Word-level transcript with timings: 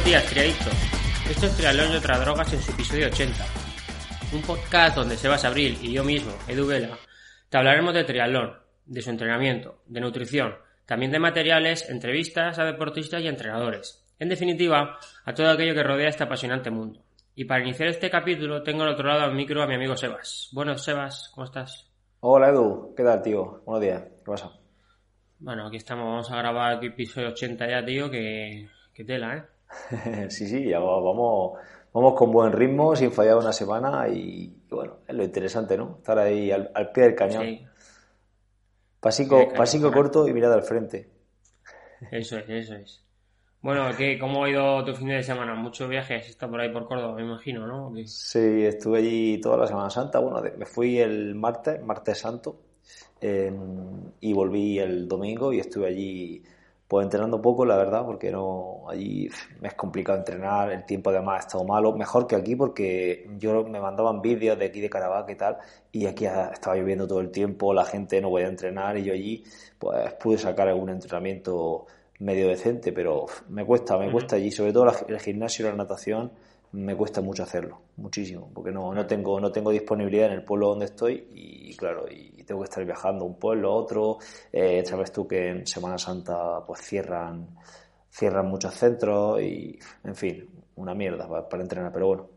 Buenos 0.00 0.22
días, 0.22 0.32
triadictos. 0.32 0.72
Esto 1.30 1.46
es 1.46 1.56
Triatlón 1.58 1.92
y 1.92 1.96
otras 1.96 2.20
drogas 2.20 2.52
en 2.54 2.62
su 2.62 2.72
episodio 2.72 3.08
80. 3.08 3.44
Un 4.32 4.40
podcast 4.40 4.96
donde 4.96 5.14
Sebas 5.14 5.44
Abril 5.44 5.76
y 5.82 5.92
yo 5.92 6.02
mismo, 6.02 6.32
Edu 6.48 6.66
Vela, 6.66 6.96
te 7.50 7.58
hablaremos 7.58 7.92
de 7.92 8.04
triatlón, 8.04 8.56
de 8.86 9.02
su 9.02 9.10
entrenamiento, 9.10 9.82
de 9.84 10.00
nutrición, 10.00 10.54
también 10.86 11.12
de 11.12 11.18
materiales, 11.18 11.90
entrevistas 11.90 12.58
a 12.58 12.64
deportistas 12.64 13.20
y 13.20 13.28
entrenadores. 13.28 14.02
En 14.18 14.30
definitiva, 14.30 14.98
a 15.26 15.34
todo 15.34 15.50
aquello 15.50 15.74
que 15.74 15.82
rodea 15.82 16.08
este 16.08 16.24
apasionante 16.24 16.70
mundo. 16.70 17.02
Y 17.34 17.44
para 17.44 17.62
iniciar 17.62 17.90
este 17.90 18.08
capítulo 18.08 18.62
tengo 18.62 18.84
al 18.84 18.94
otro 18.94 19.06
lado 19.06 19.24
al 19.24 19.34
micro 19.34 19.62
a 19.62 19.66
mi 19.66 19.74
amigo 19.74 19.96
Sebas. 19.96 20.48
Bueno, 20.52 20.78
Sebas, 20.78 21.30
¿cómo 21.34 21.44
estás? 21.44 21.90
Hola 22.20 22.48
Edu, 22.48 22.94
¿qué 22.96 23.04
tal 23.04 23.20
tío? 23.20 23.60
Buenos 23.66 23.82
días, 23.82 24.02
¿qué 24.02 24.30
pasa? 24.30 24.50
Bueno, 25.40 25.66
aquí 25.66 25.76
estamos, 25.76 26.06
vamos 26.06 26.30
a 26.30 26.36
grabar 26.36 26.76
aquí 26.76 26.86
episodio 26.86 27.28
80 27.28 27.68
ya, 27.68 27.84
tío, 27.84 28.10
que, 28.10 28.66
que 28.94 29.04
tela, 29.04 29.36
¿eh? 29.36 29.44
sí, 30.28 30.46
sí, 30.46 30.68
ya 30.68 30.78
vamos, 30.78 31.58
vamos 31.92 32.14
con 32.14 32.32
buen 32.32 32.52
ritmo, 32.52 32.94
sin 32.96 33.12
fallar 33.12 33.36
una 33.36 33.52
semana 33.52 34.08
y, 34.08 34.64
bueno, 34.70 34.98
es 35.06 35.14
lo 35.14 35.24
interesante, 35.24 35.76
¿no? 35.76 35.96
Estar 35.98 36.18
ahí 36.18 36.50
al, 36.50 36.92
pie 36.92 37.04
del 37.04 37.14
cañón. 37.14 37.44
Sí. 37.44 37.66
Pasico, 39.00 39.92
corto 39.92 40.28
y 40.28 40.32
mirada 40.32 40.54
al 40.54 40.62
frente. 40.62 41.08
Eso 42.10 42.38
es, 42.38 42.48
eso 42.48 42.74
es. 42.74 43.04
Bueno, 43.62 43.90
¿qué, 43.96 44.18
¿cómo 44.18 44.44
ha 44.44 44.50
ido 44.50 44.84
tu 44.84 44.94
fin 44.94 45.08
de 45.08 45.22
semana? 45.22 45.54
Muchos 45.54 45.88
viajes, 45.88 46.28
está 46.28 46.48
por 46.48 46.60
ahí 46.60 46.72
por 46.72 46.86
Córdoba, 46.86 47.14
me 47.14 47.22
imagino, 47.22 47.66
¿no? 47.66 47.92
Sí, 48.06 48.64
estuve 48.64 48.98
allí 48.98 49.40
toda 49.40 49.58
la 49.58 49.66
Semana 49.66 49.90
Santa. 49.90 50.18
Bueno, 50.18 50.42
me 50.56 50.64
fui 50.64 50.98
el 50.98 51.34
martes, 51.34 51.82
martes 51.82 52.18
santo, 52.18 52.60
Em, 53.20 54.12
y 54.20 54.32
volví 54.32 54.78
el 54.78 55.06
domingo 55.06 55.52
y 55.52 55.60
estuve 55.60 55.88
allí 55.88 56.42
pues 56.90 57.04
entrenando 57.04 57.40
poco, 57.40 57.64
la 57.64 57.76
verdad, 57.76 58.04
porque 58.04 58.32
no 58.32 58.82
allí 58.88 59.28
me 59.60 59.68
es 59.68 59.74
complicado 59.74 60.18
entrenar, 60.18 60.72
el 60.72 60.84
tiempo 60.84 61.10
además 61.10 61.36
ha 61.36 61.46
estado 61.46 61.64
malo, 61.64 61.92
mejor 61.92 62.26
que 62.26 62.34
aquí 62.34 62.56
porque 62.56 63.30
yo 63.38 63.62
me 63.62 63.80
mandaban 63.80 64.20
vídeos 64.20 64.58
de 64.58 64.64
aquí 64.64 64.80
de 64.80 64.90
Caravaca 64.90 65.30
y 65.30 65.36
tal, 65.36 65.58
y 65.92 66.06
aquí 66.06 66.26
estaba 66.26 66.74
lloviendo 66.74 67.06
todo 67.06 67.20
el 67.20 67.30
tiempo, 67.30 67.72
la 67.72 67.84
gente 67.84 68.20
no 68.20 68.30
podía 68.30 68.48
entrenar 68.48 68.98
y 68.98 69.04
yo 69.04 69.12
allí 69.12 69.44
pues 69.78 70.14
pude 70.14 70.36
sacar 70.36 70.66
algún 70.66 70.90
entrenamiento 70.90 71.86
medio 72.18 72.48
decente, 72.48 72.90
pero 72.90 73.26
me 73.50 73.64
cuesta, 73.64 73.96
me 73.96 74.10
cuesta 74.10 74.34
allí, 74.34 74.50
sobre 74.50 74.72
todo 74.72 74.92
el 75.06 75.20
gimnasio 75.20 75.66
y 75.66 75.70
la 75.70 75.76
natación, 75.76 76.32
me 76.72 76.96
cuesta 76.96 77.20
mucho 77.20 77.42
hacerlo, 77.42 77.80
muchísimo, 77.96 78.50
porque 78.54 78.70
no, 78.70 78.94
no 78.94 79.06
tengo, 79.06 79.40
no 79.40 79.50
tengo 79.50 79.70
disponibilidad 79.70 80.26
en 80.26 80.32
el 80.32 80.44
pueblo 80.44 80.68
donde 80.68 80.86
estoy 80.86 81.28
y 81.32 81.76
claro, 81.76 82.06
y 82.10 82.42
tengo 82.50 82.62
que 82.62 82.68
estar 82.68 82.84
viajando 82.84 83.24
un 83.24 83.38
pueblo, 83.38 83.70
a 83.70 83.74
otro, 83.76 84.18
eh, 84.52 84.84
sabes 84.84 85.12
tú 85.12 85.28
que 85.28 85.50
en 85.50 85.66
Semana 85.68 85.96
Santa 85.98 86.64
pues 86.66 86.80
cierran, 86.80 87.46
cierran 88.10 88.46
muchos 88.46 88.74
centros 88.74 89.40
y 89.40 89.78
en 90.02 90.16
fin, 90.16 90.48
una 90.74 90.92
mierda 90.92 91.28
para, 91.48 91.62
entrenar, 91.62 91.92
pero 91.92 92.08
bueno, 92.08 92.30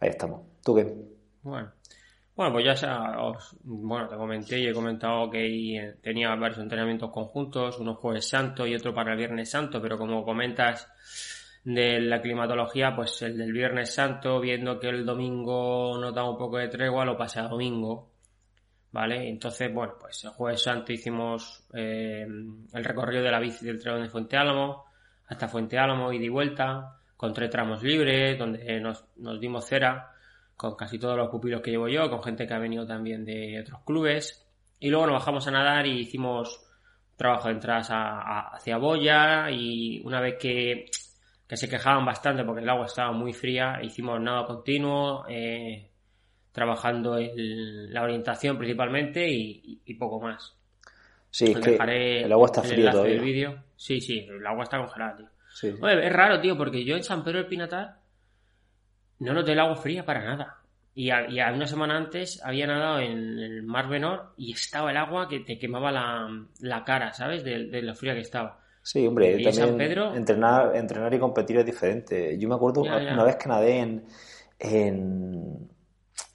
ahí 0.00 0.08
estamos. 0.10 0.40
¿Tú 0.64 0.74
qué? 0.74 0.92
Bueno. 1.42 1.70
Bueno, 2.34 2.54
pues 2.54 2.80
ya 2.80 3.20
os, 3.20 3.56
bueno, 3.62 4.08
te 4.08 4.16
comenté 4.16 4.58
y 4.58 4.66
he 4.66 4.72
comentado 4.72 5.30
que 5.30 5.94
tenía 6.02 6.34
varios 6.34 6.58
entrenamientos 6.58 7.12
conjuntos, 7.12 7.78
uno 7.78 7.94
jueves 7.94 8.26
santo 8.26 8.66
y 8.66 8.74
otro 8.74 8.92
para 8.92 9.12
el 9.12 9.18
viernes 9.18 9.50
santo, 9.50 9.80
pero 9.80 9.96
como 9.96 10.24
comentas, 10.24 10.88
de 11.64 12.00
la 12.00 12.20
climatología, 12.20 12.94
pues 12.94 13.22
el 13.22 13.38
del 13.38 13.52
Viernes 13.52 13.94
Santo, 13.94 14.40
viendo 14.40 14.80
que 14.80 14.88
el 14.88 15.06
domingo 15.06 15.96
nos 15.98 16.14
da 16.14 16.28
un 16.28 16.36
poco 16.36 16.58
de 16.58 16.68
tregua, 16.68 17.04
lo 17.04 17.16
pasé 17.16 17.40
a 17.40 17.48
domingo, 17.48 18.10
¿vale? 18.90 19.28
Entonces, 19.28 19.72
bueno, 19.72 19.94
pues 20.00 20.24
el 20.24 20.30
Jueves 20.30 20.62
Santo 20.62 20.92
hicimos 20.92 21.64
eh, 21.72 22.22
el 22.24 22.84
recorrido 22.84 23.22
de 23.22 23.30
la 23.30 23.40
bici 23.40 23.64
del 23.64 23.78
tren 23.78 24.02
de 24.02 24.08
Fuente 24.08 24.36
Álamo 24.36 24.84
hasta 25.28 25.48
Fuente 25.48 25.78
Álamo 25.78 26.12
y 26.12 26.18
de 26.18 26.28
vuelta, 26.28 26.98
con 27.16 27.32
tres 27.32 27.50
tramos 27.50 27.82
libres, 27.82 28.38
donde 28.38 28.80
nos, 28.80 29.04
nos 29.16 29.40
dimos 29.40 29.64
cera 29.66 30.10
con 30.56 30.76
casi 30.76 30.98
todos 30.98 31.16
los 31.16 31.28
pupilos 31.28 31.60
que 31.60 31.70
llevo 31.70 31.88
yo, 31.88 32.10
con 32.10 32.22
gente 32.22 32.46
que 32.46 32.54
ha 32.54 32.58
venido 32.58 32.86
también 32.86 33.24
de 33.24 33.60
otros 33.60 33.80
clubes. 33.84 34.46
Y 34.78 34.90
luego 34.90 35.06
nos 35.06 35.14
bajamos 35.14 35.46
a 35.46 35.50
nadar 35.50 35.86
y 35.86 36.00
hicimos 36.00 36.60
trabajo 37.16 37.48
de 37.48 37.54
entradas 37.54 37.88
hacia 37.90 38.78
Boya 38.78 39.50
y 39.50 40.00
una 40.04 40.20
vez 40.20 40.36
que 40.38 40.86
que 41.46 41.56
se 41.56 41.68
quejaban 41.68 42.04
bastante 42.04 42.44
porque 42.44 42.62
el 42.62 42.68
agua 42.68 42.86
estaba 42.86 43.12
muy 43.12 43.32
fría. 43.32 43.78
Hicimos 43.82 44.20
nada 44.20 44.46
continuo, 44.46 45.24
eh, 45.28 45.90
trabajando 46.52 47.18
la 47.18 48.02
orientación 48.02 48.58
principalmente 48.58 49.28
y, 49.28 49.94
poco 49.98 50.20
más. 50.20 50.54
Sí, 51.30 51.46
es 51.46 51.58
que 51.60 52.22
el 52.22 52.32
agua 52.32 52.46
está 52.46 52.62
fría 52.62 52.90
todavía. 52.90 53.20
vídeo. 53.20 53.64
Sí, 53.76 54.00
sí, 54.00 54.26
el 54.28 54.46
agua 54.46 54.64
está 54.64 54.78
congelada, 54.78 55.16
tío. 55.16 55.88
es 55.88 56.12
raro, 56.12 56.40
tío, 56.40 56.56
porque 56.56 56.84
yo 56.84 56.96
en 56.96 57.04
San 57.04 57.24
Pedro 57.24 57.38
del 57.38 57.46
Pinatar 57.46 57.96
no 59.20 59.32
noté 59.32 59.52
el 59.52 59.60
agua 59.60 59.76
fría 59.76 60.04
para 60.04 60.24
nada. 60.24 60.58
Y, 60.94 61.08
a, 61.10 61.26
una 61.54 61.66
semana 61.66 61.96
antes 61.96 62.42
había 62.44 62.66
nadado 62.66 63.00
en 63.00 63.38
el 63.38 63.62
Mar 63.62 63.88
Menor 63.88 64.34
y 64.36 64.52
estaba 64.52 64.90
el 64.90 64.96
agua 64.98 65.26
que 65.26 65.40
te 65.40 65.58
quemaba 65.58 65.90
la, 65.90 66.84
cara, 66.84 67.12
¿sabes? 67.14 67.42
De, 67.44 67.66
de 67.66 67.82
lo 67.82 67.94
fría 67.94 68.14
que 68.14 68.20
estaba. 68.20 68.61
Sí, 68.82 69.06
hombre, 69.06 69.42
también 69.44 69.80
entrenar, 70.14 70.74
entrenar 70.74 71.14
y 71.14 71.18
competir 71.18 71.58
es 71.58 71.66
diferente. 71.66 72.36
Yo 72.36 72.48
me 72.48 72.56
acuerdo 72.56 72.82
una 72.82 73.22
vez 73.22 73.36
que 73.36 73.48
nadé 73.48 73.78
en, 73.78 74.04
en, 74.58 75.70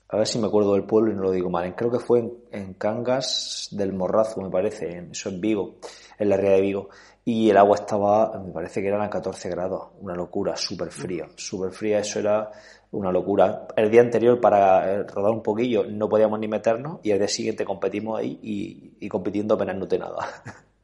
a 0.09 0.17
ver 0.17 0.27
si 0.27 0.39
me 0.39 0.47
acuerdo 0.47 0.73
del 0.73 0.85
pueblo 0.85 1.11
y 1.11 1.15
no 1.15 1.23
lo 1.23 1.31
digo 1.31 1.49
mal, 1.49 1.75
creo 1.75 1.91
que 1.91 1.99
fue 1.99 2.23
en, 2.51 2.73
Cangas 2.75 3.67
del 3.71 3.91
Morrazo, 3.91 4.41
me 4.41 4.49
parece, 4.49 4.97
en, 4.97 5.11
eso 5.11 5.29
en 5.29 5.41
Vigo, 5.41 5.75
en 6.17 6.29
la 6.29 6.37
ría 6.37 6.51
de 6.51 6.61
Vigo, 6.61 6.89
y 7.25 7.49
el 7.49 7.57
agua 7.57 7.75
estaba, 7.75 8.39
me 8.39 8.53
parece 8.53 8.81
que 8.81 8.87
eran 8.87 9.01
a 9.01 9.09
14 9.09 9.49
grados, 9.49 9.89
una 9.99 10.15
locura, 10.15 10.55
súper 10.55 10.91
fría, 10.91 11.27
súper 11.35 11.71
fría, 11.71 11.99
eso 11.99 12.19
era 12.19 12.49
una 12.91 13.11
locura. 13.11 13.67
El 13.75 13.91
día 13.91 13.99
anterior 13.99 14.39
para 14.39 14.93
eh, 14.93 15.03
rodar 15.03 15.31
un 15.33 15.43
poquillo 15.43 15.83
no 15.83 16.07
podíamos 16.07 16.39
ni 16.39 16.47
meternos 16.47 17.01
y 17.03 17.11
el 17.11 17.19
día 17.19 17.27
siguiente 17.27 17.65
competimos 17.65 18.17
ahí 18.17 18.39
y, 18.41 19.05
y 19.05 19.09
compitiendo 19.09 19.55
apenas 19.55 19.75
noté 19.75 19.99
nada. 19.99 20.25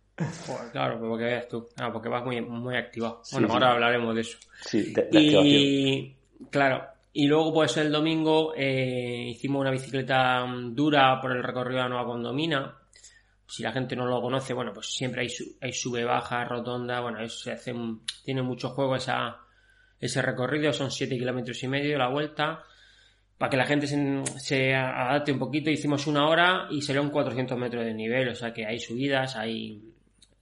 claro, 0.72 1.00
porque 1.00 1.26
veas 1.26 1.48
tú. 1.48 1.68
Ah, 1.78 1.92
porque 1.92 2.10
vas 2.10 2.24
muy, 2.24 2.42
muy 2.42 2.76
activado. 2.76 3.22
bueno, 3.32 3.48
ahora 3.52 3.72
hablaremos 3.72 4.16
de 4.16 4.22
eso. 4.22 4.38
Sí, 4.66 4.94
y 5.12 6.16
claro, 6.50 6.86
y 7.16 7.28
luego 7.28 7.54
pues 7.54 7.78
el 7.78 7.92
domingo 7.92 8.54
eh, 8.56 9.28
hicimos 9.30 9.62
una 9.62 9.72
bicicleta 9.72 10.46
dura 10.72 11.22
por 11.22 11.32
el 11.32 11.44
recorrido 11.44 11.78
de 11.78 11.84
la 11.84 11.90
Nueva 11.90 12.06
Condomina. 12.06 12.78
Si 13.46 13.62
la 13.62 13.72
gente 13.72 13.96
no 13.96 14.08
lo 14.08 14.20
conoce, 14.20 14.54
bueno, 14.54 14.74
pues 14.74 14.88
siempre 14.88 15.22
hay, 15.22 15.28
hay 15.62 15.74
sube, 15.74 16.04
baja, 16.04 16.44
rotonda, 16.44 17.02
bueno, 17.02 17.22
eso 17.22 17.38
se 17.38 17.52
hace, 17.52 17.76
tiene 18.26 18.42
mucho 18.42 18.70
juego 18.70 18.96
esa, 18.96 19.38
ese 20.00 20.24
recorrido, 20.24 20.74
son 20.74 20.90
7 20.90 21.16
kilómetros 21.16 21.62
y 21.62 21.68
medio 21.68 22.00
la 22.00 22.10
vuelta. 22.10 22.64
Para 23.38 23.50
que 23.52 23.58
la 23.58 23.66
gente 23.66 23.86
se, 23.86 24.24
se, 24.38 24.74
adapte 24.74 25.32
un 25.32 25.40
poquito, 25.40 25.70
hicimos 25.70 26.08
una 26.08 26.28
hora 26.28 26.68
y 26.72 26.82
serían 26.82 27.12
400 27.12 27.58
metros 27.58 27.86
de 27.86 27.94
nivel, 27.94 28.30
o 28.30 28.36
sea 28.36 28.54
que 28.54 28.66
hay 28.66 28.80
subidas, 28.80 29.36
hay, 29.36 29.93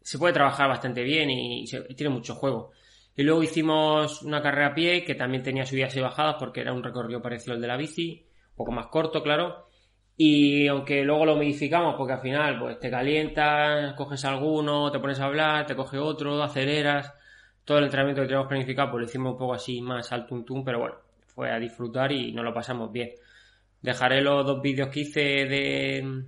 se 0.01 0.17
puede 0.17 0.33
trabajar 0.33 0.67
bastante 0.67 1.03
bien 1.03 1.29
y, 1.29 1.65
tiene 1.95 2.09
mucho 2.09 2.35
juego. 2.35 2.71
Y 3.15 3.23
luego 3.23 3.43
hicimos 3.43 4.21
una 4.21 4.41
carrera 4.41 4.67
a 4.67 4.73
pie 4.73 5.03
que 5.03 5.15
también 5.15 5.43
tenía 5.43 5.65
subidas 5.65 5.95
y 5.95 6.01
bajadas 6.01 6.35
porque 6.39 6.61
era 6.61 6.73
un 6.73 6.83
recorrido 6.83 7.21
parecido 7.21 7.53
al 7.53 7.61
de 7.61 7.67
la 7.67 7.77
bici, 7.77 8.25
un 8.51 8.55
poco 8.55 8.71
más 8.71 8.87
corto, 8.87 9.21
claro. 9.21 9.67
Y 10.17 10.67
aunque 10.67 11.03
luego 11.03 11.25
lo 11.25 11.35
modificamos 11.35 11.95
porque 11.95 12.13
al 12.13 12.21
final 12.21 12.59
pues 12.59 12.79
te 12.79 12.89
calientas, 12.89 13.93
coges 13.95 14.23
alguno, 14.25 14.91
te 14.91 14.99
pones 14.99 15.19
a 15.19 15.25
hablar, 15.25 15.65
te 15.65 15.75
coge 15.75 15.97
otro, 15.97 16.41
aceleras. 16.43 17.13
Todo 17.65 17.79
el 17.79 17.85
entrenamiento 17.85 18.21
que 18.21 18.27
teníamos 18.27 18.47
planificado 18.47 18.91
pues 18.91 19.01
lo 19.01 19.07
hicimos 19.07 19.33
un 19.33 19.37
poco 19.37 19.53
así 19.53 19.81
más 19.81 20.11
al 20.11 20.25
tum, 20.25 20.63
pero 20.63 20.79
bueno, 20.79 20.95
fue 21.27 21.51
a 21.51 21.59
disfrutar 21.59 22.11
y 22.11 22.31
nos 22.31 22.45
lo 22.45 22.53
pasamos 22.53 22.91
bien. 22.91 23.11
Dejaré 23.81 24.21
los 24.21 24.45
dos 24.45 24.61
vídeos 24.61 24.89
que 24.89 25.01
hice 25.01 25.21
de, 25.45 26.23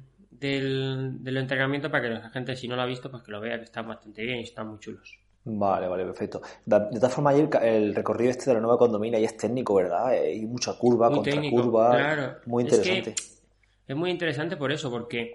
del, 0.47 1.37
entrenamiento 1.37 1.89
para 1.89 2.03
que 2.03 2.09
la 2.13 2.29
gente, 2.29 2.55
si 2.55 2.67
no 2.67 2.75
lo 2.75 2.81
ha 2.81 2.85
visto, 2.85 3.09
pues 3.09 3.23
que 3.23 3.31
lo 3.31 3.39
vea, 3.39 3.57
que 3.57 3.65
están 3.65 3.87
bastante 3.87 4.23
bien 4.23 4.39
y 4.39 4.43
están 4.43 4.67
muy 4.67 4.79
chulos. 4.79 5.19
Vale, 5.45 5.87
vale, 5.87 6.05
perfecto. 6.05 6.41
De, 6.65 6.79
todas 6.93 7.13
formas, 7.13 7.35
el, 7.35 7.93
recorrido 7.93 8.31
este 8.31 8.49
de 8.49 8.55
la 8.55 8.61
nueva 8.61 8.77
condomina 8.77 9.19
y 9.19 9.25
es 9.25 9.35
técnico, 9.35 9.75
¿verdad? 9.75 10.07
Hay 10.09 10.45
mucha 10.45 10.73
curva, 10.77 11.09
contra 11.09 11.41
curva. 11.49 12.39
Muy 12.45 12.63
interesante. 12.63 13.15
Es, 13.87 13.95
muy 13.95 14.09
interesante 14.09 14.55
por 14.55 14.71
eso, 14.71 14.89
porque 14.89 15.33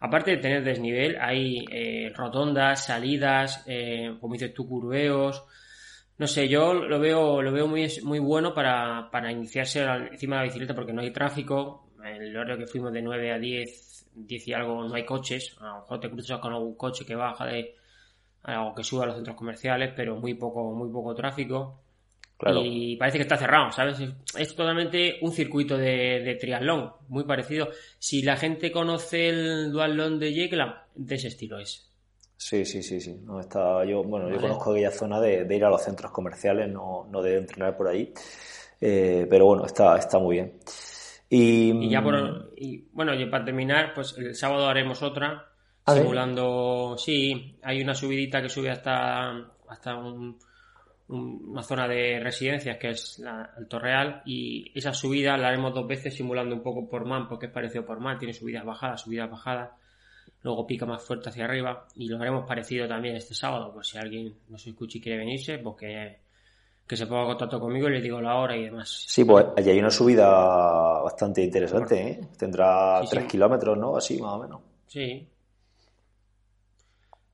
aparte 0.00 0.32
de 0.32 0.36
tener 0.38 0.62
desnivel, 0.62 1.16
hay 1.20 1.64
eh, 1.70 2.12
rotondas, 2.14 2.84
salidas, 2.84 3.64
eh, 3.66 4.16
como 4.20 4.34
dices 4.34 4.52
tú, 4.52 4.68
curveos. 4.68 5.44
No 6.18 6.26
sé, 6.26 6.48
yo 6.48 6.74
lo 6.74 6.98
veo, 6.98 7.40
lo 7.40 7.52
veo 7.52 7.66
muy, 7.66 7.88
muy 8.02 8.18
bueno 8.18 8.52
para, 8.52 9.08
para 9.10 9.32
iniciarse 9.32 9.82
encima 9.82 10.36
de 10.36 10.40
la 10.40 10.46
bicicleta 10.46 10.74
porque 10.74 10.92
no 10.92 11.00
hay 11.00 11.12
tráfico. 11.12 11.92
El 12.04 12.36
horario 12.36 12.58
que 12.58 12.66
fuimos 12.66 12.92
de 12.92 13.02
9 13.02 13.32
a 13.32 13.38
10 13.38 13.87
10 14.26 14.48
y 14.48 14.52
algo 14.52 14.84
no 14.84 14.94
hay 14.94 15.04
coches, 15.04 15.56
a 15.60 15.66
lo 15.66 15.74
mejor 15.80 16.00
te 16.00 16.10
cruzas 16.10 16.38
con 16.40 16.52
algún 16.52 16.74
coche 16.74 17.04
que 17.04 17.14
baja 17.14 17.46
de 17.46 17.74
algo 18.42 18.74
que 18.74 18.84
sube 18.84 19.02
a 19.02 19.06
los 19.06 19.16
centros 19.16 19.36
comerciales, 19.36 19.92
pero 19.94 20.16
muy 20.16 20.34
poco, 20.34 20.72
muy 20.72 20.90
poco 20.90 21.14
tráfico. 21.14 21.80
Y 22.62 22.96
parece 22.96 23.18
que 23.18 23.22
está 23.22 23.36
cerrado, 23.36 23.72
¿sabes? 23.72 23.98
Es, 24.36 24.54
totalmente 24.54 25.16
un 25.22 25.32
circuito 25.32 25.76
de, 25.76 26.20
de, 26.20 26.36
triatlón, 26.36 26.92
muy 27.08 27.24
parecido. 27.24 27.68
Si 27.98 28.22
la 28.22 28.36
gente 28.36 28.70
conoce 28.70 29.28
el 29.28 29.72
duatlón 29.72 30.20
de 30.20 30.32
Jekla, 30.32 30.86
de 30.94 31.14
ese 31.16 31.28
estilo 31.28 31.58
es. 31.58 31.88
Sí, 32.36 32.64
sí, 32.64 32.84
sí, 32.84 33.00
sí. 33.00 33.20
No, 33.24 33.40
está, 33.40 33.84
yo, 33.84 34.04
bueno, 34.04 34.30
yo 34.30 34.40
conozco 34.40 34.70
aquella 34.70 34.92
zona 34.92 35.20
de, 35.20 35.44
ir 35.50 35.64
a 35.64 35.68
los 35.68 35.82
centros 35.82 36.12
comerciales, 36.12 36.70
no, 36.70 37.08
no 37.10 37.20
de 37.20 37.38
entrenar 37.38 37.76
por 37.76 37.88
ahí. 37.88 38.14
Eh, 38.80 39.26
pero 39.28 39.46
bueno, 39.46 39.66
está, 39.66 39.98
está 39.98 40.20
muy 40.20 40.36
bien. 40.36 40.52
Y, 41.30 41.90
ya 41.90 42.02
por, 42.02 42.52
y, 42.56 42.84
bueno, 42.92 43.14
y 43.14 43.26
para 43.26 43.44
terminar, 43.44 43.92
pues 43.94 44.16
el 44.16 44.34
sábado 44.34 44.66
haremos 44.66 45.02
otra, 45.02 45.46
¿Ah, 45.84 45.94
simulando, 45.94 46.96
sí, 46.96 47.58
hay 47.62 47.82
una 47.82 47.94
subidita 47.94 48.40
que 48.40 48.48
sube 48.48 48.70
hasta, 48.70 49.30
hasta 49.68 49.96
una 51.08 51.62
zona 51.62 51.86
de 51.88 52.20
residencias 52.20 52.78
que 52.78 52.90
es 52.90 53.18
la, 53.18 53.50
el 53.58 53.66
Torreal 53.68 54.22
y 54.26 54.70
esa 54.74 54.92
subida 54.92 55.36
la 55.36 55.48
haremos 55.48 55.74
dos 55.74 55.86
veces 55.86 56.14
simulando 56.14 56.54
un 56.54 56.62
poco 56.62 56.88
por 56.88 57.06
man 57.06 57.28
porque 57.28 57.46
es 57.46 57.52
parecido 57.52 57.84
por 57.84 58.00
man, 58.00 58.18
tiene 58.18 58.34
subidas 58.34 58.64
bajadas, 58.64 59.02
subidas 59.02 59.30
bajadas, 59.30 59.70
luego 60.42 60.66
pica 60.66 60.84
más 60.86 61.02
fuerte 61.02 61.30
hacia 61.30 61.44
arriba 61.44 61.86
y 61.94 62.08
lo 62.08 62.18
haremos 62.20 62.46
parecido 62.46 62.86
también 62.86 63.16
este 63.16 63.34
sábado, 63.34 63.72
pues 63.72 63.88
si 63.88 63.98
alguien 63.98 64.34
nos 64.48 64.66
escucha 64.66 64.98
y 64.98 65.00
quiere 65.00 65.18
venirse, 65.18 65.58
porque 65.58 65.86
que 65.86 66.27
se 66.96 67.06
ponga 67.06 67.22
en 67.22 67.28
contacto 67.28 67.60
conmigo 67.60 67.88
y 67.88 67.92
le 67.92 68.00
digo 68.00 68.20
la 68.20 68.36
hora 68.36 68.56
y 68.56 68.64
demás. 68.64 69.04
Sí, 69.06 69.24
pues 69.24 69.46
allí 69.56 69.70
hay 69.70 69.78
una 69.78 69.90
subida 69.90 71.00
bastante 71.02 71.42
interesante, 71.42 72.08
¿eh? 72.08 72.20
Tendrá 72.38 73.00
tres 73.08 73.24
kilómetros, 73.26 73.76
¿no? 73.76 73.96
Así, 73.96 74.20
más 74.20 74.34
o 74.34 74.38
menos. 74.38 74.60
Sí. 74.86 75.28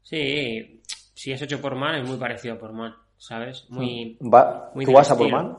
Sí, 0.02 0.82
si 1.14 1.32
es 1.32 1.40
hecho 1.40 1.60
por 1.60 1.74
man, 1.74 1.94
es 1.96 2.08
muy 2.08 2.18
parecido 2.18 2.54
a 2.54 2.58
por 2.58 2.72
man, 2.72 2.94
¿sabes? 3.16 3.66
Muy. 3.70 4.16
Mm. 4.20 4.34
¿Va? 4.34 4.72
¿Tú 4.84 4.92
vas 4.92 5.10
a 5.10 5.16
por 5.16 5.30
man? 5.30 5.58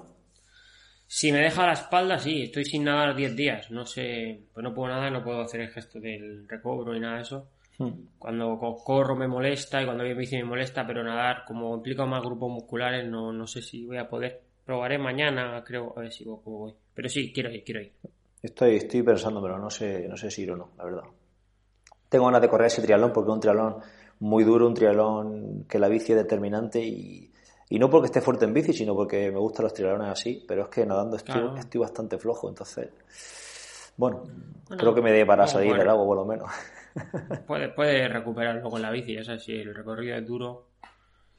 Si 1.07 1.31
me 1.31 1.39
deja 1.39 1.65
la 1.65 1.74
espalda, 1.74 2.19
sí, 2.19 2.44
estoy 2.44 2.65
sin 2.65 2.83
nadar 2.83 3.15
10 3.15 3.36
días. 3.36 3.71
No 3.71 3.86
sé, 3.86 4.42
pues 4.53 4.63
no 4.63 4.74
puedo 4.74 4.89
nadar, 4.89 5.12
no 5.12 5.24
puedo 5.24 5.42
hacer 5.42 5.62
el 5.62 5.69
gesto 5.69 6.00
del 6.00 6.47
recobro 6.47 6.94
ni 6.94 7.00
nada 7.00 7.18
de 7.18 7.21
eso. 7.21 7.47
Hmm. 7.77 7.92
Cuando 8.18 8.57
corro 8.83 9.16
me 9.16 9.27
molesta 9.27 9.81
y 9.81 9.86
cuando 9.86 10.04
voy 10.04 10.13
bici 10.13 10.38
me 10.38 10.45
molesta, 10.45 10.86
pero 10.88 11.04
nadar, 11.04 11.44
como 11.45 11.75
implica 11.75 12.06
más 12.06 12.22
grupos 12.22 12.50
musculares, 12.50 13.07
no, 13.07 13.33
no 13.33 13.48
sé 13.48 13.62
si 13.62 13.86
voy 13.86 13.98
a 13.98 14.07
poder. 14.07 14.42
Probaré 14.66 14.98
mañana, 14.98 15.63
creo, 15.63 15.94
a 15.95 16.01
ver 16.01 16.12
si 16.12 16.24
voy. 16.25 16.74
Pero 16.94 17.10
sí, 17.10 17.31
quiero 17.33 17.51
ir, 17.51 17.63
quiero 17.63 17.81
ir. 17.81 17.92
Estoy, 18.42 18.75
estoy 18.75 19.04
pero 19.04 19.57
no 19.57 19.69
sé, 19.69 20.07
no 20.07 20.16
sé 20.16 20.31
si 20.31 20.44
ir 20.44 20.51
o 20.51 20.56
no, 20.56 20.69
la 20.77 20.86
verdad. 20.86 21.04
Tengo 22.10 22.25
ganas 22.25 22.42
de 22.42 22.50
correr 22.50 22.68
ese 22.68 22.81
triatlón 22.81 23.12
porque 23.12 23.30
es 23.30 23.33
un 23.33 23.39
triatlón 23.39 23.75
muy 24.19 24.44
duro, 24.44 24.68
un 24.68 24.74
triatlón 24.74 25.66
que 25.68 25.80
la 25.80 25.88
bici 25.88 26.13
es 26.13 26.18
determinante 26.18 26.80
y, 26.80 27.31
no 27.71 27.89
porque 27.89 28.06
esté 28.06 28.21
fuerte 28.21 28.45
en 28.45 28.54
bici, 28.54 28.71
sino 28.71 28.95
porque 28.95 29.31
me 29.31 29.39
gustan 29.39 29.63
los 29.63 29.74
triatlones 29.74 30.10
así, 30.10 30.45
pero 30.48 30.63
es 30.63 30.69
que 30.69 30.86
nadando 30.86 31.18
estoy, 31.18 31.42
estoy 31.57 31.81
bastante 31.81 32.18
flojo, 32.18 32.48
entonces, 32.48 32.89
bueno, 33.98 34.24
creo 34.78 34.94
que 34.94 35.01
me 35.01 35.12
dé 35.12 35.25
para 35.25 35.48
salir 35.48 35.75
del 35.75 35.89
agua 35.89 36.06
por 36.06 36.18
lo 36.18 36.25
menos. 36.25 36.50
Puede, 37.45 37.69
puede 37.69 38.07
recuperar 38.07 38.56
luego 38.56 38.80
la 38.80 38.92
bici, 38.92 39.18
es 39.18 39.27
si 39.44 39.53
el 39.53 39.75
recorrido 39.75 40.15
es 40.15 40.25
duro, 40.25 40.69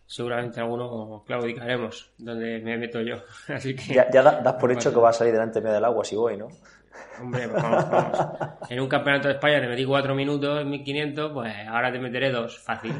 seguramente 0.06 0.60
alguno 0.60 1.24
claudicaremos 1.26 2.12
donde 2.18 2.60
me 2.60 2.76
meto 2.76 3.00
yo. 3.00 3.16
Así 3.48 3.74
que. 3.74 3.94
Ya, 3.94 4.04
das 4.04 4.54
por 4.54 4.72
hecho 4.72 4.92
que 4.92 5.00
va 5.00 5.10
a 5.10 5.12
salir 5.12 5.32
delante 5.32 5.60
medio 5.60 5.74
del 5.74 5.84
agua 5.84 6.04
si 6.04 6.16
voy, 6.16 6.36
¿no? 6.36 6.48
Hombre, 7.20 7.48
pues 7.48 7.62
vamos, 7.62 7.90
vamos. 7.90 8.28
En 8.68 8.80
un 8.80 8.88
campeonato 8.88 9.28
de 9.28 9.34
España 9.34 9.60
te 9.60 9.68
metí 9.68 9.84
cuatro 9.84 10.14
minutos 10.14 10.60
en 10.60 10.70
1500, 10.70 11.32
pues 11.32 11.54
ahora 11.68 11.92
te 11.92 11.98
meteré 11.98 12.30
dos, 12.30 12.58
fácil. 12.58 12.92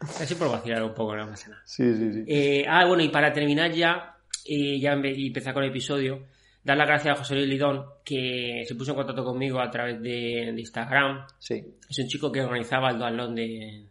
Así 0.00 0.34
por 0.34 0.50
vacilar 0.50 0.82
un 0.82 0.94
poco, 0.94 1.14
no 1.16 1.28
pasa 1.28 1.50
nada. 1.50 1.62
Sí, 1.64 1.94
sí, 1.94 2.12
sí. 2.12 2.24
Eh, 2.26 2.64
ah, 2.68 2.86
bueno, 2.86 3.02
y 3.02 3.08
para 3.08 3.32
terminar 3.32 3.70
ya, 3.72 4.16
eh, 4.46 4.80
ya 4.80 4.92
empezar 4.92 5.54
con 5.54 5.62
el 5.62 5.70
episodio, 5.70 6.26
dar 6.62 6.76
las 6.76 6.86
gracias 6.86 7.14
a 7.14 7.18
José 7.18 7.34
Luis 7.34 7.48
Lidón, 7.48 7.86
que 8.04 8.64
se 8.66 8.74
puso 8.74 8.92
en 8.92 8.96
contacto 8.96 9.24
conmigo 9.24 9.60
a 9.60 9.70
través 9.70 10.00
de, 10.02 10.54
Instagram. 10.56 11.26
Sí. 11.38 11.64
Es 11.88 11.98
un 11.98 12.08
chico 12.08 12.30
que 12.30 12.42
organizaba 12.42 12.90
el 12.90 12.98
dualón 12.98 13.34
de, 13.34 13.86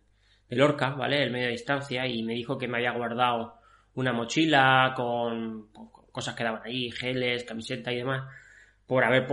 de 0.48 0.56
Lorca, 0.56 0.92
¿vale? 0.92 1.24
El 1.24 1.32
medio 1.32 1.50
distancia, 1.50 2.06
y 2.08 2.24
me 2.24 2.34
dijo 2.34 2.58
que 2.58 2.68
me 2.68 2.78
había 2.78 2.92
guardado 2.92 3.56
una 3.96 4.14
mochila 4.14 4.94
con, 4.96 5.68
cosas 6.12 6.36
que 6.36 6.44
daban 6.44 6.62
ahí, 6.64 6.92
geles, 6.92 7.44
camiseta 7.44 7.92
y 7.92 7.98
demás, 7.98 8.28
por 8.86 9.04
haber 9.04 9.28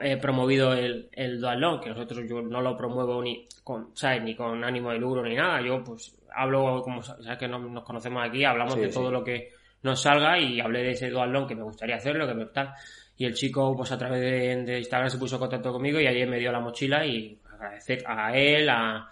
eh, 0.00 0.16
promovido 0.16 0.74
el, 0.74 1.08
el 1.12 1.40
dualón, 1.40 1.80
que 1.80 1.90
nosotros 1.90 2.24
yo 2.28 2.42
no 2.42 2.60
lo 2.60 2.76
promuevo 2.76 3.22
ni 3.22 3.46
con, 3.62 3.90
¿sabes? 3.94 4.22
Ni 4.22 4.34
con 4.34 4.64
ánimo 4.64 4.90
de 4.90 4.98
lucro 4.98 5.22
ni 5.22 5.34
nada. 5.34 5.60
Yo, 5.60 5.82
pues, 5.84 6.16
hablo, 6.34 6.82
como 6.82 7.02
sabes 7.02 7.38
que 7.38 7.48
nos 7.48 7.84
conocemos 7.84 8.26
aquí, 8.26 8.44
hablamos 8.44 8.76
de 8.76 8.88
todo 8.88 9.10
lo 9.10 9.22
que 9.22 9.50
nos 9.82 10.00
salga 10.00 10.38
y 10.38 10.60
hablé 10.60 10.82
de 10.82 10.90
ese 10.92 11.10
dual 11.10 11.46
que 11.46 11.54
me 11.54 11.62
gustaría 11.62 11.96
hacerlo, 11.96 12.26
que 12.26 12.34
me 12.34 12.46
tal. 12.46 12.74
Y 13.16 13.24
el 13.24 13.34
chico, 13.34 13.74
pues 13.76 13.92
a 13.92 13.98
través 13.98 14.20
de, 14.20 14.78
Instagram 14.78 15.10
se 15.10 15.18
puso 15.18 15.36
en 15.36 15.40
contacto 15.40 15.72
conmigo 15.72 16.00
y 16.00 16.06
ayer 16.06 16.28
me 16.28 16.38
dio 16.38 16.50
la 16.50 16.60
mochila 16.60 17.04
y 17.04 17.38
agradecer 17.52 18.02
a 18.06 18.36
él, 18.36 18.68
a, 18.68 19.08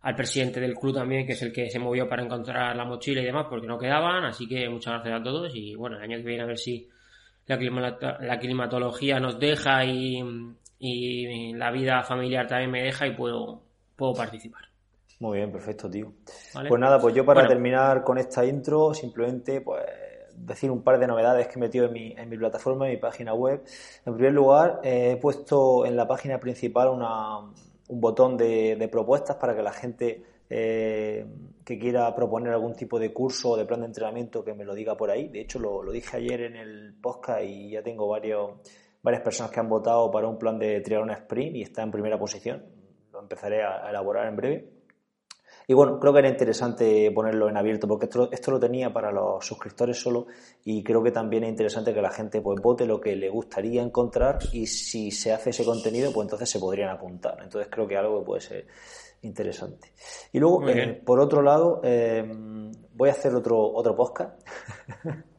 al 0.00 0.14
presidente 0.14 0.60
del 0.60 0.74
club 0.74 0.94
también, 0.94 1.26
que 1.26 1.32
es 1.32 1.42
el 1.42 1.52
que 1.52 1.70
se 1.70 1.78
movió 1.78 2.08
para 2.08 2.22
encontrar 2.22 2.74
la 2.74 2.84
mochila 2.84 3.20
y 3.20 3.24
demás, 3.24 3.46
porque 3.48 3.66
no 3.66 3.78
quedaban. 3.78 4.24
Así 4.24 4.48
que 4.48 4.68
muchas 4.68 4.94
gracias 4.94 5.20
a 5.20 5.22
todos 5.22 5.52
y 5.54 5.74
bueno, 5.74 5.96
el 5.96 6.02
año 6.02 6.16
que 6.18 6.24
viene 6.24 6.42
a 6.42 6.46
ver 6.46 6.58
si 6.58 6.88
la, 7.46 8.18
la 8.20 8.38
climatología 8.38 9.20
nos 9.20 9.38
deja 9.38 9.84
y, 9.84 10.22
y 10.78 11.52
la 11.54 11.70
vida 11.70 12.02
familiar 12.02 12.46
también 12.46 12.70
me 12.70 12.82
deja 12.82 13.06
y 13.06 13.14
puedo, 13.14 13.62
puedo 13.96 14.14
participar. 14.14 14.62
Muy 15.20 15.38
bien, 15.38 15.52
perfecto, 15.52 15.88
tío. 15.88 16.12
Pues 16.52 16.80
nada, 16.80 17.00
pues 17.00 17.14
yo 17.14 17.24
para 17.24 17.46
terminar 17.46 18.02
con 18.02 18.18
esta 18.18 18.44
intro, 18.44 18.92
simplemente, 18.92 19.60
pues 19.60 19.84
decir 20.36 20.70
un 20.70 20.82
par 20.82 20.98
de 20.98 21.06
novedades 21.06 21.48
que 21.48 21.54
he 21.54 21.60
metido 21.60 21.86
en 21.86 21.92
mi, 21.92 22.12
en 22.16 22.28
mi 22.28 22.36
plataforma, 22.36 22.86
en 22.86 22.92
mi 22.92 22.98
página 22.98 23.34
web. 23.34 23.62
En 24.04 24.14
primer 24.14 24.32
lugar, 24.32 24.80
eh, 24.82 25.12
he 25.12 25.16
puesto 25.16 25.86
en 25.86 25.96
la 25.96 26.06
página 26.06 26.38
principal 26.38 26.88
una, 26.88 27.38
un 27.38 28.00
botón 28.00 28.36
de, 28.36 28.88
propuestas 28.90 29.36
para 29.36 29.54
que 29.54 29.62
la 29.62 29.72
gente 29.72 30.22
eh, 30.48 31.26
que 31.64 31.78
quiera 31.78 32.14
proponer 32.14 32.52
algún 32.52 32.74
tipo 32.74 32.98
de 32.98 33.12
curso 33.12 33.50
o 33.50 33.56
de 33.56 33.64
plan 33.64 33.80
de 33.80 33.86
entrenamiento 33.86 34.44
que 34.44 34.54
me 34.54 34.64
lo 34.64 34.74
diga 34.74 34.96
por 34.96 35.10
ahí. 35.10 35.28
De 35.28 35.40
hecho, 35.40 35.58
lo, 35.58 35.82
lo 35.82 35.92
dije 35.92 36.16
ayer 36.16 36.42
en 36.42 36.56
el 36.56 36.94
podcast 37.00 37.42
y 37.44 37.70
ya 37.70 37.82
tengo 37.82 38.08
varios, 38.08 38.52
varias 39.02 39.22
personas 39.22 39.52
que 39.52 39.60
han 39.60 39.68
votado 39.68 40.10
para 40.10 40.28
un 40.28 40.38
plan 40.38 40.58
de 40.58 40.80
triatlón 40.80 41.10
sprint 41.10 41.56
y 41.56 41.62
está 41.62 41.82
en 41.82 41.90
primera 41.90 42.18
posición. 42.18 42.64
Lo 43.12 43.20
empezaré 43.20 43.62
a 43.62 43.88
elaborar 43.90 44.26
en 44.28 44.36
breve. 44.36 44.81
Y 45.72 45.74
bueno, 45.74 45.98
creo 45.98 46.12
que 46.12 46.18
era 46.18 46.28
interesante 46.28 47.10
ponerlo 47.12 47.48
en 47.48 47.56
abierto 47.56 47.88
porque 47.88 48.04
esto, 48.04 48.30
esto 48.30 48.50
lo 48.50 48.60
tenía 48.60 48.92
para 48.92 49.10
los 49.10 49.42
suscriptores 49.42 49.98
solo 49.98 50.26
y 50.66 50.84
creo 50.84 51.02
que 51.02 51.10
también 51.10 51.44
es 51.44 51.48
interesante 51.48 51.94
que 51.94 52.02
la 52.02 52.10
gente 52.10 52.42
pues 52.42 52.60
vote 52.60 52.84
lo 52.84 53.00
que 53.00 53.16
le 53.16 53.30
gustaría 53.30 53.80
encontrar 53.80 54.38
y 54.52 54.66
si 54.66 55.10
se 55.10 55.32
hace 55.32 55.48
ese 55.48 55.64
contenido 55.64 56.12
pues 56.12 56.26
entonces 56.26 56.50
se 56.50 56.58
podrían 56.58 56.90
apuntar. 56.90 57.38
Entonces 57.42 57.70
creo 57.72 57.88
que 57.88 57.96
algo 57.96 58.18
que 58.18 58.26
puede 58.26 58.40
ser 58.42 58.66
interesante. 59.22 59.92
Y 60.30 60.40
luego, 60.40 60.68
eh, 60.68 61.00
por 61.06 61.18
otro 61.20 61.40
lado, 61.40 61.80
eh, 61.82 62.22
voy 62.92 63.08
a 63.08 63.12
hacer 63.12 63.34
otro, 63.34 63.58
otro 63.72 63.96
podcast. 63.96 64.46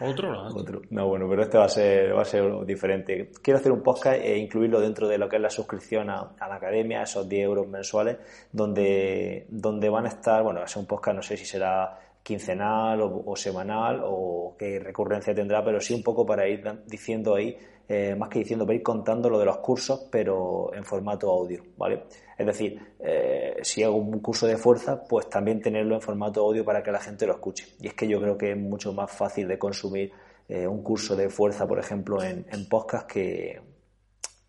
¿Otro? 0.00 0.32
No, 0.32 0.64
no, 0.90 1.08
bueno, 1.08 1.28
pero 1.28 1.42
este 1.42 1.58
va 1.58 1.64
a 1.64 1.68
ser, 1.68 2.16
va 2.16 2.22
a 2.22 2.24
ser 2.24 2.64
diferente. 2.64 3.30
Quiero 3.42 3.58
hacer 3.58 3.72
un 3.72 3.82
podcast 3.82 4.20
e 4.20 4.36
incluirlo 4.36 4.80
dentro 4.80 5.08
de 5.08 5.18
lo 5.18 5.28
que 5.28 5.36
es 5.36 5.42
la 5.42 5.50
suscripción 5.50 6.10
a, 6.10 6.34
la 6.38 6.54
academia, 6.54 7.02
esos 7.02 7.28
10 7.28 7.44
euros 7.44 7.68
mensuales, 7.68 8.18
donde, 8.52 9.46
donde 9.48 9.88
van 9.88 10.06
a 10.06 10.08
estar, 10.08 10.42
bueno, 10.42 10.60
va 10.60 10.64
a 10.64 10.68
ser 10.68 10.80
un 10.80 10.86
podcast, 10.86 11.16
no 11.16 11.22
sé 11.22 11.36
si 11.36 11.44
será 11.44 11.98
quincenal 12.22 13.00
o, 13.02 13.36
semanal 13.36 14.00
o 14.02 14.56
qué 14.58 14.80
recurrencia 14.80 15.34
tendrá, 15.34 15.62
pero 15.62 15.78
sí 15.80 15.92
un 15.92 16.02
poco 16.02 16.24
para 16.24 16.48
ir 16.48 16.64
diciendo 16.86 17.34
ahí, 17.34 17.56
eh, 17.86 18.14
más 18.14 18.30
que 18.30 18.38
diciendo, 18.38 18.64
para 18.64 18.76
ir 18.76 18.82
contando 18.82 19.28
lo 19.28 19.38
de 19.38 19.44
los 19.44 19.58
cursos, 19.58 20.08
pero 20.10 20.72
en 20.74 20.84
formato 20.84 21.30
audio, 21.30 21.62
¿vale? 21.76 22.04
Es 22.38 22.46
decir, 22.46 22.80
eh, 22.98 23.58
si 23.62 23.82
hago 23.82 23.96
un 23.96 24.20
curso 24.20 24.46
de 24.46 24.56
fuerza, 24.56 25.04
pues 25.04 25.28
también 25.28 25.60
tenerlo 25.60 25.94
en 25.94 26.00
formato 26.00 26.40
audio 26.40 26.64
para 26.64 26.82
que 26.82 26.90
la 26.90 26.98
gente 26.98 27.26
lo 27.26 27.34
escuche. 27.34 27.66
Y 27.80 27.88
es 27.88 27.94
que 27.94 28.08
yo 28.08 28.20
creo 28.20 28.38
que 28.38 28.52
es 28.52 28.56
mucho 28.56 28.94
más 28.94 29.10
fácil 29.10 29.46
de 29.46 29.58
consumir 29.58 30.12
eh, 30.48 30.66
un 30.66 30.82
curso 30.82 31.14
de 31.14 31.28
fuerza, 31.28 31.66
por 31.66 31.78
ejemplo, 31.78 32.22
en, 32.22 32.46
podcast 32.70 33.06
que, 33.06 33.60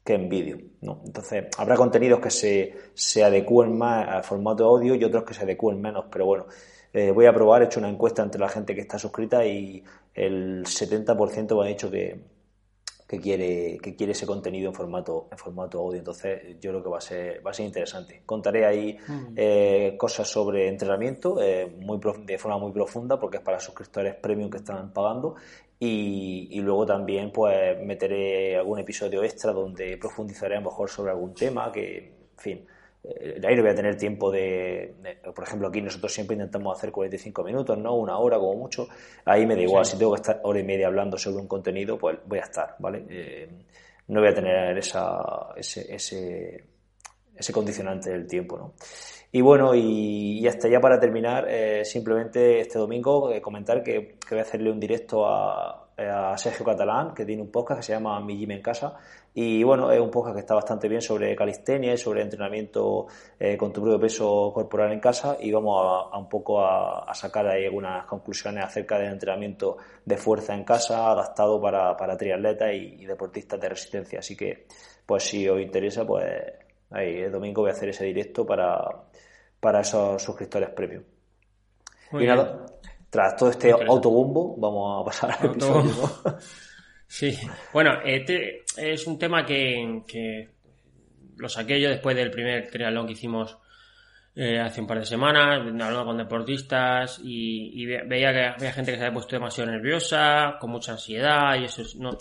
que 0.02 0.14
en 0.14 0.30
vídeo. 0.30 0.58
¿no? 0.82 1.02
Entonces, 1.06 1.48
habrá 1.58 1.76
contenidos 1.76 2.22
que 2.22 2.30
se, 2.30 2.74
se 2.94 3.22
adecúen 3.22 3.78
más 3.78 4.08
al 4.08 4.24
formato 4.24 4.66
audio 4.66 4.96
y 4.96 5.04
otros 5.04 5.26
que 5.26 5.34
se 5.34 5.44
adecúen 5.44 5.82
menos, 5.82 6.06
pero 6.10 6.26
bueno, 6.26 6.46
voy 7.14 7.26
a 7.26 7.34
probar, 7.34 7.62
he 7.62 7.66
hecho 7.66 7.82
una 7.82 7.90
encuesta 7.90 8.24
entre 8.24 8.40
la 8.40 8.48
gente 8.48 8.74
que 8.74 8.80
está 8.80 8.98
suscrita 8.98 9.46
y 9.46 9.84
el 10.14 10.64
70% 10.64 11.60
me 11.60 11.66
ha 11.66 11.68
dicho 11.68 11.92
que, 11.92 12.35
que 13.08 13.20
quiere, 13.20 13.78
que 13.82 13.96
quiere 13.96 14.14
ese 14.14 14.26
contenido 14.26 14.70
en 14.70 14.76
formato, 14.76 15.28
en 15.32 15.38
formato 15.38 15.80
audio. 15.80 16.00
Entonces, 16.00 16.60
yo 16.60 16.72
creo 16.72 16.84
que 16.84 16.90
va 16.90 16.98
a 16.98 17.02
ser, 17.02 17.46
va 17.46 17.52
a 17.52 17.54
ser 17.54 17.66
interesante. 17.66 18.24
Contaré 18.26 18.66
ahí 18.66 18.98
eh, 19.36 19.96
cosas 19.98 20.28
sobre 20.28 20.68
entrenamiento 20.68 21.40
eh, 21.42 21.68
muy 21.80 22.00
de 22.26 22.38
forma 22.38 22.58
muy 22.58 22.72
profunda, 22.72 23.20
porque 23.20 23.38
es 23.38 23.44
para 23.44 23.60
suscriptores 23.60 24.16
premium 24.16 24.50
que 24.50 24.58
están 24.58 24.92
pagando. 24.92 25.36
Y, 25.78 26.48
y, 26.52 26.62
luego 26.62 26.86
también 26.86 27.32
pues 27.34 27.78
meteré 27.84 28.56
algún 28.56 28.80
episodio 28.80 29.22
extra 29.24 29.52
donde 29.52 29.98
profundizaré 29.98 30.56
a 30.56 30.62
lo 30.62 30.70
mejor 30.70 30.90
sobre 30.90 31.12
algún 31.12 31.34
tema 31.34 31.70
que, 31.70 31.98
en 31.98 32.38
fin, 32.38 32.66
eh, 33.20 33.42
ahí 33.48 33.56
no 33.56 33.62
voy 33.62 33.72
a 33.72 33.76
tener 33.76 33.96
tiempo 33.98 34.32
de, 34.32 34.96
por 35.34 35.44
ejemplo, 35.44 35.68
aquí 35.68 35.82
nosotros 35.82 36.14
siempre 36.14 36.36
intentamos 36.36 36.78
hacer 36.78 36.92
45 36.92 37.44
minutos, 37.44 37.78
¿no? 37.78 37.96
Una 37.96 38.18
hora 38.18 38.38
como 38.38 38.56
mucho. 38.56 38.88
Ahí 39.26 39.46
me 39.46 39.56
da 39.56 39.62
igual, 39.62 39.86
si 39.86 39.98
tengo 39.98 40.14
que 40.14 40.22
estar 40.22 40.40
hora 40.44 40.60
y 40.60 40.64
media 40.64 40.88
hablando 40.88 41.18
sobre 41.18 41.38
un 41.38 41.48
contenido, 41.48 41.98
pues 41.98 42.18
voy 42.26 42.40
a 42.40 42.44
estar, 42.44 42.76
¿vale? 42.80 43.06
Eh, 43.10 43.50
no 44.08 44.20
voy 44.20 44.30
a 44.30 44.34
tener 44.34 44.78
esa, 44.78 45.54
ese, 45.56 45.94
ese, 45.94 46.64
ese 47.36 47.54
condicionante 47.54 48.12
del 48.12 48.28
tiempo, 48.28 48.58
¿no? 48.58 48.74
Y 49.32 49.42
bueno, 49.42 49.76
y, 49.76 50.48
hasta 50.48 50.70
ya 50.70 50.80
para 50.80 50.98
terminar, 50.98 51.46
eh, 51.50 51.84
simplemente 51.84 52.62
este 52.62 52.80
domingo 52.80 53.32
eh, 53.34 53.42
comentar 53.42 53.84
que, 53.84 54.16
voy 54.30 54.40
a 54.40 54.44
hacerle 54.44 54.72
un 54.72 54.80
directo 54.80 55.28
a, 55.28 55.85
Sergio 56.38 56.66
Catalán, 56.66 57.14
que 57.14 57.26
tiene 57.26 57.42
un 57.42 57.52
podcast 57.52 57.80
que 57.80 57.86
se 57.86 57.94
llama 57.94 58.20
Mi 58.20 58.38
Gym 58.38 58.52
en 58.52 58.62
Casa. 58.62 58.98
Y 59.34 59.64
bueno, 59.64 59.92
es 59.92 60.00
un 60.00 60.12
podcast 60.12 60.36
que 60.36 60.42
está 60.42 60.56
bastante 60.56 60.88
bien 60.88 61.02
sobre 61.02 61.36
calistenia 61.36 61.94
y 61.94 61.98
sobre 61.98 62.22
entrenamiento 62.22 63.08
eh, 63.40 63.56
con 63.58 63.72
tu 63.72 63.82
propio 63.82 64.00
peso 64.00 64.52
corporal 64.54 64.92
en 64.92 65.00
casa. 65.00 65.38
Y 65.40 65.52
vamos 65.52 66.10
a, 66.12 66.18
un 66.18 66.28
poco 66.28 66.66
a, 66.66 67.14
sacar 67.14 67.48
ahí 67.48 67.66
algunas 67.66 68.06
conclusiones 68.06 68.64
acerca 68.64 68.98
del 68.98 69.12
entrenamiento 69.14 69.78
de 70.04 70.18
fuerza 70.18 70.54
en 70.54 70.64
casa, 70.64 71.12
adaptado 71.12 71.62
para, 71.62 71.96
para 71.96 72.18
triatletas 72.18 72.74
y, 72.74 73.02
y 73.02 73.06
deportistas 73.06 73.60
de 73.60 73.70
resistencia. 73.70 74.20
Así 74.20 74.36
que, 74.36 74.68
pues 75.06 75.24
si 75.24 75.48
os 75.48 75.62
interesa, 75.62 76.06
pues 76.06 76.26
ahí 76.92 77.22
el 77.22 77.32
domingo 77.32 77.62
voy 77.62 77.72
a 77.72 77.74
hacer 77.74 77.90
ese 77.90 78.06
directo 78.06 78.46
para 78.46 79.06
para 79.66 79.82
esos 79.82 80.22
suscriptores 80.22 80.70
premium. 80.70 81.04
y 82.12 82.26
nada, 82.26 82.68
tras 83.10 83.36
todo 83.36 83.50
este 83.50 83.72
autobombo, 83.72 84.56
vamos 84.58 85.02
a 85.02 85.06
pasar 85.06 85.38
al 85.40 85.52
episodio. 85.52 85.92
sí, 87.08 87.38
bueno, 87.74 88.02
este 88.04 88.64
es 88.78 89.08
un 89.08 89.18
tema 89.18 89.46
que, 89.46 90.50
lo 91.38 91.50
saqué 91.50 91.80
yo 91.80 91.90
después 91.90 92.16
del 92.16 92.32
primer 92.32 92.70
triatlón 92.70 93.08
que 93.08 93.14
hicimos 93.14 93.58
eh, 94.36 94.60
hace 94.60 94.82
un 94.82 94.88
par 94.88 95.00
de 95.00 95.06
semanas, 95.06 95.60
hablando 95.60 96.06
con 96.06 96.18
deportistas 96.18 97.20
y, 97.24 97.86
veía 97.86 98.34
que 98.34 98.46
había 98.48 98.74
gente 98.74 98.92
que 98.92 98.98
se 98.98 99.04
había 99.06 99.14
puesto 99.14 99.36
demasiado 99.36 99.72
nerviosa, 99.72 100.58
con 100.60 100.72
mucha 100.72 100.94
ansiedad 100.94 101.56
y 101.60 101.66
eso 101.66 101.84
no, 102.00 102.18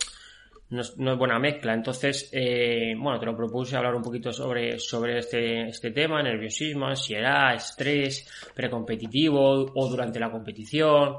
no 0.74 1.12
es, 1.12 1.18
buena 1.18 1.38
mezcla. 1.38 1.72
Entonces, 1.72 2.28
eh, 2.32 2.94
bueno, 2.98 3.18
te 3.18 3.26
lo 3.26 3.36
propuse 3.36 3.76
hablar 3.76 3.94
un 3.94 4.02
poquito 4.02 4.32
sobre, 4.32 4.78
sobre 4.78 5.18
este, 5.18 5.68
este 5.68 5.90
tema, 5.92 6.22
nerviosismo, 6.22 6.86
ansiedad, 6.86 7.54
estrés, 7.54 8.28
precompetitivo 8.54 9.72
o 9.74 9.88
durante 9.88 10.18
la 10.18 10.30
competición. 10.30 11.16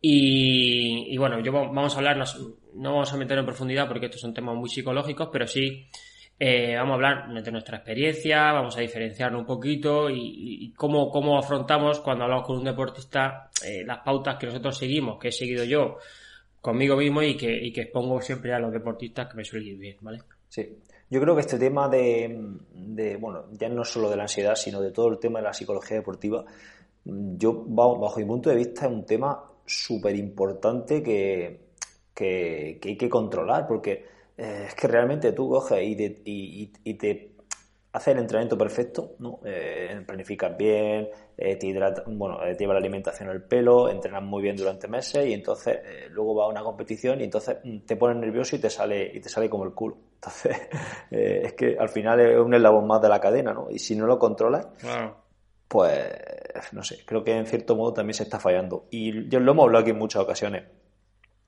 Y, 0.00 1.16
bueno, 1.18 1.40
yo 1.40 1.52
vamos 1.52 1.94
a 1.94 1.98
hablar, 1.98 2.18
no, 2.74 2.92
vamos 2.92 3.12
a 3.12 3.16
meter 3.16 3.38
en 3.38 3.44
profundidad 3.44 3.88
porque 3.88 4.06
estos 4.06 4.20
son 4.20 4.32
temas 4.32 4.54
muy 4.54 4.68
psicológicos, 4.68 5.28
pero 5.32 5.46
sí 5.48 5.88
eh, 6.38 6.76
vamos 6.76 6.92
a 6.92 6.94
hablar 6.94 7.42
de 7.42 7.50
nuestra 7.50 7.78
experiencia, 7.78 8.52
vamos 8.52 8.76
a 8.76 8.80
diferenciarlo 8.80 9.40
un 9.40 9.44
poquito 9.46 10.08
y, 10.08 10.72
cómo, 10.76 11.10
cómo 11.10 11.36
afrontamos 11.36 11.98
cuando 11.98 12.24
hablamos 12.24 12.46
con 12.46 12.58
un 12.58 12.64
deportista 12.64 13.50
eh, 13.66 13.82
las 13.84 13.98
pautas 14.04 14.36
que 14.36 14.46
nosotros 14.46 14.78
seguimos, 14.78 15.18
que 15.18 15.28
he 15.28 15.32
seguido 15.32 15.64
yo 15.64 15.98
conmigo 16.60 16.96
mismo 16.96 17.22
y 17.22 17.36
que, 17.36 17.52
y 17.52 17.72
que 17.72 17.82
expongo 17.82 18.20
siempre 18.20 18.52
a 18.52 18.58
los 18.58 18.72
deportistas 18.72 19.28
que 19.28 19.36
me 19.36 19.44
suelen 19.44 19.68
ir 19.68 19.78
bien, 19.78 19.96
¿vale? 20.00 20.22
Sí. 20.48 20.78
Yo 21.10 21.20
creo 21.20 21.34
que 21.34 21.40
este 21.40 21.58
tema 21.58 21.88
de, 21.88 23.16
bueno, 23.18 23.46
ya 23.52 23.68
no 23.68 23.84
solo 23.84 24.10
de 24.10 24.16
la 24.16 24.24
ansiedad, 24.24 24.54
sino 24.54 24.80
de 24.80 24.90
todo 24.90 25.08
el 25.08 25.18
tema 25.18 25.38
de 25.38 25.46
la 25.46 25.54
psicología 25.54 25.96
deportiva, 25.96 26.44
yo, 27.04 27.64
bajo 27.66 28.18
mi 28.18 28.26
punto 28.26 28.50
de 28.50 28.56
vista, 28.56 28.86
es 28.86 28.92
un 28.92 29.06
tema 29.06 29.42
súper 29.64 30.14
importante 30.16 31.02
que, 31.02 31.68
que, 32.12 32.78
hay 32.84 32.96
que 32.96 33.08
controlar, 33.08 33.66
porque 33.66 34.04
eh, 34.36 34.64
es 34.68 34.74
que 34.74 34.86
realmente 34.86 35.32
tú 35.32 35.48
coges 35.48 35.82
y, 35.82 36.20
y, 36.26 36.72
y 36.84 36.94
te 36.94 37.38
hacer 37.92 38.16
el 38.16 38.22
entrenamiento 38.22 38.58
perfecto, 38.58 39.14
¿no? 39.18 39.40
Eh, 39.44 40.02
planificas 40.06 40.56
bien, 40.56 41.08
eh, 41.40 41.56
te 41.56 41.68
hidrata, 41.68 42.02
bueno, 42.06 42.44
eh, 42.44 42.54
te 42.54 42.64
lleva 42.64 42.74
la 42.74 42.80
alimentación 42.80 43.28
al 43.28 43.44
pelo, 43.44 43.88
entrenas 43.88 44.22
muy 44.24 44.42
bien 44.42 44.56
durante 44.56 44.88
meses 44.88 45.24
y 45.24 45.32
entonces 45.32 45.78
luego 46.10 46.34
va 46.34 46.46
a 46.46 46.48
una 46.48 46.64
competición 46.64 47.20
y 47.20 47.24
entonces 47.24 47.58
mm, 47.62 47.78
te 47.86 47.94
pones 47.94 48.16
nervioso 48.16 48.56
y 48.56 48.58
te 48.58 48.68
sale 48.68 49.10
y 49.14 49.20
te 49.20 49.28
sale 49.28 49.48
como 49.48 49.64
el 49.64 49.72
culo. 49.72 49.96
Entonces 50.18 50.58
es 51.12 51.52
que 51.52 51.76
al 51.78 51.88
final 51.88 52.18
es 52.18 52.36
un 52.40 52.52
eslabón 52.52 52.88
más 52.88 53.00
de 53.00 53.08
la 53.08 53.20
cadena, 53.20 53.54
¿no? 53.54 53.70
Y 53.70 53.78
si 53.78 53.94
no 53.94 54.04
lo 54.04 54.18
controlas, 54.18 54.66
pues 55.68 56.02
no 56.72 56.82
sé, 56.82 57.04
creo 57.04 57.22
que 57.22 57.36
en 57.36 57.46
cierto 57.46 57.76
modo 57.76 57.92
también 57.92 58.14
se 58.14 58.24
está 58.24 58.40
fallando. 58.40 58.86
Y 58.90 59.28
yo 59.28 59.38
lo 59.38 59.52
hemos 59.52 59.66
hablado 59.66 59.82
aquí 59.82 59.92
en 59.92 59.98
muchas 59.98 60.22
ocasiones. 60.22 60.64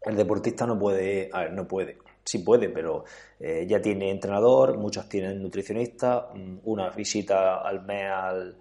El 0.03 0.17
deportista 0.17 0.67
no 0.67 0.79
puede, 0.79 1.31
a 1.33 1.41
ver, 1.41 1.53
no 1.53 1.67
puede, 1.67 1.99
sí 2.25 2.39
puede, 2.39 2.69
pero 2.69 3.05
eh, 3.39 3.67
ya 3.69 3.81
tiene 3.81 4.11
entrenador, 4.11 4.79
muchos 4.79 5.09
tienen 5.09 5.43
nutricionista, 5.43 6.29
mm, 6.33 6.59
una 6.65 6.91
visita 6.91 7.57
al 7.57 7.85
mes 7.85 8.11
al, 8.11 8.57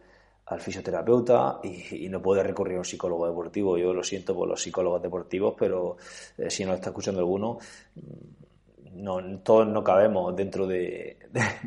fisioterapeuta 0.58 1.60
y, 1.64 2.10
no 2.10 2.22
puede 2.22 2.42
recurrir 2.44 2.76
a 2.76 2.80
un 2.80 2.86
psicólogo 2.86 3.28
deportivo. 3.28 3.78
Yo 3.78 3.94
lo 3.94 4.04
siento 4.04 4.34
por 4.34 4.48
los 4.48 4.62
psicólogos 4.62 5.02
deportivos, 5.02 5.56
pero 5.58 5.98
eh, 6.38 6.50
si 6.50 6.66
no 6.66 6.74
está 6.74 6.90
escuchando 6.90 7.20
alguno, 7.20 7.60
mm, 7.96 9.04
no, 9.04 9.40
todos 9.42 9.68
no 9.68 9.84
cabemos 9.84 10.36
dentro 10.36 10.66
de, 10.68 11.18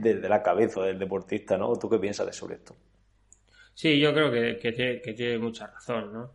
la 0.03 0.43
cabeza 0.43 0.83
del 0.83 0.99
deportista, 0.99 1.57
¿no? 1.57 1.77
¿Tú 1.77 1.89
qué 1.89 1.99
piensas 1.99 2.27
de 2.27 2.33
sobre 2.33 2.57
esto? 2.57 2.75
Sí, 3.75 3.99
yo 3.99 4.13
creo 4.13 4.31
que, 4.31 4.59
que, 4.59 5.13
tiene, 5.15 5.39
mucha 5.39 5.67
razón, 5.67 6.13
¿no? 6.13 6.31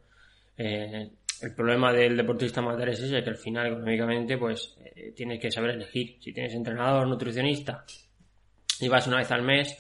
Eh, 0.58 1.12
el 1.42 1.54
problema 1.54 1.94
del 1.94 2.18
deportista 2.18 2.62
amateur 2.62 2.90
es 2.90 3.02
ese, 3.02 3.24
que 3.24 3.30
al 3.30 3.38
final 3.38 3.68
económicamente 3.68 4.38
pues 4.38 4.76
eh, 4.84 5.12
tienes 5.16 5.40
que 5.40 5.52
saber 5.52 5.72
elegir. 5.72 6.18
Si 6.20 6.34
tienes 6.34 6.54
entrenador, 6.54 7.08
nutricionista 7.08 7.86
y 8.80 8.88
vas 8.88 9.08
una 9.08 9.18
vez 9.18 9.32
al 9.32 9.44
mes 9.44 9.78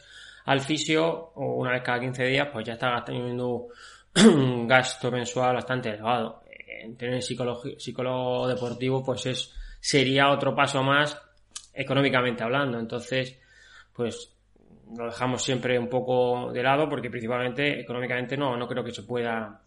al 0.47 0.61
fisio 0.61 1.31
una 1.35 1.71
vez 1.71 1.83
cada 1.83 1.99
15 1.99 2.23
días, 2.25 2.47
pues 2.51 2.65
ya 2.65 2.73
estás 2.73 3.03
teniendo 3.05 3.67
un 4.15 4.67
gasto 4.67 5.11
mensual 5.11 5.55
bastante 5.55 5.89
elevado. 5.89 6.43
En 6.47 6.95
tener 6.95 7.21
psicólogo 7.21 8.47
deportivo 8.47 9.03
pues 9.03 9.25
es 9.25 9.53
sería 9.79 10.29
otro 10.29 10.55
paso 10.55 10.81
más 10.83 11.21
económicamente 11.73 12.43
hablando. 12.43 12.79
Entonces, 12.79 13.39
pues 13.93 14.33
lo 14.97 15.05
dejamos 15.05 15.43
siempre 15.43 15.77
un 15.77 15.89
poco 15.89 16.51
de 16.53 16.63
lado 16.63 16.87
porque 16.87 17.09
principalmente 17.09 17.81
económicamente 17.81 18.37
no, 18.37 18.55
no 18.55 18.67
creo 18.67 18.83
que 18.83 18.91
se 18.91 19.03
pueda 19.03 19.61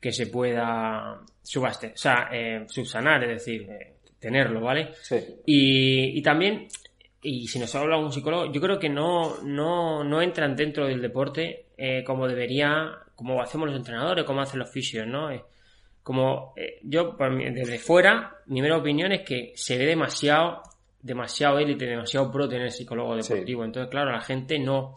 que 0.00 0.12
se 0.12 0.28
pueda 0.28 1.20
subaste, 1.42 1.88
o 1.88 1.96
sea, 1.96 2.28
eh, 2.32 2.64
subsanar, 2.68 3.24
es 3.24 3.44
decir, 3.44 3.68
eh, 3.68 3.96
tenerlo, 4.20 4.60
¿vale? 4.60 4.90
Sí. 5.02 5.16
Y, 5.44 6.18
y, 6.18 6.22
también, 6.22 6.68
y 7.22 7.48
si 7.48 7.58
nos 7.58 7.74
habla 7.74 7.98
un 7.98 8.12
psicólogo, 8.12 8.52
yo 8.52 8.60
creo 8.60 8.78
que 8.78 8.88
no, 8.88 9.42
no, 9.42 10.04
no 10.04 10.22
entran 10.22 10.54
dentro 10.54 10.86
del 10.86 11.02
deporte 11.02 11.66
eh, 11.76 12.04
como 12.04 12.28
debería, 12.28 12.92
como 13.14 13.40
hacemos 13.42 13.68
los 13.68 13.76
entrenadores, 13.76 14.24
como 14.24 14.40
hacen 14.40 14.60
los 14.60 14.70
fisios, 14.70 15.06
¿no? 15.06 15.30
como 16.08 16.54
yo, 16.82 17.16
desde 17.52 17.78
fuera, 17.78 18.38
mi 18.46 18.60
primera 18.60 18.78
opinión 18.78 19.12
es 19.12 19.20
que 19.28 19.52
se 19.56 19.76
ve 19.76 19.84
demasiado, 19.84 20.62
demasiado 21.02 21.58
élite, 21.58 21.84
demasiado 21.84 22.32
pro 22.32 22.48
tener 22.48 22.70
psicólogo 22.70 23.14
deportivo. 23.14 23.62
Entonces, 23.62 23.90
claro, 23.90 24.12
la 24.12 24.22
gente 24.22 24.58
no, 24.58 24.94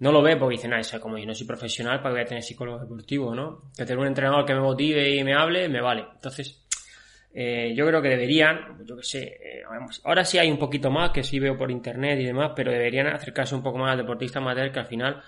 no 0.00 0.10
lo 0.10 0.22
ve 0.22 0.36
porque 0.36 0.56
dice, 0.56 0.66
nada, 0.66 0.80
eso 0.80 1.00
como 1.00 1.18
yo 1.18 1.26
no 1.26 1.34
soy 1.34 1.46
profesional, 1.46 1.98
¿para 1.98 2.08
que 2.08 2.14
voy 2.14 2.22
a 2.22 2.28
tener 2.28 2.42
psicólogo 2.42 2.80
deportivo, 2.80 3.32
no? 3.32 3.70
Que 3.76 3.84
tener 3.84 4.00
un 4.00 4.08
entrenador 4.08 4.44
que 4.44 4.54
me 4.54 4.60
motive 4.60 5.08
y 5.14 5.22
me 5.22 5.34
hable, 5.34 5.68
me 5.68 5.80
vale. 5.80 6.04
Entonces, 6.16 6.63
eh, 7.34 7.74
yo 7.74 7.86
creo 7.86 8.00
que 8.00 8.08
deberían, 8.08 8.84
yo 8.86 8.96
qué 8.96 9.02
sé, 9.02 9.22
eh, 9.42 9.62
ahora 10.04 10.24
sí 10.24 10.38
hay 10.38 10.50
un 10.50 10.58
poquito 10.58 10.90
más 10.90 11.10
que 11.10 11.22
sí 11.22 11.38
veo 11.38 11.56
por 11.56 11.70
internet 11.70 12.20
y 12.20 12.24
demás, 12.24 12.52
pero 12.54 12.70
deberían 12.70 13.08
acercarse 13.08 13.54
un 13.54 13.62
poco 13.62 13.78
más 13.78 13.92
al 13.92 13.98
deportista 13.98 14.38
amateur 14.38 14.70
que 14.70 14.78
al 14.78 14.86
final 14.86 15.22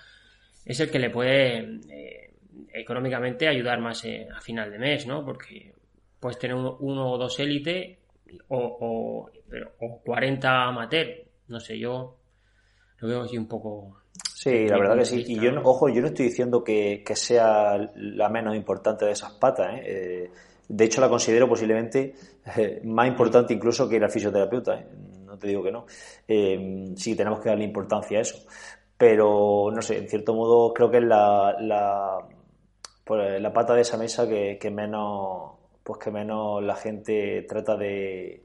es 0.65 0.79
el 0.79 0.89
que 0.89 0.99
le 0.99 1.09
puede 1.09 1.79
eh, 1.89 2.33
económicamente 2.73 3.47
ayudar 3.47 3.79
más 3.79 4.05
a 4.05 4.41
final 4.41 4.71
de 4.71 4.79
mes, 4.79 5.05
¿no? 5.05 5.23
Porque 5.25 5.73
puedes 6.19 6.39
tener 6.39 6.55
uno, 6.55 7.11
o 7.11 7.17
dos 7.17 7.39
élite 7.39 7.99
o, 8.47 9.29
o 9.79 10.01
40 10.03 10.63
amateur, 10.63 11.07
no 11.49 11.59
sé, 11.59 11.77
yo 11.77 12.17
lo 12.99 13.07
veo 13.07 13.21
así 13.21 13.37
un 13.37 13.47
poco 13.47 13.97
Sí, 14.33 14.67
la 14.67 14.77
verdad 14.77 14.97
que 14.97 15.05
sí. 15.05 15.23
Y 15.27 15.39
yo, 15.39 15.51
ojo, 15.63 15.89
yo 15.89 16.01
no 16.01 16.07
estoy 16.07 16.27
diciendo 16.27 16.63
que, 16.63 17.03
sea 17.15 17.77
la 17.95 18.29
menos 18.29 18.55
importante 18.55 19.05
de 19.05 19.11
esas 19.11 19.33
patas. 19.33 19.73
¿eh? 19.73 19.81
Eh, 19.85 20.31
de 20.67 20.85
hecho, 20.85 21.01
la 21.01 21.09
considero 21.09 21.47
posiblemente 21.47 22.15
eh, 22.57 22.81
más 22.83 23.07
importante 23.07 23.53
incluso 23.53 23.87
que 23.87 23.95
ir 23.95 24.03
al 24.03 24.11
fisioterapeuta. 24.11 24.83
No 25.25 25.37
te 25.37 25.47
digo 25.47 25.63
que 25.63 25.71
no. 25.71 25.85
sí, 26.95 27.15
tenemos 27.15 27.39
que 27.39 27.49
darle 27.49 27.65
importancia 27.65 28.19
a 28.19 28.21
eso. 28.21 28.37
Pero, 28.97 29.69
no 29.71 29.81
sé, 29.81 29.97
en 29.97 30.09
cierto 30.09 30.33
modo 30.33 30.73
creo 30.73 30.89
que 30.89 30.97
es 30.97 31.03
la, 31.03 31.55
la, 31.59 32.17
pues, 33.03 33.41
la 33.41 33.53
pata 33.53 33.75
de 33.75 33.81
esa 33.81 33.97
mesa 33.97 34.27
que, 34.27 34.57
que 34.59 34.71
menos 34.71 35.51
pues 35.87 35.99
que 35.99 36.11
menos 36.11 36.61
la 36.61 36.75
gente 36.75 37.45
trata 37.47 37.77
de, 37.77 38.43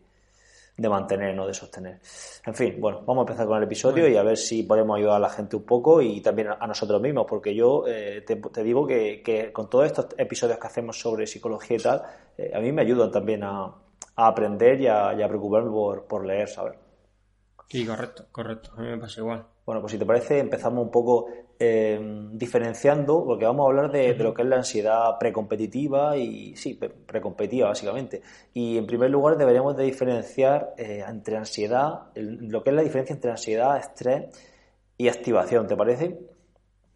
de 0.77 0.89
mantener, 0.89 1.35
no 1.35 1.47
de 1.47 1.55
sostener. 1.55 2.01
En 2.47 2.55
fin, 2.55 2.77
bueno, 2.81 3.03
vamos 3.07 3.23
a 3.23 3.31
empezar 3.31 3.47
con 3.47 3.59
el 3.59 3.65
episodio 3.65 4.09
y 4.09 4.17
a 4.17 4.23
ver 4.23 4.37
si 4.37 4.63
podemos 4.63 4.97
ayudar 4.97 5.17
a 5.17 5.21
la 5.21 5.29
gente 5.29 5.57
un 5.57 5.65
poco 5.65 6.01
y 6.01 6.21
también 6.21 6.49
a 6.59 6.67
nosotros 6.67 7.01
mismos, 7.01 7.27
porque 7.29 7.55
yo 7.55 7.85
eh, 7.87 8.23
te, 8.23 8.65
digo 8.65 8.87
que, 8.87 9.51
con 9.53 9.69
todos 9.69 9.87
estos 9.87 10.07
episodios 10.17 10.59
que 10.59 10.67
hacemos 10.67 10.99
sobre 10.99 11.27
psicología 11.27 11.77
y 11.77 11.81
tal, 11.81 12.03
eh, 12.39 12.53
a 12.55 12.61
mí 12.61 12.73
me 12.73 12.83
ayudan 12.83 13.11
también 13.11 13.45
a, 13.45 13.75
aprender 14.17 14.81
y 14.81 14.89
a, 14.89 15.29
preocuparme 15.29 15.71
por, 15.71 16.05
por 16.05 16.27
leer, 16.27 16.49
¿sabes? 16.49 16.75
Sí, 17.69 17.87
correcto, 17.87 18.27
correcto. 18.31 18.71
A 18.77 18.81
mí 18.81 18.89
me 18.89 18.99
pasa 18.99 19.21
igual. 19.21 19.47
Bueno, 19.65 19.81
pues 19.81 19.93
si 19.93 19.99
te 19.99 20.05
parece, 20.05 20.39
empezamos 20.39 20.85
un 20.85 20.91
poco 20.91 21.27
eh, 21.59 22.01
diferenciando, 22.33 23.25
porque 23.25 23.45
vamos 23.45 23.65
a 23.65 23.69
hablar 23.69 23.91
de, 23.91 24.15
lo 24.15 24.35
que 24.35 24.43
es 24.43 24.49
la 24.49 24.57
ansiedad 24.57 25.19
precompetitiva 25.19 26.17
y, 26.17 26.57
sí, 26.57 26.75
precompetitiva 26.75 27.69
básicamente. 27.69 28.23
Y 28.53 28.79
en 28.79 28.87
primer 28.87 29.11
lugar 29.11 29.37
deberíamos 29.37 29.77
de 29.77 29.85
diferenciar 29.85 30.75
eh, 30.77 31.05
entre 31.07 31.37
ansiedad, 31.37 32.07
lo 32.15 32.63
que 32.63 32.71
es 32.71 32.77
la 32.77 32.83
diferencia 32.83 33.15
entre 33.15 33.31
ansiedad, 33.31 33.77
estrés 33.77 34.25
y 34.97 35.09
activación, 35.09 35.67
¿te 35.67 35.77
parece? 35.77 36.19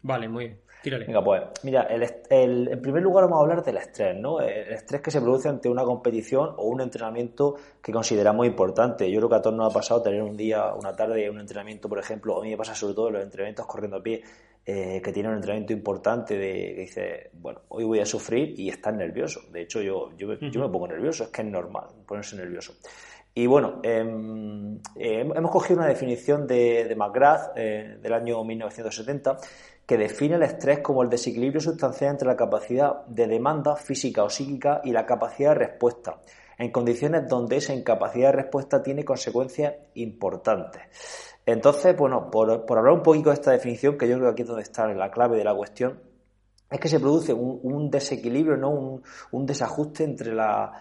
Vale, 0.01 0.27
muy 0.29 0.45
bien. 0.45 0.67
Tírale. 0.81 1.05
Venga, 1.05 1.23
pues, 1.23 1.41
mira, 1.63 1.83
el, 2.29 2.67
en 2.69 2.81
primer 2.81 3.01
lugar 3.01 3.25
vamos 3.25 3.39
a 3.39 3.41
hablar 3.41 3.63
del 3.63 3.77
estrés, 3.77 4.15
¿no? 4.15 4.39
El 4.39 4.71
estrés 4.73 5.01
que 5.01 5.09
se 5.09 5.19
produce 5.19 5.49
ante 5.49 5.69
una 5.69 5.83
competición 5.83 6.53
o 6.57 6.67
un 6.67 6.81
entrenamiento 6.81 7.55
que 7.81 7.91
consideramos 7.91 8.45
importante. 8.45 9.09
Yo 9.11 9.17
creo 9.19 9.29
que 9.29 9.35
a 9.35 9.41
todos 9.41 9.55
nos 9.55 9.71
ha 9.71 9.73
pasado 9.73 10.03
tener 10.03 10.21
un 10.21 10.37
día, 10.37 10.73
una 10.73 10.95
tarde, 10.95 11.29
un 11.29 11.39
entrenamiento, 11.39 11.89
por 11.89 11.99
ejemplo, 11.99 12.39
a 12.39 12.43
mí 12.43 12.51
me 12.51 12.57
pasa 12.57 12.75
sobre 12.75 12.93
todo 12.93 13.07
en 13.07 13.15
los 13.15 13.23
entrenamientos 13.23 13.65
corriendo 13.65 13.97
a 13.97 14.03
pie, 14.03 14.21
eh, 14.69 15.01
que 15.01 15.13
tiene 15.13 15.29
un 15.29 15.35
entrenamiento 15.35 15.71
importante 15.71 16.37
de 16.37 16.73
que 16.75 16.81
dice, 16.81 17.29
bueno, 17.35 17.61
hoy 17.69 17.85
voy 17.85 18.01
a 18.01 18.05
sufrir 18.05 18.53
y 18.59 18.67
estás 18.67 18.93
nervioso. 18.93 19.39
De 19.49 19.61
hecho, 19.61 19.81
yo, 19.81 20.09
yo, 20.17 20.33
yo 20.33 20.59
me 20.59 20.67
pongo 20.67 20.89
nervioso, 20.89 21.23
es 21.23 21.29
que 21.29 21.41
es 21.41 21.47
normal 21.47 21.85
ponerse 22.05 22.35
nervioso. 22.35 22.73
Y 23.33 23.47
bueno, 23.47 23.79
em, 23.81 24.75
eh, 24.97 25.21
hemos 25.21 25.51
cogido 25.51 25.79
una 25.79 25.87
definición 25.87 26.45
de, 26.45 26.83
de 26.83 26.95
McGrath 26.97 27.53
eh, 27.55 27.97
del 28.01 28.11
año 28.11 28.43
1970 28.43 29.37
que 29.85 29.97
define 29.97 30.35
el 30.35 30.43
estrés 30.43 30.79
como 30.79 31.01
el 31.01 31.09
desequilibrio 31.09 31.61
sustancial 31.61 32.11
entre 32.11 32.27
la 32.27 32.35
capacidad 32.35 33.05
de 33.05 33.25
demanda 33.25 33.77
física 33.77 34.23
o 34.23 34.29
psíquica 34.29 34.81
y 34.83 34.91
la 34.91 35.05
capacidad 35.05 35.51
de 35.51 35.59
respuesta, 35.59 36.19
en 36.57 36.71
condiciones 36.73 37.29
donde 37.29 37.55
esa 37.55 37.73
incapacidad 37.73 38.31
de 38.31 38.41
respuesta 38.41 38.83
tiene 38.83 39.05
consecuencias 39.05 39.75
importantes. 39.93 41.36
Entonces, 41.47 41.97
bueno, 41.97 42.29
por, 42.29 42.51
hablar 42.51 42.93
un 42.93 43.01
poquito 43.01 43.29
de 43.29 43.35
esta 43.35 43.51
definición, 43.51 43.97
que 43.97 44.07
yo 44.07 44.17
creo 44.17 44.27
que 44.27 44.33
aquí 44.33 44.41
es 44.43 44.47
donde 44.47 44.63
está 44.63 44.85
la 44.87 45.09
clave 45.09 45.37
de 45.37 45.43
la 45.43 45.55
cuestión, 45.55 45.99
es 46.69 46.79
que 46.79 46.89
se 46.89 46.99
produce 46.99 47.33
un, 47.33 47.89
desequilibrio, 47.89 48.57
¿no? 48.57 49.01
un 49.31 49.45
desajuste 49.45 50.03
entre 50.03 50.35
la 50.35 50.73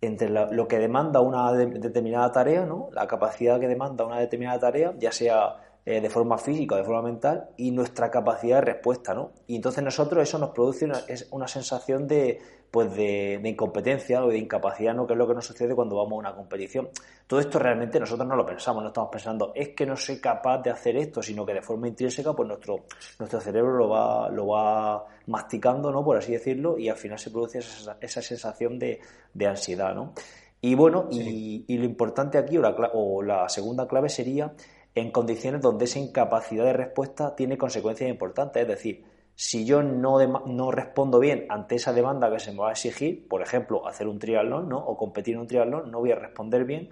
entre 0.00 0.30
lo 0.30 0.66
que 0.66 0.78
demanda 0.78 1.20
una 1.20 1.52
determinada 1.52 2.32
tarea, 2.32 2.64
¿no? 2.64 2.88
la 2.92 3.06
capacidad 3.06 3.60
que 3.60 3.68
demanda 3.68 4.04
una 4.04 4.18
determinada 4.18 4.58
tarea, 4.58 4.94
ya 4.98 5.12
sea 5.12 5.56
eh, 5.84 6.00
de 6.00 6.08
forma 6.08 6.38
física 6.38 6.74
o 6.74 6.78
de 6.78 6.84
forma 6.84 7.02
mental, 7.02 7.50
y 7.58 7.70
nuestra 7.70 8.10
capacidad 8.10 8.56
de 8.60 8.72
respuesta. 8.72 9.12
¿no? 9.12 9.32
Y 9.46 9.56
entonces 9.56 9.84
nosotros 9.84 10.22
eso 10.22 10.38
nos 10.38 10.50
produce 10.50 10.88
es 11.08 11.28
una 11.32 11.46
sensación 11.48 12.06
de, 12.06 12.38
pues 12.70 12.94
de, 12.94 13.40
incompetencia 13.44 14.24
o 14.24 14.28
de 14.28 14.38
incapacidad, 14.38 14.94
¿no? 14.94 15.06
que 15.06 15.14
es 15.14 15.18
lo 15.18 15.26
que 15.26 15.34
nos 15.34 15.46
sucede 15.46 15.74
cuando 15.74 15.96
vamos 15.96 16.12
a 16.12 16.16
una 16.16 16.34
competición. 16.34 16.88
Todo 17.26 17.40
esto 17.40 17.58
realmente 17.58 17.98
nosotros 17.98 18.28
no 18.28 18.36
lo 18.36 18.46
pensamos, 18.46 18.82
no 18.82 18.88
estamos 18.88 19.10
pensando, 19.10 19.52
es 19.54 19.70
que 19.70 19.86
no 19.86 19.96
soy 19.96 20.20
capaz 20.20 20.58
de 20.58 20.70
hacer 20.70 20.96
esto, 20.96 21.22
sino 21.22 21.44
que 21.44 21.54
de 21.54 21.62
forma 21.62 21.88
intrínseca 21.88 22.32
pues 22.32 22.46
nuestro, 22.48 22.84
nuestro 23.18 23.40
cerebro 23.40 23.76
lo 23.76 23.88
va, 23.88 24.28
lo 24.30 24.48
va 24.48 25.04
masticando, 25.26 25.90
¿no? 25.90 26.04
por 26.04 26.16
así 26.16 26.32
decirlo, 26.32 26.78
y 26.78 26.88
al 26.88 26.96
final 26.96 27.18
se 27.18 27.30
produce 27.30 27.58
esa, 27.58 27.96
esa 28.00 28.22
sensación 28.22 28.78
de, 28.78 29.00
de, 29.34 29.46
ansiedad. 29.46 29.94
¿no? 29.94 30.12
Y 30.60 30.74
bueno, 30.74 31.08
y, 31.10 31.76
lo 31.76 31.84
importante 31.84 32.38
aquí, 32.38 32.56
o 32.56 32.62
la, 32.62 32.70
o 32.92 33.22
la 33.22 33.48
segunda 33.48 33.88
clave 33.88 34.08
sería 34.08 34.52
en 34.94 35.10
condiciones 35.10 35.60
donde 35.60 35.86
esa 35.86 35.98
incapacidad 35.98 36.64
de 36.64 36.72
respuesta 36.72 37.34
tiene 37.34 37.56
consecuencias 37.56 38.10
importantes, 38.10 38.62
es 38.62 38.68
decir, 38.68 39.04
si 39.42 39.64
yo 39.64 39.82
no, 39.82 40.18
no 40.44 40.70
respondo 40.70 41.18
bien 41.18 41.46
ante 41.48 41.76
esa 41.76 41.94
demanda 41.94 42.30
que 42.30 42.38
se 42.38 42.52
me 42.52 42.58
va 42.58 42.68
a 42.68 42.72
exigir, 42.72 43.26
por 43.26 43.40
ejemplo, 43.40 43.88
hacer 43.88 44.06
un 44.06 44.18
triatlón 44.18 44.68
¿no? 44.68 44.76
o 44.76 44.98
competir 44.98 45.32
en 45.32 45.40
un 45.40 45.46
triatlón, 45.46 45.90
no 45.90 46.00
voy 46.00 46.12
a 46.12 46.16
responder 46.16 46.66
bien, 46.66 46.90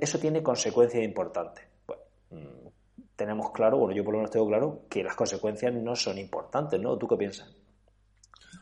eso 0.00 0.18
tiene 0.18 0.42
consecuencias 0.42 1.04
importantes. 1.04 1.66
Mm, 2.30 2.68
tenemos 3.14 3.50
claro, 3.50 3.76
bueno, 3.76 3.94
yo 3.94 4.02
por 4.04 4.14
lo 4.14 4.20
menos 4.20 4.30
tengo 4.30 4.48
claro, 4.48 4.86
que 4.88 5.04
las 5.04 5.14
consecuencias 5.14 5.74
no 5.74 5.94
son 5.94 6.16
importantes, 6.16 6.80
¿no? 6.80 6.96
¿Tú 6.96 7.06
qué 7.06 7.16
piensas? 7.16 7.54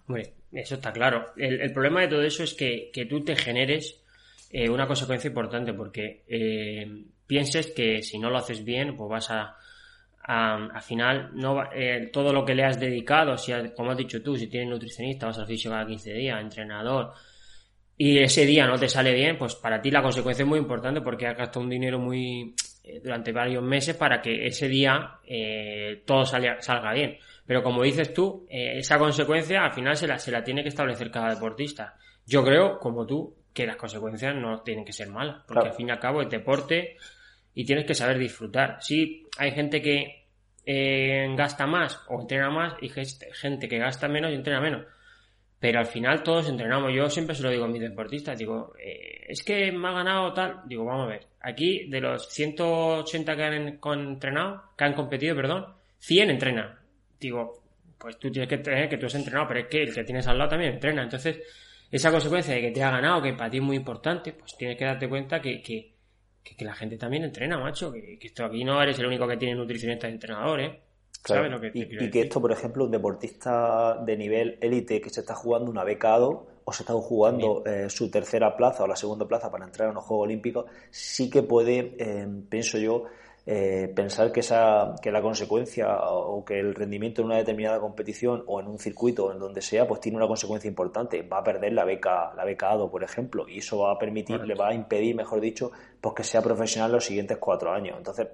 Hombre, 0.09 0.35
eso 0.51 0.75
está 0.75 0.93
claro. 0.93 1.27
El, 1.37 1.73
problema 1.73 2.01
de 2.01 2.09
todo 2.09 2.23
eso 2.23 2.43
es 2.43 2.55
que, 2.55 2.91
tú 3.09 3.23
te 3.23 3.37
generes 3.37 4.03
eh, 4.51 4.69
una 4.69 4.89
consecuencia 4.89 5.29
importante, 5.29 5.73
porque 5.73 6.25
eh, 6.27 7.05
pienses 7.29 7.69
que 7.69 8.03
si 8.03 8.19
no 8.19 8.29
lo 8.29 8.39
haces 8.39 8.65
bien, 8.65 8.97
pues 8.97 9.09
vas 9.09 9.31
a 9.31 9.57
al 10.23 10.83
final 10.83 11.31
no 11.35 11.65
eh, 11.73 12.11
todo 12.13 12.33
lo 12.33 12.45
que 12.45 12.55
le 12.55 12.65
has 12.65 12.79
dedicado, 12.79 13.37
si 13.37 13.53
como 13.77 13.91
has 13.91 13.97
dicho 13.97 14.23
tú, 14.23 14.37
si 14.37 14.49
tienes 14.49 14.69
nutricionista, 14.69 15.27
vas 15.27 15.39
al 15.39 15.47
fisio 15.47 15.71
cada 15.71 15.87
15 15.87 16.13
días, 16.13 16.41
entrenador, 16.41 17.13
y 17.97 18.19
ese 18.19 18.47
día 18.47 18.67
no 18.67 18.79
te 18.79 18.89
sale 18.89 19.13
bien, 19.13 19.37
pues 19.39 19.55
para 19.57 19.81
ti 19.81 19.91
la 19.91 20.03
consecuencia 20.03 20.43
es 20.43 20.49
muy 20.49 20.59
importante 20.59 21.01
porque 21.01 21.27
has 21.27 21.37
gastado 21.37 21.65
un 21.65 21.71
dinero 21.71 21.99
muy 21.99 22.55
eh, 22.85 23.01
durante 23.03 23.33
varios 23.33 23.63
meses 23.63 23.97
para 23.97 24.21
que 24.21 24.47
ese 24.47 24.69
día 24.69 25.19
eh, 25.27 26.03
todo 26.07 26.25
salga, 26.25 26.93
bien. 26.93 27.19
Pero 27.47 27.63
como 27.63 27.83
dices 27.83 28.15
tú, 28.15 28.47
esa 28.49 28.97
consecuencia 28.97 29.65
al 29.65 29.73
final 29.73 29.97
se 29.97 30.07
la, 30.07 30.19
se 30.19 30.31
la 30.31 30.45
tiene 30.45 30.63
que 30.63 30.69
establecer 30.69 31.11
cada 31.11 31.35
deportista. 31.35 31.97
Yo 32.25 32.45
creo, 32.45 32.79
como 32.79 33.05
tú, 33.05 33.35
que 33.53 33.67
las 33.67 33.77
consecuencias 33.77 34.37
no 34.37 34.63
tienen 34.63 34.85
que 34.85 34.93
ser 34.93 35.09
malas, 35.09 35.43
porque 35.47 35.69
al 35.69 35.75
fin 35.75 35.89
y 35.89 35.91
al 35.91 35.99
cabo 35.99 36.21
el 36.21 36.29
deporte 36.29 36.97
y 37.55 37.65
tienes 37.65 37.85
que 37.85 37.95
saber 37.95 38.19
disfrutar. 38.19 38.79
Sí, 38.81 39.27
hay 39.39 39.53
gente 39.53 39.83
que 39.83 40.27
eh, 40.65 41.27
gasta 41.37 41.67
más 41.67 42.01
o 42.09 42.21
entrena 42.21 42.51
más 42.51 42.75
y 42.81 42.89
gente 42.89 43.69
que 43.69 43.79
gasta 43.79 44.09
menos 44.09 44.31
y 44.31 44.35
entrena 44.35 44.61
menos. 44.61 44.87
Pero 45.59 45.79
al 45.79 45.87
final 45.87 46.23
todos 46.23 46.49
entrenamos. 46.49 46.93
Yo 46.95 47.11
siempre 47.11 47.35
se 47.35 47.43
lo 47.43 47.51
digo 47.51 47.65
a 47.65 47.69
mis 47.69 47.83
deportistas. 47.83 48.39
Digo, 48.39 48.73
eh, 48.79 49.27
es 49.29 49.43
que 49.43 49.71
me 49.71 49.89
ha 49.89 49.93
ganado 49.93 50.33
tal. 50.33 50.63
Digo, 50.65 50.87
vamos 50.87 51.07
a 51.07 51.11
ver. 51.11 51.27
Aquí, 51.43 51.87
de 51.91 52.01
los 52.01 52.29
180 52.31 53.37
que 53.37 53.45
han 53.45 53.79
entrenado, 54.01 54.63
que 54.77 54.85
han 54.85 54.95
competido, 54.95 55.37
perdón, 55.37 55.67
100 55.99 56.31
entrenan. 56.31 56.79
Digo, 57.21 57.63
pues 57.99 58.19
tú 58.19 58.31
tienes 58.31 58.49
que 58.49 58.59
tener 58.59 58.89
que 58.89 58.97
tú 58.97 59.07
has 59.07 59.15
entrenado, 59.15 59.47
pero 59.49 59.61
es 59.61 59.67
que 59.67 59.83
el 59.83 59.95
que 59.95 60.05
tienes 60.05 60.27
al 60.27 60.39
lado 60.39 60.51
también 60.51 60.73
entrena. 60.73 61.03
Entonces, 61.03 61.39
esa 61.91 62.11
consecuencia 62.11 62.55
de 62.55 62.63
que 62.63 62.71
te 62.71 62.83
ha 62.83 62.91
ganado, 62.91 63.21
que 63.21 63.35
para 63.35 63.51
ti 63.51 63.59
es 63.59 63.63
muy 63.63 63.77
importante, 63.77 64.33
pues 64.33 64.57
tienes 64.57 64.79
que 64.79 64.87
darte 64.87 65.09
cuenta 65.09 65.43
que 65.43 65.61
que, 66.43 66.65
la 66.65 66.75
gente 66.75 66.97
también 66.97 67.25
entrena, 67.25 67.59
macho. 67.59 67.93
Que, 67.93 68.19
esto 68.21 68.45
aquí 68.45 68.65
no 68.65 68.83
eres 68.83 68.99
el 68.99 69.07
único 69.07 69.27
que 69.27 69.37
tiene 69.37 69.55
nutricionista 69.55 70.09
y 70.09 70.13
entrenador, 70.13 70.61
¿eh? 70.61 70.81
¿Sabes 71.25 71.51
lo 71.51 71.61
que 71.61 71.71
y, 71.75 72.11
que 72.11 72.21
esto, 72.23 72.41
por 72.41 72.51
ejemplo, 72.51 72.85
un 72.85 72.91
deportista 72.91 73.99
de 74.05 74.17
nivel 74.17 74.59
élite 74.61 75.01
que 75.01 75.11
se 75.11 75.21
está 75.21 75.35
jugando 75.35 75.71
una 75.71 75.85
becado 75.85 76.47
o 76.65 76.73
se 76.73 76.83
está 76.83 76.95
jugando 76.95 77.63
eh, 77.67 77.91
su 77.91 78.11
tercera 78.11 78.57
plaza 78.57 78.85
o 78.85 78.87
la 78.87 78.97
segunda 78.97 79.29
plaza 79.29 79.51
para 79.51 79.67
entrar 79.67 79.89
a 79.89 79.91
unos 79.91 80.05
Juegos 80.05 80.25
Olímpicos, 80.25 80.67
sí 80.91 81.29
que 81.29 81.43
puede, 81.43 81.95
eh, 81.99 82.27
pienso 82.49 82.79
yo, 82.79 83.05
eh, 83.53 83.89
pensar 83.89 84.31
que, 84.31 84.39
esa, 84.41 84.95
que 85.03 85.11
la 85.11 85.21
consecuencia 85.21 85.89
o 86.05 86.45
que 86.45 86.61
el 86.61 86.73
rendimiento 86.73 87.21
en 87.21 87.27
una 87.27 87.37
determinada 87.39 87.81
competición 87.81 88.45
o 88.47 88.61
en 88.61 88.69
un 88.69 88.79
circuito 88.79 89.25
o 89.25 89.33
en 89.33 89.41
donde 89.41 89.61
sea, 89.61 89.89
pues 89.89 90.01
tiene 90.01 90.19
una 90.19 90.29
consecuencia 90.29 90.69
importante. 90.69 91.23
Va 91.23 91.39
a 91.39 91.43
perder 91.43 91.73
la 91.73 91.85
beca, 91.85 92.33
la 92.37 92.45
beca 92.45 92.71
ADO, 92.71 92.89
por 92.89 93.03
ejemplo, 93.03 93.49
y 93.49 93.59
eso 93.59 93.81
va 93.81 93.95
a 93.95 93.99
permitir, 93.99 94.41
le 94.43 94.55
va 94.55 94.69
a 94.69 94.75
impedir, 94.75 95.17
mejor 95.17 95.41
dicho, 95.41 95.73
pues 96.01 96.15
que 96.15 96.23
sea 96.23 96.43
profesional 96.43 96.93
los 96.93 97.05
siguientes 97.05 97.39
cuatro 97.39 97.73
años. 97.73 97.97
Entonces, 97.99 98.29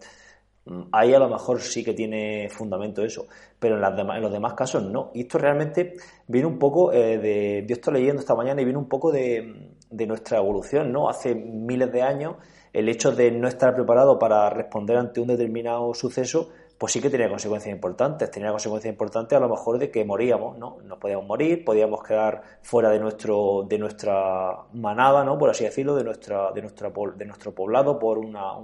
mm, 0.66 0.82
ahí 0.92 1.14
a 1.14 1.18
lo 1.18 1.30
mejor 1.30 1.62
sí 1.62 1.82
que 1.82 1.94
tiene 1.94 2.50
fundamento 2.50 3.02
eso, 3.02 3.26
pero 3.58 3.76
en, 3.76 3.80
las 3.80 3.96
demás, 3.96 4.16
en 4.18 4.22
los 4.22 4.32
demás 4.32 4.52
casos 4.52 4.82
no. 4.82 5.12
Y 5.14 5.22
esto 5.22 5.38
realmente 5.38 5.94
viene 6.26 6.46
un 6.46 6.58
poco 6.58 6.92
eh, 6.92 7.16
de. 7.16 7.64
Yo 7.66 7.72
estoy 7.76 7.94
leyendo 7.94 8.20
esta 8.20 8.34
mañana 8.34 8.60
y 8.60 8.64
viene 8.66 8.78
un 8.78 8.88
poco 8.88 9.10
de, 9.10 9.70
de 9.88 10.06
nuestra 10.06 10.36
evolución, 10.36 10.92
¿no? 10.92 11.08
Hace 11.08 11.34
miles 11.34 11.90
de 11.90 12.02
años 12.02 12.36
el 12.76 12.90
hecho 12.90 13.10
de 13.10 13.30
no 13.30 13.48
estar 13.48 13.74
preparado 13.74 14.18
para 14.18 14.50
responder 14.50 14.98
ante 14.98 15.18
un 15.18 15.28
determinado 15.28 15.94
suceso, 15.94 16.50
pues 16.76 16.92
sí 16.92 17.00
que 17.00 17.08
tenía 17.08 17.26
consecuencias 17.26 17.74
importantes. 17.74 18.30
Tenía 18.30 18.50
consecuencias 18.50 18.92
importantes 18.92 19.34
a 19.34 19.40
lo 19.40 19.48
mejor 19.48 19.78
de 19.78 19.90
que 19.90 20.04
moríamos, 20.04 20.58
¿no? 20.58 20.76
Nos 20.84 20.98
podíamos 20.98 21.26
morir, 21.26 21.64
podíamos 21.64 22.02
quedar 22.02 22.42
fuera 22.60 22.90
de 22.90 22.98
nuestro, 22.98 23.64
de 23.66 23.78
nuestra 23.78 24.66
manada, 24.74 25.24
¿no? 25.24 25.38
Por 25.38 25.48
así 25.48 25.64
decirlo, 25.64 25.94
de 25.96 26.04
nuestra, 26.04 26.52
de 26.52 26.60
nuestra, 26.60 26.92
de 27.16 27.24
nuestro 27.24 27.54
poblado, 27.54 27.98
por 27.98 28.18
una, 28.18 28.58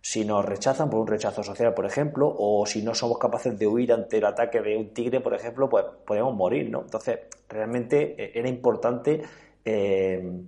si 0.00 0.24
nos 0.24 0.42
rechazan 0.42 0.88
por 0.88 1.00
un 1.00 1.06
rechazo 1.06 1.42
social, 1.42 1.74
por 1.74 1.84
ejemplo, 1.84 2.34
o 2.34 2.64
si 2.64 2.80
no 2.80 2.94
somos 2.94 3.18
capaces 3.18 3.58
de 3.58 3.66
huir 3.66 3.92
ante 3.92 4.16
el 4.16 4.24
ataque 4.24 4.62
de 4.62 4.74
un 4.74 4.94
tigre, 4.94 5.20
por 5.20 5.34
ejemplo, 5.34 5.68
pues 5.68 5.84
podemos 6.06 6.34
morir, 6.34 6.70
¿no? 6.70 6.80
Entonces, 6.80 7.18
realmente 7.46 8.14
eh, 8.16 8.32
era 8.34 8.48
importante 8.48 9.20
eh, 9.66 10.44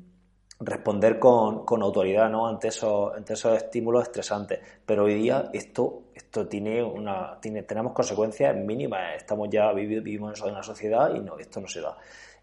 responder 0.61 1.19
con, 1.19 1.65
con, 1.65 1.83
autoridad 1.83 2.31
¿no? 2.31 2.47
ante, 2.47 2.69
esos, 2.69 3.15
ante 3.15 3.35
esos 3.35 3.57
estímulos 3.57 4.05
estresantes. 4.05 4.61
Pero 4.85 5.05
hoy 5.05 5.15
día 5.15 5.51
esto, 5.53 6.05
esto 6.15 6.47
tiene 6.47 6.83
una, 6.83 7.39
tiene, 7.41 7.63
tenemos 7.63 7.93
consecuencias 7.93 8.55
mínimas. 8.57 9.17
Estamos 9.17 9.49
ya 9.51 9.73
vivimos 9.73 10.41
en 10.43 10.51
una 10.51 10.63
sociedad 10.63 11.15
y 11.15 11.21
no, 11.21 11.39
esto 11.39 11.61
no 11.61 11.69
se 11.69 11.81
da. 11.81 11.97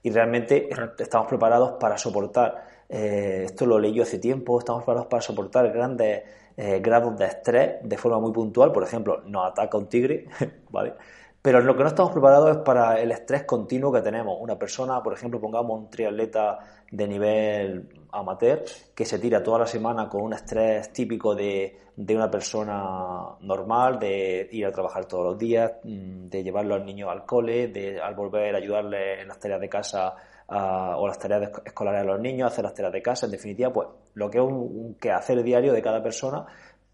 Y 0.03 0.09
realmente 0.09 0.69
estamos 0.97 1.27
preparados 1.27 1.73
para 1.73 1.97
soportar, 1.97 2.65
eh, 2.89 3.43
esto 3.45 3.65
lo 3.67 3.77
leí 3.77 3.93
yo 3.93 4.03
hace 4.03 4.17
tiempo, 4.17 4.57
estamos 4.57 4.81
preparados 4.81 5.07
para 5.07 5.21
soportar 5.21 5.71
grandes 5.71 6.23
eh, 6.57 6.79
grados 6.79 7.17
de 7.17 7.25
estrés 7.25 7.75
de 7.83 7.97
forma 7.97 8.19
muy 8.19 8.31
puntual. 8.31 8.71
Por 8.71 8.83
ejemplo, 8.83 9.21
nos 9.25 9.51
ataca 9.51 9.77
un 9.77 9.87
tigre, 9.87 10.25
¿vale? 10.69 10.93
Pero 11.41 11.59
lo 11.59 11.75
que 11.75 11.81
no 11.81 11.89
estamos 11.89 12.11
preparados 12.11 12.51
es 12.51 12.57
para 12.57 12.99
el 13.01 13.11
estrés 13.11 13.45
continuo 13.45 13.91
que 13.91 14.01
tenemos. 14.01 14.37
Una 14.39 14.59
persona, 14.59 15.01
por 15.01 15.13
ejemplo, 15.13 15.41
pongamos 15.41 15.79
un 15.79 15.89
triatleta 15.89 16.59
de 16.91 17.07
nivel 17.07 17.89
amateur 18.11 18.63
que 18.93 19.05
se 19.05 19.17
tira 19.17 19.41
toda 19.41 19.59
la 19.59 19.65
semana 19.65 20.07
con 20.07 20.21
un 20.21 20.33
estrés 20.33 20.93
típico 20.93 21.33
de, 21.33 21.75
una 21.97 22.29
persona 22.29 23.37
normal, 23.39 23.97
de 23.97 24.49
ir 24.51 24.67
a 24.67 24.71
trabajar 24.71 25.05
todos 25.05 25.25
los 25.25 25.37
días, 25.39 25.71
mm, 25.83 26.27
de 26.27 26.43
llevar 26.43 26.65
a 26.65 26.67
los 26.67 26.85
niños 26.85 27.09
al 27.09 27.25
cole, 27.25 27.69
de 27.69 27.99
al 27.99 28.13
volver 28.13 28.53
a 28.53 28.59
ayudarles 28.59 29.21
en 29.21 29.27
las 29.27 29.39
tareas 29.39 29.61
de 29.61 29.69
casa 29.69 30.13
o 30.53 31.07
las 31.07 31.17
tareas 31.17 31.49
escolares 31.65 32.01
a 32.01 32.03
los 32.03 32.19
niños, 32.19 32.51
hacer 32.51 32.65
las 32.65 32.73
tareas 32.73 32.91
de 32.91 33.01
casa, 33.01 33.25
en 33.25 33.31
definitiva, 33.31 33.71
pues 33.71 33.87
lo 34.15 34.29
que 34.29 34.37
es 34.37 34.43
un, 34.43 34.53
un 34.53 34.95
quehacer 34.95 35.41
diario 35.41 35.71
de 35.71 35.81
cada 35.81 36.03
persona, 36.03 36.45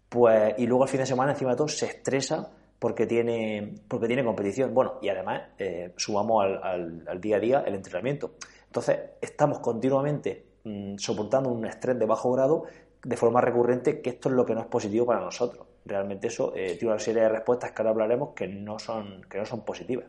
pues 0.08 0.54
y 0.58 0.66
luego 0.66 0.84
al 0.84 0.88
fin 0.88 1.00
de 1.00 1.06
semana 1.06 1.32
encima 1.32 1.50
de 1.50 1.56
todo 1.56 1.68
se 1.68 1.86
estresa 1.86 2.48
porque 2.78 3.06
tiene, 3.06 3.74
porque 3.88 4.06
tiene 4.06 4.24
competición. 4.24 4.72
Bueno, 4.72 4.98
y 5.02 5.08
además 5.08 5.42
eh, 5.58 5.92
sumamos 5.96 6.46
al, 6.62 7.20
día 7.20 7.36
a 7.36 7.40
día 7.40 7.64
el 7.66 7.74
entrenamiento. 7.74 8.34
Entonces, 8.66 8.98
estamos 9.20 9.58
continuamente 9.60 10.44
mm, 10.64 10.96
soportando 10.96 11.50
un 11.50 11.66
estrés 11.66 11.98
de 11.98 12.06
bajo 12.06 12.32
grado 12.32 12.64
de 13.02 13.16
forma 13.16 13.40
recurrente, 13.40 14.00
que 14.00 14.10
esto 14.10 14.28
es 14.28 14.34
lo 14.34 14.44
que 14.44 14.54
no 14.54 14.60
es 14.60 14.66
positivo 14.66 15.06
para 15.06 15.20
nosotros. 15.20 15.66
Realmente 15.84 16.28
eso 16.28 16.52
eh, 16.54 16.76
tiene 16.78 16.92
una 16.92 17.00
serie 17.00 17.22
de 17.22 17.28
respuestas 17.28 17.72
que 17.72 17.82
ahora 17.82 17.90
hablaremos 17.90 18.30
que 18.34 18.46
no 18.46 18.78
son, 18.78 19.22
que 19.28 19.38
no 19.38 19.46
son 19.46 19.64
positivas. 19.64 20.06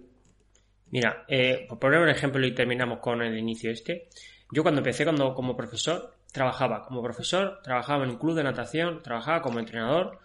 Mira, 0.91 1.23
eh, 1.27 1.65
por 1.69 1.79
poner 1.79 1.99
un 1.99 2.10
ejemplo 2.10 2.45
y 2.45 2.53
terminamos 2.53 2.99
con 2.99 3.21
el 3.21 3.38
inicio 3.38 3.71
este. 3.71 4.10
Yo 4.51 4.63
cuando 4.63 4.79
empecé 4.79 5.03
cuando, 5.03 5.36
como 5.36 5.55
profesor, 5.55 6.15
trabajaba 6.32 6.84
como 6.84 7.03
profesor, 7.03 7.60
trabajaba 7.63 8.03
en 8.03 8.12
un 8.12 8.17
club 8.17 8.36
de 8.36 8.43
natación, 8.43 9.01
trabajaba 9.03 9.41
como 9.41 9.60
entrenador, 9.60 10.19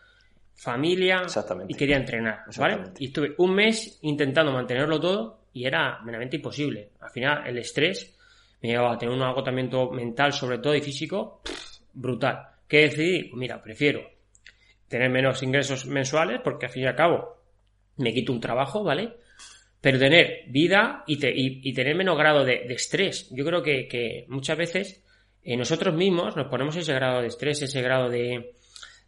familia 0.56 1.22
y 1.68 1.74
quería 1.74 1.96
entrenar, 1.96 2.44
¿vale? 2.56 2.92
Y 2.98 3.06
estuve 3.06 3.34
un 3.38 3.54
mes 3.54 3.98
intentando 4.02 4.52
mantenerlo 4.52 5.00
todo 5.00 5.44
y 5.52 5.66
era 5.66 6.00
meramente 6.02 6.36
imposible. 6.36 6.90
Al 7.00 7.10
final 7.10 7.46
el 7.46 7.58
estrés 7.58 8.16
me 8.62 8.70
llevaba 8.70 8.94
a 8.94 8.98
tener 8.98 9.14
un 9.14 9.22
agotamiento 9.22 9.90
mental 9.90 10.32
sobre 10.32 10.58
todo 10.58 10.74
y 10.74 10.80
físico 10.80 11.42
brutal. 11.92 12.38
¿Qué 12.66 12.78
decidí? 12.78 13.24
Pues 13.24 13.38
mira, 13.38 13.62
prefiero 13.62 14.00
tener 14.88 15.10
menos 15.10 15.42
ingresos 15.42 15.86
mensuales 15.86 16.40
porque 16.42 16.66
al 16.66 16.72
fin 16.72 16.84
y 16.84 16.86
al 16.86 16.96
cabo 16.96 17.36
me 17.96 18.12
quito 18.12 18.32
un 18.32 18.40
trabajo, 18.40 18.82
¿vale? 18.82 19.14
Pero 19.80 19.98
tener 19.98 20.44
vida 20.48 21.04
y, 21.06 21.18
y, 21.22 21.74
tener 21.74 21.94
menos 21.94 22.16
grado 22.16 22.44
de, 22.44 22.64
estrés. 22.70 23.28
Yo 23.30 23.44
creo 23.44 23.62
que, 23.62 24.24
muchas 24.28 24.56
veces 24.56 25.04
eh, 25.42 25.56
nosotros 25.56 25.94
mismos 25.94 26.36
nos 26.36 26.46
ponemos 26.46 26.74
ese 26.76 26.94
grado 26.94 27.20
de 27.20 27.26
estrés, 27.28 27.60
ese 27.60 27.82
grado 27.82 28.08
de, 28.08 28.53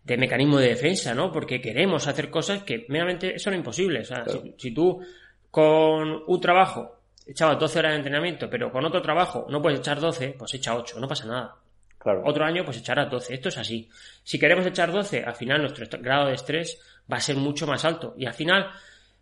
de 0.07 0.17
mecanismo 0.17 0.59
de 0.59 0.69
defensa, 0.69 1.15
¿no? 1.15 1.33
Porque 1.33 1.61
queremos 1.61 2.07
hacer 2.07 2.31
cosas 2.31 2.63
que 2.63 2.87
meramente 2.89 3.41
son 3.41 3.55
imposibles. 3.55 4.09
O 4.11 4.15
sea, 4.15 4.25
si, 4.57 4.71
tú 4.71 5.05
con 5.51 6.23
un 6.27 6.41
trabajo 6.41 7.01
echabas 7.27 7.59
12 7.59 7.79
horas 7.81 7.93
de 7.93 7.97
entrenamiento, 7.97 8.49
pero 8.49 8.71
con 8.71 8.85
otro 8.85 9.03
trabajo 9.03 9.47
no 9.51 9.61
puedes 9.61 9.81
echar 9.81 10.01
12, 10.01 10.37
pues 10.39 10.55
echa 10.55 10.77
8, 10.77 11.01
no 11.01 11.09
pasa 11.09 11.27
nada. 11.27 11.57
Claro. 11.99 12.23
Otro 12.25 12.45
año, 12.45 12.65
pues 12.65 12.77
echarás 12.77 13.11
12. 13.11 13.35
Esto 13.35 13.49
es 13.49 13.59
así. 13.59 13.89
Si 14.23 14.39
queremos 14.39 14.65
echar 14.65 14.93
12, 14.93 15.25
al 15.25 15.35
final 15.35 15.63
nuestro 15.63 15.87
grado 16.01 16.29
de 16.29 16.35
estrés 16.35 16.81
va 17.13 17.17
a 17.17 17.21
ser 17.21 17.35
mucho 17.35 17.67
más 17.67 17.85
alto. 17.85 18.15
Y 18.17 18.27
al 18.27 18.35
final, 18.35 18.71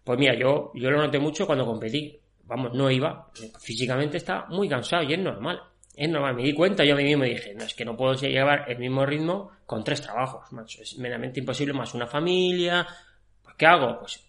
pues 0.05 0.19
mira, 0.19 0.35
yo, 0.35 0.71
yo 0.75 0.91
lo 0.91 0.99
noté 0.99 1.19
mucho 1.19 1.47
cuando 1.47 1.65
competí. 1.65 2.21
Vamos, 2.45 2.75
no 2.75 2.91
iba. 2.91 3.31
Físicamente 3.59 4.19
está 4.19 4.45
muy 4.51 4.69
cansado 4.69 5.03
y 5.05 5.15
es 5.15 5.19
normal 5.19 5.63
es 5.97 6.09
normal, 6.09 6.35
me 6.35 6.43
di 6.43 6.55
cuenta, 6.55 6.85
yo 6.85 6.95
a 6.95 6.97
mí 6.97 7.05
mismo 7.05 7.25
dije, 7.25 7.55
no, 7.55 7.65
es 7.65 7.75
que 7.75 7.85
no 7.85 7.97
puedo 7.97 8.15
llevar 8.15 8.65
el 8.69 8.79
mismo 8.79 9.07
ritmo 9.07 9.51
con 9.67 9.85
tres 9.85 10.01
trabajos, 10.03 10.53
macho, 10.53 10.83
es 10.83 10.99
meramente 10.99 11.41
imposible, 11.41 11.73
más 11.73 11.95
una 11.95 12.07
familia, 12.07 12.87
pues, 13.43 13.55
¿qué 13.57 13.67
hago? 13.67 14.01
Pues 14.01 14.21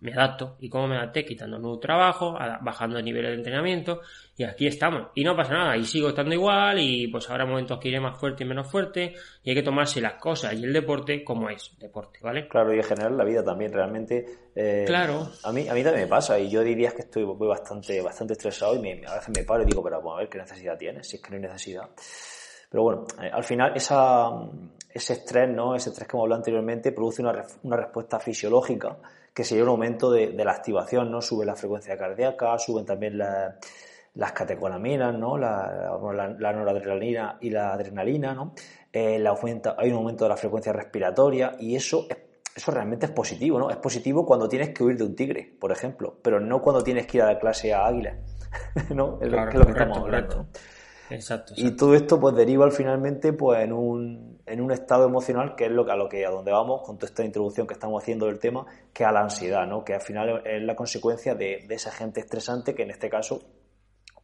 me 0.00 0.12
adapto. 0.12 0.56
¿Y 0.60 0.68
cómo 0.68 0.88
me 0.88 0.96
adapté? 0.96 1.24
Quitando 1.24 1.58
nuevo 1.58 1.78
trabajo, 1.78 2.36
bajando 2.60 2.98
el 2.98 3.04
nivel 3.04 3.24
de 3.24 3.34
entrenamiento, 3.34 4.00
y 4.36 4.44
aquí 4.44 4.66
estamos. 4.66 5.08
Y 5.14 5.24
no 5.24 5.36
pasa 5.36 5.54
nada, 5.54 5.76
y 5.76 5.84
sigo 5.84 6.08
estando 6.08 6.34
igual, 6.34 6.78
y 6.78 7.08
pues 7.08 7.28
habrá 7.30 7.44
momentos 7.44 7.78
que 7.78 7.88
iré 7.88 8.00
más 8.00 8.18
fuerte 8.18 8.44
y 8.44 8.46
menos 8.46 8.70
fuerte, 8.70 9.14
y 9.42 9.50
hay 9.50 9.56
que 9.56 9.62
tomarse 9.62 10.00
las 10.00 10.14
cosas 10.14 10.54
y 10.54 10.64
el 10.64 10.72
deporte 10.72 11.24
como 11.24 11.48
es, 11.50 11.76
deporte, 11.78 12.20
¿vale? 12.22 12.48
Claro, 12.48 12.74
y 12.74 12.78
en 12.78 12.84
general 12.84 13.16
la 13.16 13.24
vida 13.24 13.42
también, 13.42 13.72
realmente. 13.72 14.24
Eh, 14.54 14.84
claro. 14.86 15.28
A 15.44 15.52
mí, 15.52 15.68
a 15.68 15.74
mí 15.74 15.82
también 15.82 16.04
me 16.04 16.08
pasa, 16.08 16.38
y 16.38 16.48
yo 16.48 16.62
diría 16.62 16.90
que 16.92 17.02
estoy 17.02 17.24
voy 17.24 17.48
bastante, 17.48 18.00
bastante 18.00 18.34
estresado, 18.34 18.76
y 18.76 18.78
me, 18.78 19.06
a 19.06 19.14
veces 19.14 19.30
me 19.36 19.44
paro 19.44 19.62
y 19.62 19.66
digo, 19.66 19.82
pero 19.82 19.96
a 20.12 20.18
ver 20.18 20.28
qué 20.28 20.38
necesidad 20.38 20.76
tienes, 20.78 21.08
si 21.08 21.16
es 21.16 21.22
que 21.22 21.30
no 21.30 21.36
hay 21.36 21.42
necesidad. 21.42 21.88
Pero 22.70 22.82
bueno, 22.82 23.06
eh, 23.22 23.30
al 23.32 23.44
final 23.44 23.72
esa, 23.74 24.30
ese 24.92 25.14
estrés, 25.14 25.48
¿no? 25.48 25.74
Ese 25.74 25.88
estrés 25.90 26.06
que 26.06 26.16
hemos 26.16 26.24
hablado 26.24 26.40
anteriormente 26.40 26.92
produce 26.92 27.22
una, 27.22 27.32
una 27.62 27.76
respuesta 27.76 28.20
fisiológica 28.20 28.98
que 29.38 29.44
sería 29.44 29.62
un 29.62 29.70
aumento 29.70 30.10
de, 30.10 30.32
la 30.32 30.50
activación, 30.50 31.12
¿no? 31.12 31.22
Sube 31.22 31.46
la 31.46 31.54
frecuencia 31.54 31.96
cardíaca, 31.96 32.58
suben 32.58 32.84
también 32.84 33.16
las 33.16 34.32
catecolaminas, 34.32 35.16
¿no? 35.16 35.38
La, 35.38 35.96
noradrenalina 36.00 37.38
y 37.40 37.50
la 37.50 37.72
adrenalina, 37.72 38.34
¿no? 38.34 38.52
Eh, 38.92 39.24
aumenta, 39.24 39.76
hay 39.78 39.90
un 39.90 39.98
aumento 39.98 40.24
de 40.24 40.30
la 40.30 40.36
frecuencia 40.36 40.72
respiratoria 40.72 41.54
y 41.60 41.76
eso 41.76 42.08
eso 42.56 42.72
realmente 42.72 43.06
es 43.06 43.12
positivo, 43.12 43.60
¿no? 43.60 43.70
Es 43.70 43.76
positivo 43.76 44.26
cuando 44.26 44.48
tienes 44.48 44.70
que 44.70 44.82
huir 44.82 44.96
de 44.96 45.04
un 45.04 45.14
tigre, 45.14 45.54
por 45.60 45.70
ejemplo, 45.70 46.18
pero 46.20 46.40
no 46.40 46.60
cuando 46.60 46.82
tienes 46.82 47.06
que 47.06 47.18
ir 47.18 47.22
a 47.22 47.26
la 47.26 47.38
clase 47.38 47.72
a 47.72 47.86
águila, 47.86 48.16
¿no? 48.92 49.20
Es 49.22 49.30
lo, 49.30 49.48
que 49.66 49.70
estamos 49.70 49.98
hablando. 49.98 50.48
Exacto, 51.10 51.54
Y 51.56 51.70
todo 51.72 51.94
esto 51.94 52.20
pues 52.20 52.34
deriva 52.34 52.70
finalmente 52.70 53.32
pues 53.32 53.60
en 53.60 53.72
un, 53.72 54.40
en 54.44 54.60
un 54.60 54.72
estado 54.72 55.06
emocional 55.06 55.54
que 55.56 55.66
es 55.66 55.70
lo 55.70 55.84
que 55.84 55.92
a 55.92 55.96
lo 55.96 56.08
que 56.08 56.26
a 56.26 56.30
donde 56.30 56.52
vamos 56.52 56.82
con 56.82 56.98
toda 56.98 57.08
esta 57.08 57.24
introducción 57.24 57.66
que 57.66 57.74
estamos 57.74 58.02
haciendo 58.02 58.26
del 58.26 58.38
tema, 58.38 58.66
que 58.92 59.04
a 59.04 59.12
la 59.12 59.20
ansiedad, 59.20 59.66
¿no? 59.66 59.84
Que 59.84 59.94
al 59.94 60.02
final 60.02 60.42
es 60.44 60.62
la 60.62 60.76
consecuencia 60.76 61.34
de, 61.34 61.64
de 61.66 61.74
esa 61.74 61.90
gente 61.90 62.20
estresante 62.20 62.74
que 62.74 62.82
en 62.82 62.90
este 62.90 63.08
caso 63.08 63.40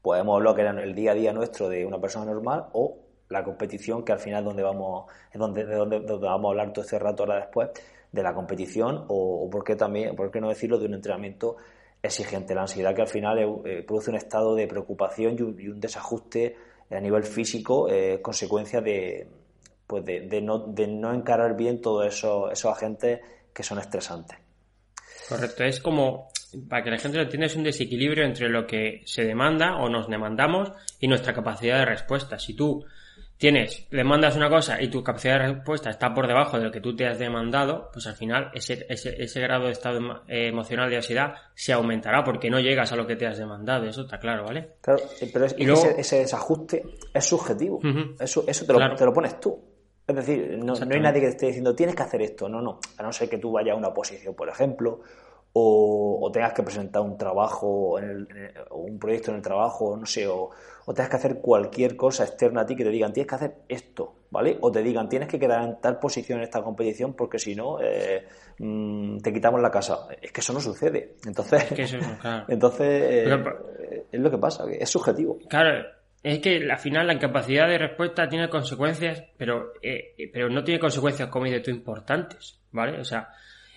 podemos 0.02 0.36
hablar 0.36 0.54
que 0.54 0.60
era 0.60 0.82
el 0.82 0.94
día 0.94 1.12
a 1.12 1.14
día 1.14 1.32
nuestro 1.32 1.68
de 1.68 1.86
una 1.86 1.98
persona 1.98 2.26
normal 2.26 2.66
o 2.74 2.98
la 3.30 3.42
competición 3.42 4.04
que 4.04 4.12
al 4.12 4.18
final 4.18 4.44
donde 4.44 4.62
vamos 4.62 5.10
es 5.32 5.40
donde, 5.40 5.64
de 5.64 5.74
donde, 5.74 5.98
vamos 6.00 6.48
a 6.48 6.50
hablar 6.50 6.72
todo 6.74 6.84
este 6.84 6.98
rato 6.98 7.22
ahora 7.22 7.36
después 7.36 7.70
de 8.12 8.22
la 8.22 8.34
competición 8.34 9.06
o, 9.08 9.48
por 9.50 9.64
qué 9.64 9.76
también 9.76 10.14
por 10.14 10.30
qué 10.30 10.42
no 10.42 10.50
decirlo 10.50 10.78
de 10.78 10.86
un 10.86 10.94
entrenamiento 10.94 11.56
exigente 12.02 12.54
la 12.54 12.62
ansiedad 12.62 12.94
que 12.94 13.00
al 13.00 13.08
final 13.08 13.62
eh, 13.64 13.82
produce 13.82 14.10
un 14.10 14.16
estado 14.16 14.54
de 14.54 14.66
preocupación 14.66 15.36
y 15.58 15.68
un 15.68 15.80
desajuste 15.80 16.54
a 16.90 17.00
nivel 17.00 17.24
físico 17.24 17.88
eh, 17.88 18.20
consecuencia 18.22 18.80
de, 18.80 19.26
pues 19.86 20.04
de, 20.04 20.40
no, 20.40 20.58
de 20.58 20.86
no 20.86 21.12
encarar 21.12 21.56
bien 21.56 21.80
todos 21.80 22.06
esos, 22.06 22.52
esos 22.52 22.72
agentes 22.72 23.20
que 23.52 23.62
son 23.62 23.78
estresantes. 23.78 24.38
Correcto, 25.28 25.64
es 25.64 25.80
como, 25.80 26.28
para 26.68 26.82
que 26.82 26.90
la 26.90 26.98
gente 26.98 27.16
lo 27.16 27.24
entienda, 27.24 27.46
es 27.46 27.56
un 27.56 27.64
desequilibrio 27.64 28.24
entre 28.24 28.48
lo 28.48 28.66
que 28.66 29.02
se 29.06 29.24
demanda 29.24 29.76
o 29.76 29.88
nos 29.88 30.08
demandamos 30.08 30.72
y 31.00 31.08
nuestra 31.08 31.32
capacidad 31.32 31.78
de 31.78 31.86
respuesta. 31.86 32.38
Si 32.38 32.54
tú 32.54 32.84
tienes, 33.44 33.86
demandas 33.90 34.36
una 34.36 34.48
cosa 34.48 34.80
y 34.80 34.88
tu 34.88 35.02
capacidad 35.02 35.38
de 35.38 35.52
respuesta 35.52 35.90
está 35.90 36.14
por 36.14 36.26
debajo 36.26 36.56
de 36.56 36.64
lo 36.64 36.72
que 36.72 36.80
tú 36.80 36.96
te 36.96 37.06
has 37.06 37.18
demandado, 37.18 37.90
pues 37.92 38.06
al 38.06 38.14
final 38.14 38.50
ese, 38.54 38.86
ese, 38.88 39.22
ese 39.22 39.38
grado 39.38 39.66
de 39.66 39.72
estado 39.72 40.00
emocional 40.28 40.88
de 40.88 40.96
ansiedad 40.96 41.34
se 41.54 41.74
aumentará 41.74 42.24
porque 42.24 42.48
no 42.48 42.58
llegas 42.58 42.90
a 42.92 42.96
lo 42.96 43.06
que 43.06 43.16
te 43.16 43.26
has 43.26 43.36
demandado, 43.36 43.84
eso 43.84 44.04
está 44.04 44.18
claro, 44.18 44.44
¿vale? 44.44 44.76
Claro, 44.80 45.02
eh, 45.20 45.28
pero 45.30 45.44
ese, 45.44 46.20
desajuste 46.20 46.84
es 47.12 47.24
subjetivo, 47.26 47.80
eso, 48.18 48.44
eso 48.48 48.64
te, 48.64 48.72
lo, 48.72 48.96
te 48.96 49.04
lo 49.04 49.12
pones 49.12 49.38
tú. 49.38 49.62
Es 50.06 50.16
decir, 50.16 50.56
no, 50.58 50.72
no, 50.72 50.94
hay 50.94 51.00
nadie 51.00 51.20
que 51.20 51.26
te 51.26 51.32
esté 51.32 51.46
diciendo 51.48 51.74
tienes 51.74 51.94
que 51.94 52.02
hacer 52.02 52.22
esto, 52.22 52.48
no, 52.48 52.62
no, 52.62 52.78
a 52.96 53.02
no 53.02 53.12
ser 53.12 53.28
que 53.28 53.36
tú 53.36 53.52
vayas 53.52 53.74
a 53.74 53.76
una 53.76 53.92
posición, 53.92 54.34
por 54.34 54.48
ejemplo, 54.48 55.02
o, 55.56 56.30
tengas 56.32 56.52
que 56.52 56.64
presentar 56.64 57.02
un 57.02 57.16
trabajo 57.16 57.98
en 58.00 58.26
o 58.70 58.78
un 58.78 58.98
proyecto 58.98 59.30
en 59.30 59.36
el 59.36 59.42
trabajo, 59.42 59.96
no 59.96 60.04
sé, 60.04 60.26
o, 60.26 60.50
tengas 60.88 61.08
que 61.08 61.16
hacer 61.16 61.40
cualquier 61.40 61.96
cosa 61.96 62.24
externa 62.24 62.62
a 62.62 62.66
ti 62.66 62.74
que 62.74 62.82
te 62.82 62.90
digan 62.90 63.12
tienes 63.12 63.28
que 63.28 63.34
hacer 63.36 63.54
esto, 63.68 64.16
¿vale? 64.30 64.58
O 64.60 64.72
te 64.72 64.82
digan 64.82 65.08
tienes 65.08 65.28
que 65.28 65.38
quedar 65.38 65.62
en 65.62 65.80
tal 65.80 65.98
posición 66.00 66.38
en 66.38 66.44
esta 66.44 66.60
competición 66.60 67.14
porque 67.14 67.38
si 67.38 67.54
no 67.54 67.80
eh, 67.80 68.26
mm, 68.58 69.18
te 69.18 69.32
quitamos 69.32 69.62
la 69.62 69.70
casa. 69.70 70.08
Es 70.20 70.32
que 70.32 70.40
eso 70.40 70.52
no 70.52 70.60
sucede. 70.60 71.14
Entonces, 71.24 71.64
entonces 72.48 73.02
eh, 73.02 74.06
es 74.10 74.20
lo 74.20 74.30
que 74.30 74.38
pasa, 74.38 74.64
es 74.70 74.90
subjetivo. 74.90 75.38
Claro, 75.48 75.86
es 76.24 76.40
que 76.40 76.68
al 76.68 76.78
final 76.78 77.06
la 77.06 77.14
incapacidad 77.14 77.68
de 77.68 77.78
respuesta 77.78 78.28
tiene 78.28 78.48
consecuencias, 78.48 79.22
pero, 79.36 79.74
eh, 79.80 80.30
pero 80.32 80.48
no 80.48 80.64
tiene 80.64 80.80
consecuencias, 80.80 81.28
como 81.28 81.44
dices 81.44 81.62
tú, 81.62 81.70
importantes, 81.70 82.60
¿vale? 82.72 82.98
O 82.98 83.04
sea, 83.04 83.28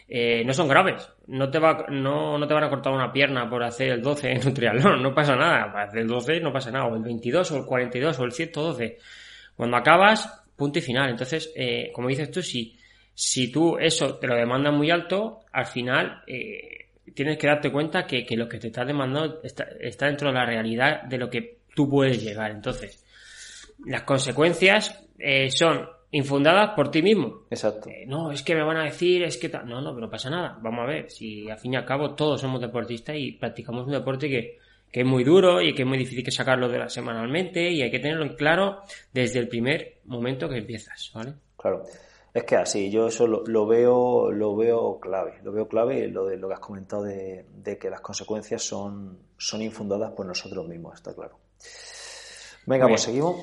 eh, 0.08 0.43
no 0.46 0.54
son 0.54 0.67
graves. 0.67 1.10
No 1.28 1.50
te, 1.50 1.60
va, 1.60 1.86
no, 1.89 2.38
no 2.38 2.48
te 2.48 2.54
van 2.54 2.63
a 2.63 2.70
cortar 2.70 2.93
una 2.93 3.12
pierna 3.12 3.50
por 3.50 3.63
hacer 3.63 3.89
el 3.89 4.02
12 4.02 4.32
en 4.32 4.48
un 4.48 4.54
triatlón, 4.54 5.04
no 5.04 5.13
pasa 5.13 5.36
nada. 5.36 5.89
El 5.93 6.08
12 6.08 6.39
no 6.39 6.54
pasa 6.54 6.72
nada, 6.72 6.86
o 6.86 6.96
el 6.96 7.04
22, 7.04 7.52
o 7.52 7.58
el 7.58 7.65
42, 7.65 8.20
o 8.20 8.24
el 8.24 8.32
112. 8.32 8.98
Cuando 9.56 9.78
acabas, 9.78 10.43
punto 10.56 10.80
y 10.80 10.82
final. 10.82 11.10
Entonces, 11.10 11.52
eh, 11.56 11.91
como 11.93 12.08
dices 12.08 12.32
tú, 12.32 12.41
si, 12.41 12.78
si 13.13 13.52
tú 13.52 13.78
eso 13.78 14.15
te 14.15 14.28
lo 14.28 14.36
demandas 14.36 14.74
muy 14.74 14.89
alto, 14.91 15.41
al 15.52 15.65
final 15.65 16.22
eh, 16.28 16.88
tienes 17.13 17.38
que 17.38 17.48
darte 17.48 17.72
cuenta 17.72 18.06
que, 18.06 18.26
que, 18.26 18.38
lo 18.38 18.48
que 18.48 18.60
te 18.60 18.67
está 18.67 18.86
demandando 18.86 19.41
está, 19.43 19.67
está 19.80 20.08
dentro 20.08 20.30
de 20.30 20.36
la 20.36 20.46
realidad 20.46 21.04
de 21.04 21.17
lo 21.17 21.30
que 21.30 21.58
tú 21.76 21.89
puedes 21.89 22.24
llegar. 22.24 22.52
Entonces, 22.52 23.04
las 23.86 24.04
consecuencias 24.04 25.04
eh, 25.20 25.50
son 25.50 25.88
infundadas 26.12 26.72
por 26.76 26.89
ti 26.89 27.02
mismo. 27.02 27.46
Exacto. 27.50 27.89
Eh, 27.89 28.06
no, 28.08 28.32
es 28.32 28.43
que 28.43 28.56
me 28.56 28.63
van 28.63 28.78
a 28.78 28.84
decir, 28.86 29.24
es 29.24 29.38
que 29.38 29.50
No, 29.50 29.82
no, 29.82 29.93
pero 29.93 30.08
no 30.08 30.10
pasa 30.10 30.30
nada. 30.30 30.58
Vamos 30.62 30.82
a 30.84 30.88
ver, 30.88 31.12
si 31.12 31.50
al 31.50 31.60
fin 31.60 31.74
y 31.74 31.78
al 31.78 31.86
cabo 31.86 32.15
todos 32.15 32.41
somos 32.41 32.62
deportistas 32.62 33.15
y 33.17 33.34
practicamos 33.34 33.86
un 33.86 33.93
deporte 33.93 34.30
que, 34.30 34.60
que 34.91 35.02
es 35.02 35.06
muy 35.06 35.24
duro 35.24 35.62
y 35.62 35.74
que 35.74 35.84
es 35.84 35.88
muy 35.88 35.98
difícil 35.98 36.24
que 36.24 36.32
sacarlo 36.32 36.70
de 36.70 36.80
la 36.80 36.89
semanalmente 36.89 37.70
y 37.70 37.82
hay 37.82 37.91
que 37.91 38.00
tenerlo 38.00 38.24
en 38.24 38.36
claro 38.36 38.82
desde 39.13 39.39
el 39.39 39.48
primer 39.48 40.00
momento 40.06 40.48
que 40.50 40.58
empiezas, 40.58 41.12
¿vale? 41.13 41.34
Claro. 41.58 41.84
Es 42.34 42.43
que 42.43 42.56
así, 42.56 42.91
yo 42.91 43.08
eso 43.08 43.26
lo, 43.26 43.65
veo, 43.65 44.32
lo 44.32 44.56
veo 44.56 45.00
clave, 45.00 45.39
lo 45.43 45.52
veo 45.52 45.67
clave 45.67 46.08
lo 46.08 46.26
de 46.28 46.38
lo 46.38 46.48
que 46.48 46.54
has 46.54 46.60
comentado 46.60 47.02
de, 47.04 47.46
que 47.80 47.89
las 47.89 48.02
consecuencias 48.02 48.62
son, 48.62 49.17
son 49.38 49.63
infundadas 49.63 50.12
por 50.12 50.26
nosotros 50.26 50.67
mismos, 50.67 50.93
está 50.96 51.15
claro. 51.15 51.39
Venga, 52.67 52.88
pues 52.88 53.02
seguimos. 53.02 53.38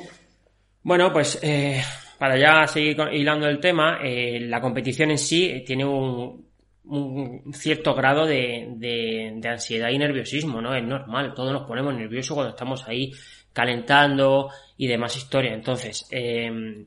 Bueno, 0.82 1.12
pues 1.12 1.40
eh, 1.42 1.82
para 2.18 2.36
ya 2.38 2.66
seguir 2.66 2.96
hilando 3.12 3.46
el 3.48 3.60
tema, 3.60 3.98
eh, 4.02 4.40
la 4.40 4.60
competición 4.60 5.10
en 5.10 5.18
sí 5.18 5.62
tiene 5.66 5.84
un, 5.84 6.44
un 6.86 7.52
cierto 7.54 7.94
grado 7.94 8.26
de, 8.26 9.40
ansiedad 9.44 9.88
y 9.90 9.98
nerviosismo, 9.98 10.60
¿no? 10.60 10.74
Es 10.74 10.84
normal, 10.84 11.32
todos 11.34 11.52
nos 11.52 11.66
ponemos 11.66 11.94
nerviosos 11.94 12.34
cuando 12.34 12.50
estamos 12.50 12.86
ahí 12.88 13.12
calentando 13.52 14.50
y 14.76 14.86
demás 14.86 15.16
historia. 15.16 15.54
Entonces, 15.54 16.06
em, 16.10 16.86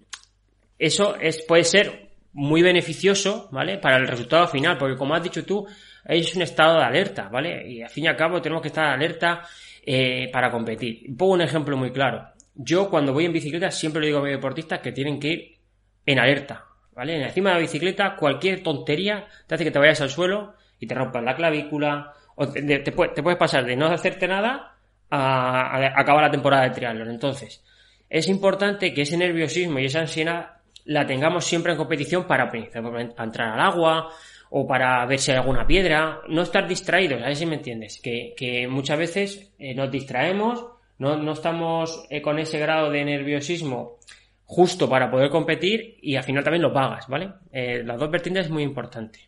eso 0.77 1.15
es, 1.15 1.43
puede 1.43 1.63
ser 1.63 2.09
muy 2.33 2.61
beneficioso, 2.61 3.49
¿vale? 3.51 3.77
Para 3.79 3.97
el 3.97 4.07
resultado 4.07 4.47
final, 4.47 4.77
porque 4.77 4.97
como 4.97 5.15
has 5.15 5.23
dicho 5.23 5.43
tú, 5.43 5.65
es 6.05 6.35
un 6.35 6.43
estado 6.43 6.77
de 6.77 6.85
alerta, 6.85 7.29
¿vale? 7.29 7.67
Y 7.67 7.81
al 7.81 7.89
fin 7.89 8.05
y 8.05 8.07
al 8.07 8.15
cabo 8.15 8.41
tenemos 8.41 8.61
que 8.61 8.67
estar 8.67 8.85
alerta 8.85 9.41
eh, 9.83 10.29
para 10.31 10.51
competir. 10.51 11.15
Pongo 11.17 11.33
un 11.33 11.41
ejemplo 11.41 11.75
muy 11.75 11.91
claro. 11.91 12.27
Yo 12.57 12.89
cuando 12.89 13.13
voy 13.13 13.25
en 13.25 13.33
bicicleta 13.33 13.69
siempre 13.71 14.01
le 14.01 14.07
digo 14.07 14.19
a 14.19 14.23
mis 14.23 14.31
deportistas 14.31 14.79
que 14.79 14.91
tienen 14.91 15.19
que 15.19 15.27
ir 15.27 15.57
en 16.05 16.19
alerta, 16.19 16.65
¿vale? 16.93 17.23
Encima 17.23 17.49
de 17.49 17.55
la 17.55 17.61
bicicleta 17.61 18.15
cualquier 18.15 18.63
tontería 18.63 19.27
te 19.45 19.55
hace 19.55 19.63
que 19.63 19.71
te 19.71 19.79
vayas 19.79 20.01
al 20.01 20.09
suelo 20.09 20.55
y 20.79 20.87
te 20.87 20.95
rompas 20.95 21.23
la 21.23 21.35
clavícula 21.35 22.13
o 22.35 22.47
te, 22.47 22.91
puedes 22.91 23.37
pasar 23.37 23.65
de 23.65 23.75
no 23.75 23.87
hacerte 23.87 24.27
nada 24.27 24.75
a, 25.09 25.99
acabar 25.99 26.23
la 26.23 26.31
temporada 26.31 26.63
de 26.63 26.71
triatlón. 26.71 27.09
Entonces, 27.09 27.63
es 28.09 28.27
importante 28.27 28.93
que 28.93 29.01
ese 29.01 29.17
nerviosismo 29.17 29.79
y 29.79 29.85
esa 29.85 30.01
ansiedad 30.01 30.57
la 30.85 31.05
tengamos 31.05 31.45
siempre 31.45 31.73
en 31.73 31.77
competición 31.77 32.25
para, 32.25 32.49
entrar 32.53 33.53
al 33.53 33.59
agua 33.59 34.09
o 34.49 34.65
para 34.65 35.05
ver 35.05 35.19
si 35.19 35.31
hay 35.31 35.37
alguna 35.37 35.67
piedra, 35.67 36.21
no 36.29 36.43
estar 36.43 36.67
distraídos, 36.67 37.21
a 37.21 37.25
ver 37.25 37.35
si 37.35 37.45
me 37.45 37.55
entiendes, 37.55 38.01
que, 38.01 38.67
muchas 38.69 38.97
veces 38.97 39.51
eh, 39.59 39.75
nos 39.75 39.91
distraemos, 39.91 40.76
no, 40.99 41.17
no 41.17 41.31
estamos 41.33 42.05
eh, 42.09 42.21
con 42.21 42.39
ese 42.39 42.59
grado 42.59 42.89
de 42.89 43.05
nerviosismo 43.05 43.97
justo 44.45 44.89
para 44.89 45.11
poder 45.11 45.29
competir 45.29 45.97
y 46.01 46.15
al 46.15 46.23
final 46.23 46.43
también 46.43 46.61
lo 46.61 46.73
pagas, 46.73 47.07
¿vale? 47.07 47.33
Eh, 47.51 47.83
las 47.83 47.99
dos 47.99 48.09
vertientes 48.09 48.45
es 48.45 48.51
muy 48.51 48.63
importante. 48.63 49.19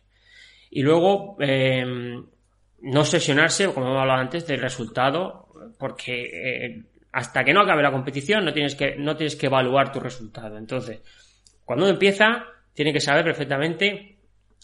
Y 0.70 0.82
luego, 0.82 1.36
no 2.82 3.04
sesionarse, 3.04 3.66
como 3.74 3.86
hemos 3.86 4.00
hablado 4.00 4.20
antes, 4.20 4.46
del 4.46 4.60
resultado, 4.60 5.48
porque 5.78 6.84
hasta 7.12 7.44
que 7.44 7.52
no 7.52 7.60
acabe 7.60 7.82
la 7.82 7.90
competición 7.90 8.44
no 8.44 8.52
tienes 8.52 8.74
que, 8.74 8.96
no 8.96 9.16
tienes 9.16 9.36
que 9.36 9.46
evaluar 9.46 9.92
tu 9.92 10.00
resultado. 10.00 10.56
Entonces, 10.56 11.00
cuando 11.64 11.84
uno 11.84 11.94
empieza, 11.94 12.46
tiene 12.72 12.92
que 12.92 13.00
saber 13.00 13.24
perfectamente 13.24 14.09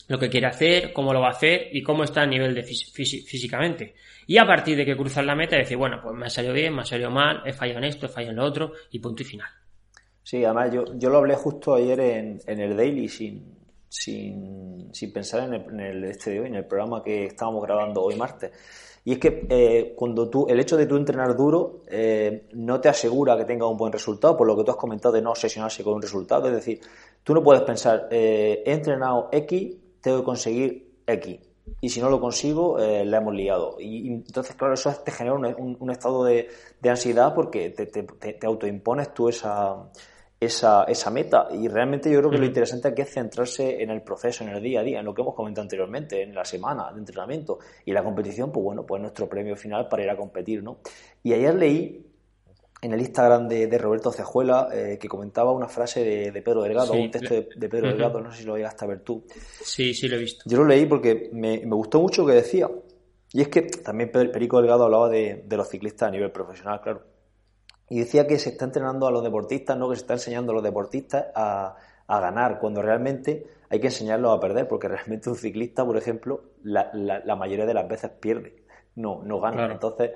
lo 0.09 0.19
que 0.19 0.29
quiere 0.29 0.47
hacer, 0.47 0.93
cómo 0.93 1.13
lo 1.13 1.21
va 1.21 1.29
a 1.29 1.33
hacer 1.33 1.69
y 1.73 1.83
cómo 1.83 2.05
está 2.05 2.23
a 2.23 2.27
nivel 2.27 2.55
de 2.55 2.63
físicamente. 2.63 3.95
Y 4.27 4.39
a 4.39 4.47
partir 4.47 4.77
de 4.77 4.85
que 4.85 4.97
cruzas 4.97 5.25
la 5.25 5.35
meta, 5.35 5.57
decir, 5.57 5.77
bueno, 5.77 6.01
pues 6.03 6.15
me 6.15 6.27
ha 6.27 6.31
salido 6.31 6.55
bien, 6.55 6.75
me 6.75 6.83
ha 6.83 6.85
salido 6.85 7.11
mal, 7.11 7.43
he 7.45 7.53
fallado 7.53 7.79
en 7.79 7.85
esto, 7.85 8.07
he 8.07 8.09
fallado 8.09 8.33
en 8.33 8.37
lo 8.37 8.45
otro, 8.45 8.73
y 8.91 8.99
punto 8.99 9.23
y 9.23 9.27
final. 9.27 9.49
Sí, 10.23 10.45
además 10.45 10.73
yo, 10.73 10.85
yo 10.97 11.11
lo 11.11 11.19
hablé 11.19 11.35
justo 11.37 11.75
ayer 11.75 12.01
en, 12.01 12.41
el 12.47 12.77
Daily 12.77 13.09
sin, 13.09 13.57
sin, 13.89 14.89
sin 14.93 15.13
pensar 15.13 15.45
en 15.45 15.55
el, 15.55 15.81
en 15.81 16.05
este 16.05 16.31
de 16.31 16.41
hoy, 16.41 16.47
en 16.49 16.57
el 16.57 16.65
programa 16.65 17.03
que 17.03 17.27
estábamos 17.27 17.63
grabando 17.63 18.03
hoy 18.03 18.17
martes. 18.17 18.51
Y 19.07 19.13
es 19.13 19.19
que 19.21 19.47
eh, 19.49 19.95
cuando 19.95 20.29
tú, 20.29 20.49
el 20.49 20.59
hecho 20.59 20.77
de 20.77 20.87
tú 20.87 20.97
entrenar 20.97 21.37
duro 21.37 21.83
eh, 21.87 22.49
no 22.55 22.81
te 22.81 22.89
asegura 22.89 23.37
que 23.37 23.45
tenga 23.45 23.65
un 23.69 23.77
buen 23.77 23.93
resultado, 23.93 24.37
por 24.37 24.49
lo 24.49 24.57
que 24.57 24.65
tú 24.65 24.73
has 24.73 24.77
comentado 24.77 25.15
de 25.15 25.23
no 25.23 25.31
obsesionarse 25.31 25.85
con 25.85 25.95
un 25.95 26.03
resultado. 26.03 26.49
Es 26.49 26.55
decir, 26.55 26.81
tú 27.23 27.33
no 27.33 27.41
puedes 27.41 27.63
pensar, 27.63 28.09
eh, 28.11 28.65
he 28.67 28.73
entrenado 28.73 29.29
X, 29.31 29.77
tengo 30.01 30.19
que 30.19 30.25
conseguir 30.25 31.01
X. 31.07 31.41
Y 31.81 31.89
si 31.89 32.01
no 32.01 32.09
lo 32.09 32.21
consigo, 32.21 32.79
la 32.79 33.19
hemos 33.19 33.35
liado. 33.35 33.77
Y, 33.81 34.09
entonces, 34.13 34.55
claro, 34.55 34.75
eso 34.75 34.93
te 35.05 35.11
genera 35.11 35.35
un, 35.35 35.91
estado 35.91 36.25
de, 36.25 36.49
ansiedad 36.89 37.35
porque 37.35 37.71
te, 37.71 37.87
te, 37.87 38.03
te 38.05 38.47
autoimpones 38.47 39.13
tú 39.13 39.29
esa, 39.29 39.91
esa, 40.39 40.85
esa 40.85 41.11
meta. 41.11 41.49
Y 41.51 41.69
realmente 41.69 42.11
yo 42.11 42.19
creo 42.19 42.31
que 42.31 42.39
lo 42.39 42.47
interesante 42.47 42.89
aquí 42.89 43.03
es 43.03 43.13
centrarse 43.13 43.83
en 43.83 43.91
el 43.91 44.03
proceso, 44.03 44.45
en 44.45 44.51
el 44.51 44.63
día 44.63 44.81
a 44.81 44.83
día, 44.83 45.01
en 45.01 45.05
lo 45.05 45.15
que 45.15 45.23
hemos 45.23 45.35
comentado 45.35 45.63
anteriormente, 45.63 46.23
en 46.23 46.35
la 46.35 46.45
semana 46.45 46.93
de 46.93 46.99
entrenamiento. 46.99 47.59
Y 47.85 47.93
la 47.93 48.03
competición, 48.03 48.53
pues 48.53 48.65
bueno, 48.65 48.85
pues 48.85 49.01
nuestro 49.01 49.29
premio 49.29 49.57
final 49.57 49.89
para 49.89 50.03
ir 50.03 50.11
a 50.11 50.17
competir, 50.17 50.63
¿no? 50.63 50.79
Y 51.23 51.33
ayer 51.33 51.55
leí 51.55 52.06
en 52.83 52.93
el 52.93 53.01
Instagram 53.01 53.49
de, 53.49 53.79
Roberto 53.79 54.13
Cejuela 54.13 54.69
eh, 54.73 54.99
que 55.01 55.09
comentaba 55.09 55.53
una 55.53 55.69
frase 55.69 56.31
de, 56.31 56.43
Pedro 56.43 56.63
Delgado, 56.63 56.93
un 56.93 57.11
texto 57.11 57.35
de, 57.35 57.69
Pedro 57.69 57.89
Delgado, 57.89 58.21
no 58.21 58.31
sé 58.33 58.41
si 58.41 58.45
lo 58.45 58.57
llegaste 58.57 58.85
a 58.85 58.89
ver 58.89 59.01
tú. 59.01 59.25
Sí, 59.63 59.95
sí 59.95 60.09
lo 60.09 60.17
he 60.17 60.21
visto. 60.21 60.45
Yo 60.47 60.59
lo 60.59 60.67
leí 60.67 60.87
porque 60.87 61.31
me, 61.33 61.59
me 61.65 61.75
gustó 61.75 62.01
mucho 62.01 62.23
lo 62.23 62.29
que 62.29 62.35
decía. 62.35 62.69
Y 63.33 63.41
es 63.43 63.49
que 63.49 63.63
también 63.63 64.11
Perico 64.11 64.59
Delgado 64.59 64.85
hablaba 64.85 65.09
de, 65.09 65.45
de 65.47 65.57
los 65.57 65.69
ciclistas 65.69 66.09
a 66.09 66.11
nivel 66.11 66.31
profesional, 66.31 66.81
claro 66.81 67.17
y 67.89 68.01
decía 68.01 68.27
que 68.27 68.39
se 68.39 68.51
está 68.51 68.65
entrenando 68.65 69.07
a 69.07 69.11
los 69.11 69.23
deportistas, 69.23 69.77
no 69.79 69.89
que 69.89 69.97
se 69.97 70.03
está 70.03 70.15
enseñando 70.15 70.53
a 70.53 70.57
los 70.57 70.65
deportistas 70.65 71.27
a, 71.35 71.77
ganar, 72.09 72.59
cuando 72.59 72.83
realmente 72.83 73.47
hay 73.69 73.81
que 73.81 73.89
enseñarlos 73.89 74.37
a 74.37 74.41
perder, 74.41 74.69
porque 74.69 74.89
realmente 74.89 75.31
un 75.31 75.37
ciclista, 75.37 75.85
por 75.85 75.97
ejemplo, 75.97 76.53
la, 76.63 76.91
la, 76.93 77.37
mayoría 77.37 77.67
de 77.67 77.75
las 77.75 77.89
veces 77.89 78.11
pierde, 78.11 78.65
no, 78.97 79.23
no 79.23 79.41
gana. 79.41 79.71
Entonces, 79.73 80.13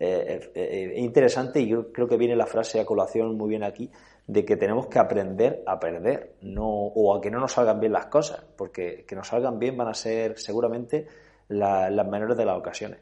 eh, 0.00 0.40
eh, 0.40 0.50
eh, 0.54 0.92
es 0.94 1.02
interesante 1.02 1.60
y 1.60 1.68
yo 1.68 1.92
creo 1.92 2.08
que 2.08 2.16
viene 2.16 2.34
la 2.34 2.46
frase 2.46 2.80
a 2.80 2.86
colación 2.86 3.36
muy 3.36 3.50
bien 3.50 3.62
aquí, 3.62 3.90
de 4.26 4.46
que 4.46 4.56
tenemos 4.56 4.86
que 4.86 4.98
aprender 4.98 5.62
a 5.66 5.78
perder, 5.78 6.36
no, 6.40 6.66
o 6.66 7.14
a 7.14 7.20
que 7.20 7.30
no 7.30 7.38
nos 7.38 7.52
salgan 7.52 7.80
bien 7.80 7.92
las 7.92 8.06
cosas, 8.06 8.42
porque 8.56 9.04
que 9.06 9.14
nos 9.14 9.28
salgan 9.28 9.58
bien 9.58 9.76
van 9.76 9.88
a 9.88 9.94
ser 9.94 10.38
seguramente 10.38 11.06
las 11.48 12.06
menores 12.06 12.36
de 12.38 12.46
las 12.46 12.56
ocasiones. 12.56 13.00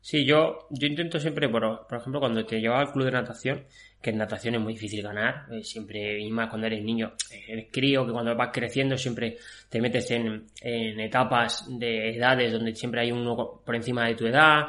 Sí, 0.00 0.24
yo, 0.24 0.66
yo 0.70 0.88
intento 0.88 1.20
siempre, 1.20 1.48
por, 1.48 1.86
por 1.86 1.98
ejemplo, 1.98 2.18
cuando 2.18 2.44
te 2.44 2.60
llevaba 2.60 2.80
al 2.80 2.90
club 2.90 3.04
de 3.04 3.12
natación, 3.12 3.64
que 4.00 4.10
en 4.10 4.18
natación 4.18 4.56
es 4.56 4.60
muy 4.60 4.72
difícil 4.72 5.00
ganar, 5.00 5.46
eh, 5.52 5.62
siempre, 5.62 6.18
y 6.18 6.28
más 6.28 6.48
cuando 6.48 6.66
eres 6.66 6.82
niño, 6.82 7.12
eres 7.46 7.68
crío, 7.70 8.04
que 8.04 8.10
cuando 8.10 8.34
vas 8.34 8.50
creciendo 8.52 8.96
siempre 8.96 9.36
te 9.68 9.80
metes 9.80 10.10
en, 10.10 10.46
en 10.60 10.98
etapas 10.98 11.66
de 11.78 12.16
edades 12.16 12.52
donde 12.52 12.74
siempre 12.74 13.02
hay 13.02 13.12
uno 13.12 13.62
por 13.64 13.76
encima 13.76 14.08
de 14.08 14.16
tu 14.16 14.26
edad, 14.26 14.66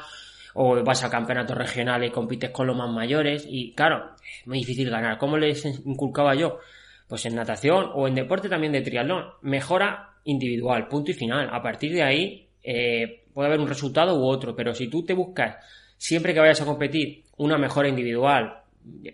o 0.53 0.83
vas 0.83 1.03
a 1.03 1.09
campeonatos 1.09 1.57
regionales 1.57 2.09
y 2.09 2.13
compites 2.13 2.51
con 2.51 2.67
los 2.67 2.75
más 2.75 2.89
mayores, 2.89 3.45
y 3.49 3.73
claro, 3.73 4.11
es 4.41 4.47
muy 4.47 4.59
difícil 4.59 4.89
ganar. 4.89 5.17
¿Cómo 5.17 5.37
les 5.37 5.65
inculcaba 5.65 6.35
yo? 6.35 6.59
Pues 7.07 7.25
en 7.25 7.35
natación 7.35 7.91
o 7.93 8.07
en 8.07 8.15
deporte 8.15 8.49
también 8.49 8.73
de 8.73 8.81
triatlón, 8.81 9.25
mejora 9.41 10.13
individual, 10.23 10.87
punto 10.87 11.11
y 11.11 11.13
final. 11.13 11.49
A 11.51 11.61
partir 11.61 11.93
de 11.93 12.03
ahí, 12.03 12.47
eh, 12.63 13.23
puede 13.33 13.47
haber 13.47 13.59
un 13.59 13.67
resultado 13.67 14.17
u 14.17 14.25
otro, 14.25 14.55
pero 14.55 14.73
si 14.73 14.87
tú 14.87 15.03
te 15.05 15.13
buscas 15.13 15.57
siempre 15.97 16.33
que 16.33 16.39
vayas 16.39 16.61
a 16.61 16.65
competir 16.65 17.23
una 17.37 17.57
mejora 17.57 17.89
individual 17.89 18.63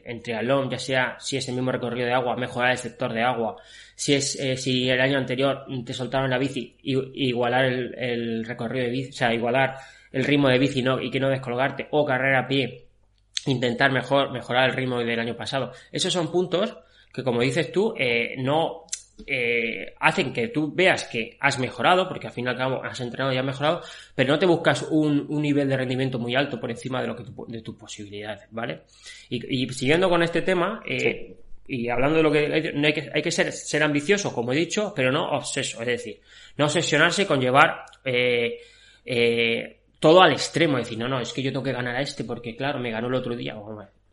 entre 0.03 0.33
alón, 0.33 0.69
ya 0.69 0.79
sea 0.79 1.15
si 1.19 1.37
es 1.37 1.47
el 1.47 1.55
mismo 1.55 1.71
recorrido 1.71 2.07
de 2.07 2.13
agua, 2.13 2.35
mejorar 2.35 2.71
el 2.71 2.77
sector 2.77 3.13
de 3.13 3.21
agua, 3.21 3.57
si 3.95 4.15
es 4.15 4.35
eh, 4.39 4.57
si 4.57 4.89
el 4.89 4.99
año 4.99 5.17
anterior 5.17 5.65
te 5.85 5.93
soltaron 5.93 6.29
la 6.29 6.37
bici, 6.37 6.75
igualar 6.81 7.65
el, 7.65 8.45
recorrido 8.45 8.85
de 8.85 8.91
bici, 8.91 9.09
o 9.09 9.13
sea, 9.13 9.33
igualar 9.33 9.75
el 10.11 10.23
ritmo 10.23 10.49
de 10.49 10.59
bici 10.59 10.81
¿no? 10.81 11.01
y 11.01 11.09
que 11.09 11.19
no 11.19 11.29
descolgarte, 11.29 11.87
o 11.91 12.05
carrera 12.05 12.39
a 12.39 12.47
pie, 12.47 12.85
intentar 13.45 13.91
mejor, 13.91 14.31
mejorar 14.31 14.69
el 14.69 14.75
ritmo 14.75 14.99
del 14.99 15.19
año 15.19 15.35
pasado. 15.35 15.71
Esos 15.91 16.13
son 16.13 16.31
puntos 16.31 16.75
que, 17.13 17.23
como 17.23 17.41
dices 17.41 17.71
tú, 17.71 17.93
eh, 17.97 18.35
no 18.37 18.85
eh, 19.27 19.93
hacen 19.99 20.33
que 20.33 20.47
tú 20.49 20.71
veas 20.73 21.05
que 21.05 21.37
has 21.39 21.59
mejorado, 21.59 22.07
porque 22.07 22.27
al 22.27 22.33
fin 22.33 22.45
y 22.45 22.49
al 22.49 22.57
cabo 22.57 22.83
has 22.83 22.99
entrenado 22.99 23.33
y 23.33 23.37
has 23.37 23.45
mejorado, 23.45 23.81
pero 24.15 24.33
no 24.33 24.39
te 24.39 24.45
buscas 24.45 24.83
un, 24.89 25.27
nivel 25.29 25.67
de 25.67 25.77
rendimiento 25.77 26.19
muy 26.19 26.35
alto 26.35 26.59
por 26.59 26.71
encima 26.71 27.01
de 27.01 27.07
lo 27.07 27.15
que 27.15 27.23
de 27.47 27.61
tus 27.61 27.75
posibilidades, 27.75 28.47
¿vale? 28.51 28.81
Y, 29.29 29.67
siguiendo 29.69 30.09
con 30.09 30.23
este 30.23 30.41
tema, 30.41 30.81
eh, 30.87 31.35
y 31.67 31.89
hablando 31.89 32.17
de 32.17 32.23
lo 32.23 32.31
que 32.31 32.39
hay, 32.39 32.83
hay 32.83 32.93
que, 32.93 33.11
hay 33.13 33.21
que 33.21 33.31
ser, 33.31 33.51
ser 33.51 33.83
ambicioso, 33.83 34.33
como 34.33 34.53
he 34.53 34.55
dicho, 34.55 34.93
pero 34.95 35.11
no 35.11 35.29
obseso, 35.31 35.81
es 35.81 35.87
decir, 35.87 36.19
no 36.57 36.65
obsesionarse 36.65 37.27
con 37.27 37.39
llevar 37.39 37.85
eh, 38.03 38.59
eh, 39.05 39.78
todo 39.99 40.21
al 40.21 40.31
extremo, 40.31 40.77
decir, 40.77 40.97
no, 40.97 41.07
no, 41.07 41.19
es 41.19 41.33
que 41.33 41.43
yo 41.43 41.51
tengo 41.51 41.63
que 41.63 41.73
ganar 41.73 41.95
a 41.95 42.01
este 42.01 42.23
porque, 42.23 42.55
claro, 42.55 42.79
me 42.79 42.91
ganó 42.91 43.07
el 43.07 43.15
otro 43.15 43.35
día, 43.35 43.55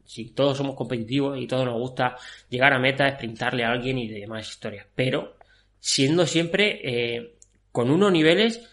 si 0.05 0.31
todos 0.31 0.57
somos 0.57 0.77
competitivos 0.77 1.39
y 1.39 1.47
todos 1.47 1.65
nos 1.65 1.79
gusta 1.79 2.17
llegar 2.49 2.73
a 2.73 2.79
meta, 2.79 3.11
sprintarle 3.11 3.65
a 3.65 3.71
alguien 3.71 3.99
y 3.99 4.09
demás 4.09 4.49
historias. 4.49 4.87
Pero 4.95 5.37
siendo 5.81 6.27
siempre 6.27 6.81
eh, 6.83 7.35
con 7.73 7.91
unos 7.91 8.13
niveles 8.13 8.69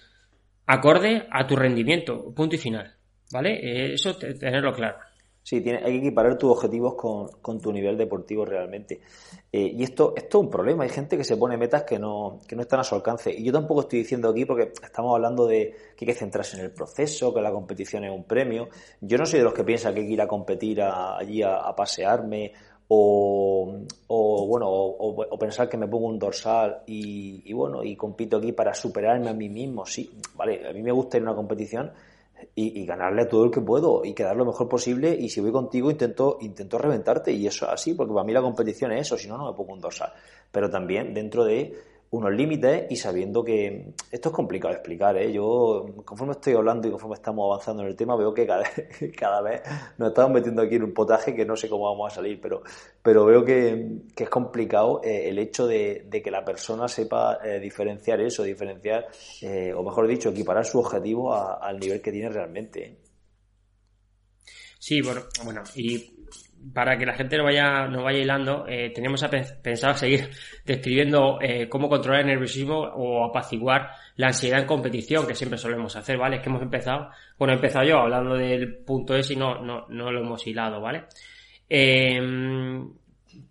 acorde 0.66 1.28
a 1.32 1.46
tu 1.48 1.56
rendimiento, 1.56 2.34
punto 2.34 2.56
y 2.56 2.60
final. 2.60 2.96
¿Vale? 3.32 3.54
Eh, 3.54 3.94
eso 3.94 4.16
tenerlo 4.16 4.74
claro. 4.74 4.98
Sí, 5.44 5.60
tiene, 5.60 5.80
hay 5.80 6.00
que 6.00 6.08
equiparar 6.08 6.38
tus 6.38 6.52
objetivos 6.52 6.96
con, 6.96 7.60
tu 7.60 7.74
nivel 7.74 7.98
deportivo 7.98 8.46
realmente. 8.46 9.02
Eh, 9.52 9.74
y 9.76 9.84
esto, 9.84 10.14
esto 10.16 10.38
es 10.38 10.44
un 10.46 10.50
problema. 10.50 10.86
Hay 10.86 10.90
gente 10.90 11.18
que 11.18 11.26
se 11.26 11.36
pone 11.36 11.58
metas 11.58 11.84
que 11.84 12.00
no, 12.00 12.40
que 12.48 12.56
no 12.56 12.62
están 12.62 12.80
a 12.80 12.84
su 12.86 12.96
alcance. 12.96 13.30
Y 13.34 13.44
yo 13.44 13.52
tampoco 13.52 13.82
estoy 13.82 14.00
diciendo 14.00 14.30
aquí, 14.30 14.46
porque 14.46 14.72
estamos 14.82 15.14
hablando 15.14 15.46
de 15.46 15.76
que 15.98 16.06
hay 16.06 16.14
que 16.14 16.18
centrarse 16.18 16.58
en 16.58 16.64
el 16.64 16.72
proceso, 16.72 17.34
que 17.34 17.42
la 17.42 17.52
competición 17.52 18.06
es 18.06 18.12
un 18.12 18.24
premio. 18.24 18.70
Yo 19.02 19.18
no 19.18 19.26
soy 19.26 19.40
de 19.40 19.44
los 19.44 19.54
que 19.54 19.66
piensa 19.66 19.94
que 19.94 20.00
hay 20.00 20.08
que 20.08 20.14
ir 20.14 20.22
a 20.22 20.28
competir 20.28 20.82
allí 20.82 21.42
a, 21.44 21.76
pasearme 21.76 22.54
o, 22.88 23.82
o 24.08 24.48
bueno 24.48 24.68
o, 24.70 25.38
pensar 25.38 25.68
que 25.68 25.78
me 25.78 25.88
pongo 25.88 26.08
un 26.08 26.20
dorsal 26.20 26.84
y, 26.86 27.42
y 27.46 27.54
bueno 27.54 27.84
y 27.84 27.96
compito 27.96 28.38
aquí 28.38 28.52
para 28.54 28.74
superarme 28.74 29.30
a 29.30 29.34
mí 29.34 29.50
mismo. 29.50 29.86
Sí, 29.86 30.10
vale, 30.36 30.66
a 30.70 30.72
mí 30.72 30.82
me 30.82 30.92
gusta 30.94 31.18
ir 31.18 31.24
a 31.24 31.26
una 31.26 31.36
competición 31.36 31.92
y, 32.56 32.86
ganarle 32.86 33.24
a 33.24 33.28
todo 33.28 33.46
el 33.46 33.52
que 33.52 33.62
puedo 33.62 34.04
y 34.04 34.14
quedar 34.14 34.36
lo 34.36 34.46
mejor 34.46 34.68
posible 34.68 35.16
y 35.18 35.30
si 35.30 35.42
voy 35.42 35.52
contigo 35.52 35.90
intento, 35.90 36.38
intento 36.42 36.78
reventarte 36.78 37.32
y 37.32 37.48
eso 37.48 37.70
así, 37.70 37.94
porque 37.94 38.14
para 38.14 38.26
mí 38.26 38.34
la 38.34 38.42
competición 38.42 38.92
es 38.92 39.08
eso, 39.08 39.18
si 39.18 39.28
no, 39.28 39.38
no 39.38 39.52
me 39.52 39.58
pongo 39.58 39.74
un 39.74 39.82
dorsal. 39.82 40.14
Pero 40.52 40.70
también 40.70 41.14
dentro 41.14 41.44
de 41.46 41.74
unos 42.14 42.32
límites 42.32 42.86
y 42.92 42.96
sabiendo 42.96 43.44
que 43.44 43.96
esto 44.12 44.30
es 44.30 44.36
complicado 44.36 44.72
de 44.72 44.78
explicar. 44.78 45.18
¿eh? 45.18 45.34
Yo, 45.34 45.88
conforme 46.06 46.34
estoy 46.34 46.54
hablando 46.54 46.88
y 46.88 46.92
conforme 46.92 47.16
estamos 47.16 47.46
avanzando 47.46 47.82
en 47.82 47.90
el 47.90 47.96
tema, 47.96 48.16
veo 48.16 48.32
que 48.32 48.46
cada, 48.46 48.64
cada 49.18 49.42
vez 49.42 49.62
nos 49.98 50.10
estamos 50.10 50.32
metiendo 50.32 50.62
aquí 50.62 50.76
en 50.76 50.84
un 50.84 50.94
potaje 50.94 51.34
que 51.34 51.44
no 51.44 51.56
sé 51.56 51.68
cómo 51.68 51.86
vamos 51.86 52.12
a 52.12 52.16
salir, 52.16 52.40
pero, 52.40 52.62
pero 53.02 53.26
veo 53.26 53.44
que, 53.44 54.04
es 54.16 54.30
complicado 54.30 55.02
eh, 55.04 55.28
el 55.28 55.40
hecho 55.40 55.66
de, 55.66 56.08
que 56.24 56.30
la 56.30 56.46
persona 56.46 56.88
sepa 56.88 57.40
eh, 57.44 57.60
diferenciar 57.60 58.22
eso, 58.22 58.44
diferenciar, 58.44 59.08
eh, 59.42 59.74
o 59.74 59.82
mejor 59.82 60.08
dicho, 60.08 60.30
equiparar 60.30 60.66
su 60.66 60.80
objetivo 60.80 61.34
al 61.34 61.80
nivel 61.80 62.00
que 62.00 62.12
tiene 62.12 62.30
realmente. 62.30 63.00
Sí, 64.78 65.02
bueno, 65.02 65.22
y 65.76 66.13
para 66.72 66.98
que 66.98 67.06
la 67.06 67.14
gente 67.14 67.38
no 67.38 67.44
vaya, 67.44 67.88
no 67.88 68.04
vaya 68.04 68.20
hilando, 68.20 68.66
eh, 68.68 68.92
teníamos 68.94 69.26
pensado 69.62 69.96
seguir 69.96 70.30
describiendo 70.66 71.40
eh, 71.42 71.68
cómo 71.68 71.90
controlar 71.90 72.22
el 72.22 72.28
nerviosismo 72.28 72.80
o 72.80 73.26
apaciguar 73.26 73.90
la 74.16 74.28
ansiedad 74.28 74.62
en 74.62 74.68
competición, 74.68 75.28
que 75.28 75.36
siempre 75.36 75.58
solemos 75.58 75.96
hacer, 75.96 76.18
¿vale? 76.18 76.38
Es 76.38 76.42
que 76.42 76.50
hemos 76.50 76.62
empezado, 76.62 77.10
bueno, 77.38 77.54
he 77.54 77.56
empezado 77.56 77.86
yo 77.86 77.98
hablando 77.98 78.36
del 78.36 78.76
punto 78.78 79.16
S 79.16 79.34
y 79.34 79.36
no, 79.36 79.62
no, 79.62 79.88
no 79.90 80.12
lo 80.12 80.22
hemos 80.22 80.46
hilado, 80.46 80.80
¿vale? 80.80 81.06
Em, 81.68 82.94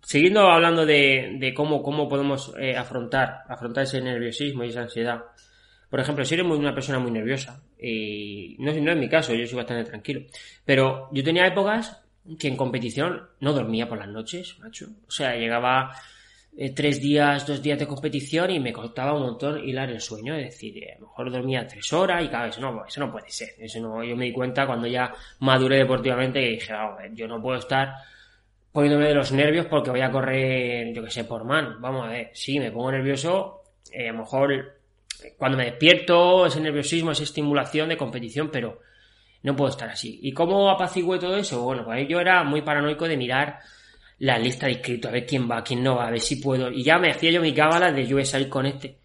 siguiendo 0.01 0.41
hablando 0.49 0.85
de, 0.85 1.53
cómo, 1.55 1.83
cómo 1.83 2.07
podemos 2.07 2.53
eh, 2.59 2.75
afrontar, 2.75 3.43
afrontar 3.47 3.83
ese 3.83 4.01
nerviosismo 4.01 4.63
y 4.63 4.69
esa 4.69 4.81
ansiedad. 4.81 5.21
Por 5.89 5.99
ejemplo, 5.99 6.25
si 6.25 6.33
eres 6.33 6.45
una 6.47 6.73
persona 6.73 6.97
muy 6.97 7.11
nerviosa, 7.11 7.61
y 7.77 8.55
no, 8.59 8.73
no 8.73 8.91
es 8.91 8.97
mi 8.97 9.09
caso, 9.09 9.33
yo 9.33 9.45
soy 9.45 9.57
bastante 9.57 9.89
tranquilo, 9.89 10.21
pero 10.65 11.09
yo 11.11 11.23
tenía 11.23 11.45
épocas 11.45 12.02
que 12.39 12.47
en 12.47 12.55
competición 12.55 13.27
no 13.39 13.53
dormía 13.53 13.87
por 13.87 13.99
las 13.99 14.07
noches, 14.07 14.57
macho. 14.59 14.87
O 15.07 15.11
sea, 15.11 15.35
llegaba 15.35 15.91
eh, 16.55 16.73
tres 16.73 17.01
días, 17.01 17.45
dos 17.47 17.61
días 17.61 17.79
de 17.79 17.87
competición 17.87 18.51
y 18.51 18.59
me 18.59 18.71
costaba 18.71 19.13
un 19.13 19.23
montón 19.23 19.67
hilar 19.67 19.89
el 19.89 19.99
sueño. 19.99 20.35
Es 20.35 20.45
decir, 20.45 20.77
eh, 20.83 20.93
a 20.95 20.99
lo 20.99 21.07
mejor 21.07 21.31
dormía 21.31 21.67
tres 21.67 21.91
horas 21.91 22.23
y 22.23 22.29
cada 22.29 22.45
vez 22.45 22.59
no, 22.59 22.85
eso 22.85 22.99
no 22.99 23.11
puede 23.11 23.29
ser. 23.29 23.49
Eso 23.57 23.79
no, 23.79 24.03
yo 24.03 24.15
me 24.15 24.25
di 24.25 24.33
cuenta 24.33 24.65
cuando 24.65 24.87
ya 24.87 25.13
maduré 25.39 25.77
deportivamente 25.77 26.41
y 26.41 26.51
dije, 26.51 26.73
ah, 26.73 26.97
yo 27.13 27.27
no 27.27 27.41
puedo 27.41 27.57
estar 27.57 27.93
poniéndome 28.71 29.07
de 29.07 29.15
los 29.15 29.31
nervios 29.31 29.65
porque 29.67 29.91
voy 29.91 30.01
a 30.01 30.11
correr, 30.11 30.93
yo 30.93 31.03
que 31.03 31.11
sé, 31.11 31.25
por 31.25 31.43
man. 31.43 31.81
Vamos 31.81 32.05
a 32.07 32.09
ver, 32.09 32.31
sí, 32.33 32.59
me 32.59 32.71
pongo 32.71 32.91
nervioso, 32.91 33.63
eh, 33.91 34.09
a 34.09 34.11
lo 34.13 34.19
mejor 34.19 34.79
cuando 35.37 35.57
me 35.57 35.65
despierto, 35.65 36.45
ese 36.45 36.59
nerviosismo, 36.59 37.11
esa 37.11 37.23
estimulación 37.23 37.89
de 37.89 37.97
competición, 37.97 38.49
pero 38.51 38.79
no 39.43 39.55
puedo 39.55 39.69
estar 39.69 39.89
así. 39.89 40.19
¿Y 40.21 40.31
cómo 40.31 40.69
apacigué 40.69 41.19
todo 41.19 41.35
eso? 41.35 41.61
Bueno, 41.61 41.83
pues 41.85 42.07
yo 42.07 42.19
era 42.19 42.43
muy 42.43 42.61
paranoico 42.61 43.07
de 43.07 43.17
mirar 43.17 43.59
la 44.19 44.39
lista 44.39 44.67
de 44.67 44.73
inscritos, 44.73 45.09
a 45.09 45.13
ver 45.13 45.25
quién 45.25 45.49
va, 45.49 45.63
quién 45.63 45.83
no 45.83 45.97
va, 45.97 46.07
a 46.07 46.11
ver 46.11 46.21
si 46.21 46.37
puedo. 46.37 46.71
Y 46.71 46.83
ya 46.83 46.97
me 46.97 47.11
hacía 47.11 47.29
yo 47.29 47.41
mi 47.41 47.53
cábala 47.53 47.91
de 47.91 48.05
yo 48.05 48.15
voy 48.15 48.23
a 48.23 48.25
salir 48.25 48.47
con 48.47 48.65
este. 48.65 48.97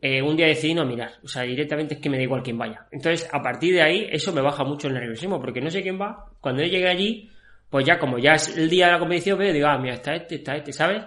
Eh, 0.00 0.20
un 0.22 0.36
día 0.36 0.46
decidí 0.46 0.74
no 0.74 0.84
mirar, 0.84 1.12
o 1.24 1.28
sea, 1.28 1.42
directamente 1.42 1.94
es 1.94 2.00
que 2.00 2.08
me 2.08 2.16
da 2.16 2.22
igual 2.24 2.42
quién 2.42 2.58
vaya. 2.58 2.86
Entonces, 2.90 3.28
a 3.32 3.42
partir 3.42 3.74
de 3.74 3.82
ahí, 3.82 4.08
eso 4.10 4.32
me 4.32 4.40
baja 4.40 4.64
mucho 4.64 4.88
el 4.88 4.94
nerviosismo, 4.94 5.40
porque 5.40 5.60
no 5.60 5.70
sé 5.70 5.82
quién 5.82 6.00
va. 6.00 6.26
Cuando 6.40 6.62
yo 6.62 6.68
llegué 6.68 6.88
allí, 6.88 7.30
pues 7.70 7.84
ya 7.84 7.98
como 7.98 8.18
ya 8.18 8.34
es 8.34 8.56
el 8.56 8.70
día 8.70 8.86
de 8.86 8.92
la 8.92 8.98
competición, 8.98 9.38
veo, 9.38 9.52
digo, 9.52 9.66
ah, 9.66 9.78
mira, 9.78 9.94
está 9.94 10.14
este, 10.14 10.36
está 10.36 10.56
este, 10.56 10.72
¿sabes? 10.72 11.02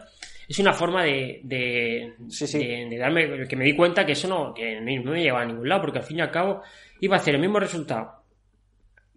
Es 0.47 0.59
una 0.59 0.73
forma 0.73 1.03
de, 1.03 1.39
de, 1.43 2.13
de, 2.17 2.97
darme, 2.97 3.47
que 3.47 3.55
me 3.55 3.63
di 3.63 3.75
cuenta 3.75 4.05
que 4.05 4.11
eso 4.11 4.27
no, 4.27 4.53
que 4.53 4.81
no 4.81 5.11
me 5.11 5.21
lleva 5.21 5.41
a 5.41 5.45
ningún 5.45 5.67
lado, 5.67 5.81
porque 5.81 5.99
al 5.99 6.05
fin 6.05 6.19
y 6.19 6.21
al 6.21 6.31
cabo 6.31 6.61
iba 6.99 7.15
a 7.15 7.19
hacer 7.19 7.35
el 7.35 7.41
mismo 7.41 7.59
resultado 7.59 8.20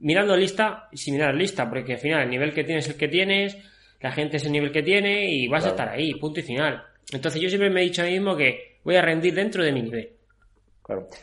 mirando 0.04 0.36
lista 0.36 0.88
mirar 1.08 1.34
lista, 1.34 1.68
porque 1.68 1.94
al 1.94 1.98
final 1.98 2.22
el 2.22 2.30
nivel 2.30 2.52
que 2.52 2.62
tienes 2.62 2.84
es 2.84 2.92
el 2.92 2.98
que 2.98 3.08
tienes, 3.08 3.56
la 4.00 4.12
gente 4.12 4.36
es 4.36 4.44
el 4.44 4.52
nivel 4.52 4.70
que 4.70 4.82
tiene 4.82 5.30
y 5.30 5.48
vas 5.48 5.64
a 5.64 5.70
estar 5.70 5.88
ahí, 5.88 6.14
punto 6.14 6.40
y 6.40 6.42
final. 6.42 6.82
Entonces 7.10 7.40
yo 7.40 7.48
siempre 7.48 7.70
me 7.70 7.80
he 7.80 7.84
dicho 7.84 8.02
a 8.02 8.04
mí 8.04 8.12
mismo 8.12 8.36
que 8.36 8.78
voy 8.84 8.96
a 8.96 9.02
rendir 9.02 9.34
dentro 9.34 9.64
de 9.64 9.72
mi 9.72 9.82
nivel. 9.82 10.10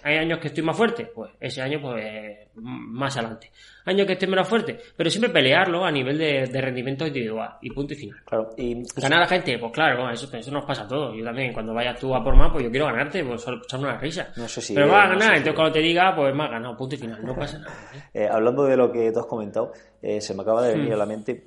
Hay 0.03 0.17
años 0.17 0.39
que 0.39 0.47
estoy 0.47 0.63
más 0.63 0.75
fuerte, 0.75 1.05
pues 1.13 1.31
ese 1.39 1.61
año 1.61 1.79
pues 1.79 2.03
más 2.55 3.15
adelante. 3.15 3.51
Años 3.85 4.07
que 4.07 4.13
estoy 4.13 4.27
menos 4.27 4.47
fuerte, 4.47 4.79
pero 4.95 5.09
siempre 5.09 5.29
pelearlo 5.31 5.85
a 5.85 5.91
nivel 5.91 6.17
de, 6.17 6.61
rendimiento 6.61 7.05
individual 7.05 7.57
y 7.61 7.69
punto 7.69 7.93
y 7.93 7.97
final. 7.97 8.19
Claro. 8.25 8.49
Y 8.57 8.83
ganar 8.95 9.19
a 9.19 9.21
la 9.21 9.27
gente, 9.27 9.59
pues 9.59 9.71
claro, 9.71 10.09
eso, 10.09 10.35
eso 10.35 10.51
nos 10.51 10.65
pasa 10.65 10.83
a 10.83 10.87
todos. 10.87 11.15
Yo 11.15 11.23
también, 11.23 11.53
cuando 11.53 11.75
vayas 11.75 11.99
tú 11.99 12.15
a 12.15 12.23
por 12.23 12.35
más, 12.35 12.51
pues 12.51 12.63
yo 12.63 12.71
quiero 12.71 12.87
ganarte, 12.87 13.23
pues 13.23 13.41
solo 13.41 13.61
echarme 13.63 13.87
una 13.87 13.99
risa. 13.99 14.29
No 14.35 14.47
sé 14.47 14.61
si 14.61 14.73
pero 14.73 14.87
vas 14.87 15.05
a 15.05 15.09
ganar, 15.09 15.37
entonces 15.37 15.53
cuando 15.53 15.73
te 15.73 15.79
diga, 15.79 16.15
pues 16.15 16.33
más 16.33 16.49
ganado, 16.49 16.75
punto 16.75 16.95
y 16.95 16.97
final, 16.97 17.23
no 17.23 17.35
pasa 17.35 17.59
nada. 17.59 17.73
¿eh? 17.95 18.01
Eh, 18.21 18.27
hablando 18.29 18.65
de 18.65 18.75
lo 18.75 18.91
que 18.91 19.11
tú 19.11 19.19
has 19.19 19.25
comentado, 19.25 19.71
eh, 20.01 20.19
se 20.19 20.33
me 20.33 20.41
acaba 20.41 20.61
de 20.63 20.73
venir 20.73 20.89
hmm. 20.89 20.93
a 20.93 20.97
la 20.97 21.05
mente, 21.05 21.45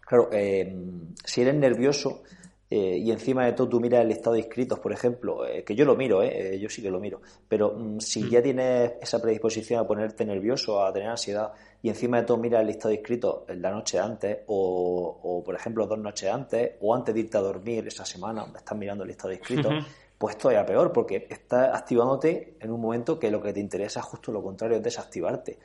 claro, 0.00 0.28
si 0.30 1.40
eres 1.40 1.54
nervioso, 1.54 2.22
eh, 2.68 2.98
y 2.98 3.12
encima 3.12 3.46
de 3.46 3.52
todo 3.52 3.68
tú 3.68 3.80
miras 3.80 4.02
el 4.02 4.08
listado 4.08 4.34
de 4.34 4.40
inscritos, 4.40 4.80
por 4.80 4.92
ejemplo, 4.92 5.46
eh, 5.46 5.62
que 5.62 5.76
yo 5.76 5.84
lo 5.84 5.94
miro, 5.94 6.22
eh, 6.22 6.58
yo 6.58 6.68
sí 6.68 6.82
que 6.82 6.90
lo 6.90 6.98
miro, 6.98 7.20
pero 7.46 7.72
mm, 7.72 8.00
si 8.00 8.24
mm. 8.24 8.28
ya 8.28 8.42
tienes 8.42 8.92
esa 9.00 9.22
predisposición 9.22 9.78
a 9.80 9.86
ponerte 9.86 10.24
nervioso, 10.24 10.84
a 10.84 10.92
tener 10.92 11.08
ansiedad, 11.08 11.52
y 11.80 11.90
encima 11.90 12.18
de 12.18 12.24
todo 12.24 12.38
miras 12.38 12.62
el 12.62 12.66
listado 12.66 12.88
de 12.88 12.96
inscritos 12.96 13.44
la 13.48 13.70
noche 13.70 14.00
antes, 14.00 14.38
o, 14.48 15.42
por 15.44 15.54
ejemplo 15.54 15.86
dos 15.86 15.98
noches 15.98 16.28
antes, 16.28 16.72
o 16.80 16.92
antes 16.92 17.14
de 17.14 17.20
irte 17.20 17.38
a 17.38 17.40
dormir 17.40 17.86
esa 17.86 18.04
semana, 18.04 18.44
estás 18.56 18.76
mirando 18.76 19.04
el 19.04 19.08
listado 19.08 19.28
de 19.28 19.36
inscritos, 19.36 19.72
pues 20.18 20.36
todavía 20.36 20.66
peor, 20.66 20.92
porque 20.92 21.28
estás 21.30 21.72
activándote 21.72 22.56
en 22.58 22.72
un 22.72 22.80
momento 22.80 23.16
que 23.16 23.30
lo 23.30 23.40
que 23.40 23.52
te 23.52 23.60
interesa 23.60 24.00
es 24.00 24.06
justo 24.06 24.32
lo 24.32 24.42
contrario, 24.42 24.78
es 24.78 24.82
desactivarte. 24.82 25.58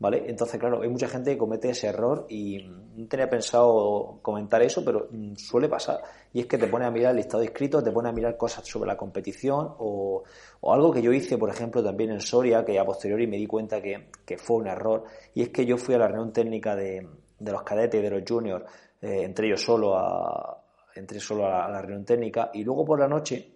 ¿Vale? 0.00 0.24
Entonces, 0.28 0.60
claro, 0.60 0.82
hay 0.82 0.88
mucha 0.88 1.08
gente 1.08 1.32
que 1.32 1.38
comete 1.38 1.70
ese 1.70 1.88
error 1.88 2.26
y 2.28 2.62
no 2.94 3.08
tenía 3.08 3.28
pensado 3.28 4.20
comentar 4.22 4.62
eso, 4.62 4.84
pero 4.84 5.08
mm, 5.10 5.34
suele 5.34 5.68
pasar. 5.68 6.00
Y 6.32 6.40
es 6.40 6.46
que 6.46 6.58
te 6.58 6.66
pone 6.66 6.84
a 6.84 6.90
mirar 6.90 7.12
el 7.12 7.16
listado 7.16 7.40
de 7.40 7.46
inscritos, 7.46 7.82
te 7.82 7.90
pone 7.90 8.08
a 8.08 8.12
mirar 8.12 8.36
cosas 8.36 8.66
sobre 8.66 8.88
la 8.88 8.96
competición 8.96 9.74
o, 9.78 10.22
algo 10.62 10.92
que 10.92 11.00
yo 11.02 11.12
hice, 11.12 11.38
por 11.38 11.50
ejemplo, 11.50 11.82
también 11.82 12.10
en 12.10 12.20
Soria, 12.20 12.64
que 12.64 12.78
a 12.78 12.84
posteriori 12.84 13.26
me 13.26 13.36
di 13.36 13.46
cuenta 13.46 13.80
que, 13.80 14.08
fue 14.38 14.56
un 14.58 14.66
error. 14.66 15.04
Y 15.34 15.42
es 15.42 15.48
que 15.48 15.64
yo 15.64 15.76
fui 15.78 15.94
a 15.94 15.98
la 15.98 16.08
reunión 16.08 16.32
técnica 16.32 16.76
de, 16.76 17.08
los 17.40 17.62
cadetes 17.62 18.00
y 18.00 18.02
de 18.02 18.10
los 18.10 18.22
juniors, 18.28 18.64
eh, 19.00 19.22
entre 19.22 19.46
ellos 19.46 19.62
solo 19.62 19.96
a, 19.96 20.62
entré 20.98 21.20
solo 21.20 21.46
a 21.46 21.68
la, 21.68 21.80
reunión 21.80 22.04
técnica 22.04 22.50
y 22.52 22.64
luego 22.64 22.84
por 22.84 23.00
la 23.00 23.08
noche 23.08 23.52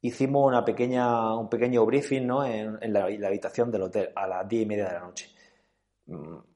hicimos 0.00 0.46
una 0.46 0.64
pequeña, 0.64 1.36
un 1.36 1.48
pequeño 1.48 1.84
briefing 1.86 2.26
¿no? 2.26 2.44
en, 2.44 2.92
la, 2.92 3.04
habitación 3.04 3.70
del 3.70 3.82
hotel 3.82 4.10
a 4.14 4.26
las 4.26 4.48
diez 4.48 4.62
y 4.62 4.66
media 4.66 4.88
de 4.88 4.94
la 4.94 5.00
noche. 5.00 5.30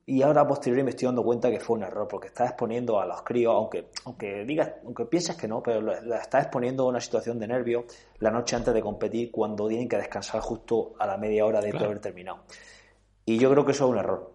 Y 0.06 0.22
ahora 0.22 0.40
a 0.40 0.46
posteriori 0.46 0.82
me 0.82 0.90
estoy 0.90 1.06
dando 1.06 1.22
cuenta 1.22 1.50
que 1.50 1.60
fue 1.60 1.76
un 1.76 1.82
error, 1.82 2.08
porque 2.08 2.28
estás 2.28 2.50
exponiendo 2.50 2.98
a 2.98 3.06
los 3.06 3.22
críos, 3.22 3.54
aunque, 3.54 3.90
aunque 4.04 4.44
digas, 4.44 4.72
aunque 4.84 5.04
pienses 5.04 5.36
que 5.36 5.46
no, 5.46 5.62
pero 5.62 5.80
la 5.80 6.18
estás 6.18 6.44
exponiendo 6.44 6.84
a 6.84 6.86
una 6.86 7.00
situación 7.00 7.38
de 7.38 7.46
nervio 7.46 7.84
la 8.18 8.30
noche 8.30 8.56
antes 8.56 8.72
de 8.72 8.80
competir, 8.80 9.30
cuando 9.30 9.68
tienen 9.68 9.88
que 9.88 9.96
descansar 9.96 10.40
justo 10.40 10.94
a 10.98 11.06
la 11.06 11.18
media 11.18 11.44
hora 11.44 11.60
de 11.60 11.70
haber 11.70 12.00
terminado. 12.00 12.44
Y 13.26 13.38
yo 13.38 13.50
creo 13.50 13.64
que 13.64 13.72
eso 13.72 13.84
es 13.84 13.90
un 13.90 13.98
error. 13.98 14.32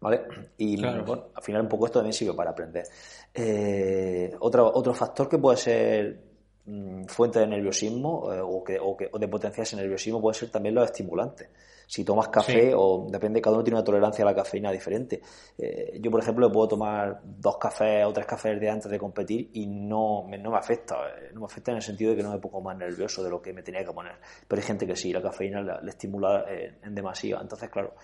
¿Vale? 0.00 0.22
Y 0.56 0.80
bueno, 0.80 1.30
al 1.34 1.42
final 1.42 1.62
un 1.62 1.68
poco 1.68 1.86
esto 1.86 1.98
también 1.98 2.12
sirve 2.12 2.32
para 2.32 2.50
aprender. 2.50 2.86
Eh, 3.34 4.32
otro, 4.40 4.70
otro 4.72 4.94
factor 4.94 5.28
que 5.28 5.38
puede 5.38 5.56
ser 5.56 6.20
mm, 6.64 7.04
fuente 7.04 7.40
de 7.40 7.48
nerviosismo 7.48 8.32
eh, 8.32 8.40
o, 8.40 8.62
que, 8.62 8.78
o, 8.78 8.96
que, 8.96 9.08
o 9.12 9.18
de 9.18 9.28
potenciar 9.28 9.66
ese 9.66 9.74
nerviosismo 9.76 10.20
puede 10.20 10.38
ser 10.38 10.50
también 10.50 10.76
los 10.76 10.84
estimulantes 10.84 11.48
si 11.88 12.04
tomas 12.04 12.28
café 12.28 12.74
o 12.74 13.06
depende, 13.08 13.40
cada 13.40 13.56
uno 13.56 13.64
tiene 13.64 13.78
una 13.78 13.84
tolerancia 13.84 14.22
a 14.22 14.26
la 14.26 14.34
cafeína 14.34 14.70
diferente. 14.70 15.22
Eh, 15.56 15.98
yo, 16.02 16.10
por 16.10 16.20
ejemplo, 16.20 16.52
puedo 16.52 16.68
tomar 16.68 17.18
dos 17.24 17.56
cafés 17.56 18.04
o 18.04 18.12
tres 18.12 18.26
cafés 18.26 18.60
de 18.60 18.68
antes 18.68 18.90
de 18.90 18.98
competir 18.98 19.48
y 19.54 19.66
no 19.66 20.22
me, 20.28 20.36
no 20.36 20.50
me 20.50 20.58
afecta. 20.58 20.96
Eh, 20.96 21.30
no 21.32 21.40
me 21.40 21.46
afecta 21.46 21.70
en 21.70 21.78
el 21.78 21.82
sentido 21.82 22.10
de 22.10 22.18
que 22.18 22.22
no 22.22 22.30
me 22.30 22.38
pongo 22.38 22.60
más 22.60 22.76
nervioso 22.76 23.24
de 23.24 23.30
lo 23.30 23.40
que 23.40 23.54
me 23.54 23.62
tenía 23.62 23.82
que 23.82 23.92
poner. 23.92 24.16
Pero 24.46 24.60
hay 24.60 24.66
gente 24.66 24.86
que 24.86 24.94
sí, 24.94 25.14
la 25.14 25.22
cafeína 25.22 25.62
le, 25.62 25.88
estimula 25.88 26.44
eh, 26.46 26.78
en 26.82 26.94
demasía. 26.94 27.38
Entonces, 27.40 27.70
claro, 27.70 27.94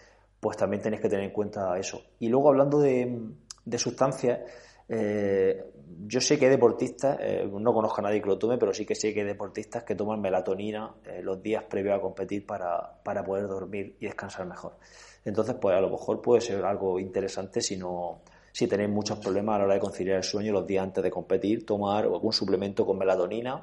pues 0.40 0.56
también 0.56 0.82
tenéis 0.82 1.02
que 1.02 1.10
tener 1.10 1.26
en 1.26 1.32
cuenta 1.32 1.78
eso. 1.78 2.00
Y 2.20 2.28
luego, 2.28 2.48
hablando 2.48 2.80
de, 2.80 3.20
de 3.66 3.78
sustancias, 3.78 4.40
eh, 4.88 5.64
yo 6.06 6.20
sé 6.20 6.38
que 6.38 6.46
hay 6.46 6.50
deportistas, 6.50 7.18
eh, 7.20 7.48
no 7.50 7.72
conozco 7.72 8.00
a 8.00 8.04
nadie 8.04 8.20
que 8.20 8.28
lo 8.28 8.38
tome, 8.38 8.58
pero 8.58 8.74
sí 8.74 8.84
que 8.84 8.94
sé 8.94 9.14
que 9.14 9.20
hay 9.20 9.26
deportistas 9.26 9.84
que 9.84 9.94
toman 9.94 10.20
melatonina 10.20 10.94
eh, 11.04 11.22
los 11.22 11.42
días 11.42 11.64
previos 11.64 11.96
a 11.96 12.00
competir 12.00 12.44
para, 12.46 13.00
para, 13.02 13.24
poder 13.24 13.46
dormir 13.48 13.96
y 14.00 14.06
descansar 14.06 14.46
mejor. 14.46 14.76
Entonces, 15.24 15.54
pues 15.60 15.74
a 15.76 15.80
lo 15.80 15.88
mejor 15.88 16.20
puede 16.20 16.40
ser 16.40 16.64
algo 16.64 16.98
interesante 17.00 17.60
si 17.60 17.76
no 17.76 18.20
si 18.52 18.68
tenéis 18.68 18.90
muchos 18.90 19.18
problemas 19.18 19.56
a 19.56 19.58
la 19.58 19.64
hora 19.64 19.74
de 19.74 19.80
conciliar 19.80 20.18
el 20.18 20.22
sueño 20.22 20.52
los 20.52 20.64
días 20.64 20.84
antes 20.84 21.02
de 21.02 21.10
competir, 21.10 21.66
tomar 21.66 22.04
algún 22.04 22.32
suplemento 22.32 22.86
con 22.86 22.96
melatonina 22.96 23.60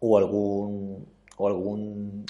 o 0.00 0.18
algún 0.18 1.06
o 1.38 1.48
algún 1.48 2.26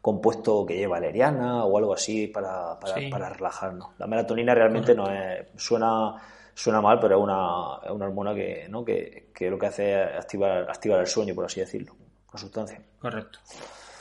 compuesto 0.00 0.64
que 0.64 0.76
lleva 0.76 1.00
valeriana 1.00 1.64
o 1.64 1.76
algo 1.76 1.94
así 1.94 2.28
para, 2.28 2.78
para, 2.78 3.30
relajarnos. 3.30 3.98
La 3.98 4.06
melatonina 4.06 4.54
realmente 4.54 4.94
no 4.94 5.10
es, 5.10 5.48
suena 5.56 6.14
suena 6.54 6.80
mal, 6.80 6.98
pero 7.00 7.16
es 7.16 7.22
una, 7.22 7.78
es 7.84 7.90
una 7.90 8.06
hormona 8.06 8.34
que, 8.34 8.66
¿no? 8.68 8.84
que, 8.84 9.30
que, 9.34 9.50
lo 9.50 9.58
que 9.58 9.66
hace 9.66 10.02
es 10.02 10.16
activar, 10.16 10.68
activar 10.70 11.00
el 11.00 11.06
sueño, 11.06 11.34
por 11.34 11.44
así 11.44 11.60
decirlo, 11.60 11.96
la 12.32 12.38
sustancia. 12.38 12.80
Correcto. 12.98 13.38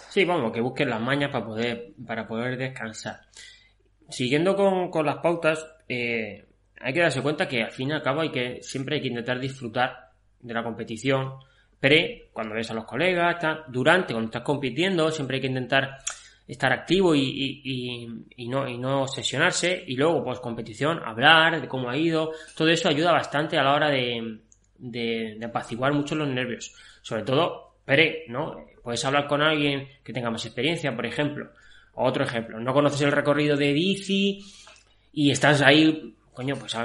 Sí, 0.09 0.25
vamos, 0.25 0.51
que 0.51 0.61
busquen 0.61 0.89
las 0.89 1.01
mañas 1.01 1.31
para 1.31 1.45
poder, 1.45 1.93
para 2.05 2.27
poder 2.27 2.57
descansar. 2.57 3.21
Siguiendo 4.09 4.55
con, 4.55 4.91
con 4.91 5.05
las 5.05 5.17
pautas, 5.17 5.65
eh, 5.89 6.45
hay 6.79 6.93
que 6.93 6.99
darse 6.99 7.21
cuenta 7.21 7.47
que 7.47 7.63
al 7.63 7.71
fin 7.71 7.89
y 7.89 7.93
al 7.93 8.01
cabo 8.01 8.21
hay 8.21 8.31
que, 8.31 8.61
siempre 8.61 8.97
hay 8.97 9.01
que 9.01 9.07
intentar 9.07 9.39
disfrutar 9.39 10.11
de 10.39 10.53
la 10.53 10.63
competición, 10.63 11.39
Pre, 11.83 12.29
cuando 12.31 12.55
ves 12.55 12.71
a 12.71 12.73
los 12.73 12.85
colegas, 12.85 13.35
durante, 13.67 14.13
cuando 14.13 14.27
estás 14.29 14.43
compitiendo, 14.43 15.11
siempre 15.11 15.35
hay 15.35 15.41
que 15.41 15.47
intentar 15.47 15.97
estar 16.47 16.71
activo 16.73 17.15
y, 17.15 18.07
no, 18.49 18.67
y 18.67 18.77
no 18.77 19.03
obsesionarse. 19.03 19.83
Y 19.87 19.95
luego, 19.95 20.23
pues 20.23 20.39
competición, 20.39 20.99
hablar 21.03 21.61
de 21.61 21.67
cómo 21.67 21.89
ha 21.89 21.97
ido. 21.97 22.31
Todo 22.55 22.69
eso 22.69 22.89
ayuda 22.89 23.11
bastante 23.11 23.57
a 23.57 23.63
la 23.63 23.73
hora 23.73 23.89
de, 23.89 24.39
de, 24.77 25.39
apaciguar 25.43 25.93
mucho 25.93 26.15
los 26.15 26.27
nervios. 26.27 26.73
Sobre 27.01 27.23
todo, 27.23 27.75
pre, 27.85 28.25
¿no? 28.27 28.65
Puedes 28.83 29.03
hablar 29.05 29.27
con 29.27 29.41
alguien 29.41 29.87
que 30.03 30.13
tenga 30.13 30.29
más 30.29 30.45
experiencia, 30.45 30.95
por 30.95 31.05
ejemplo. 31.05 31.51
Otro 31.95 32.23
ejemplo, 32.23 32.59
no 32.59 32.73
conoces 32.73 33.01
el 33.01 33.11
recorrido 33.11 33.55
de 33.55 33.71
bici 33.71 34.43
y 35.13 35.29
estás 35.29 35.61
ahí, 35.61 36.15
coño, 36.33 36.55
pues 36.55 36.75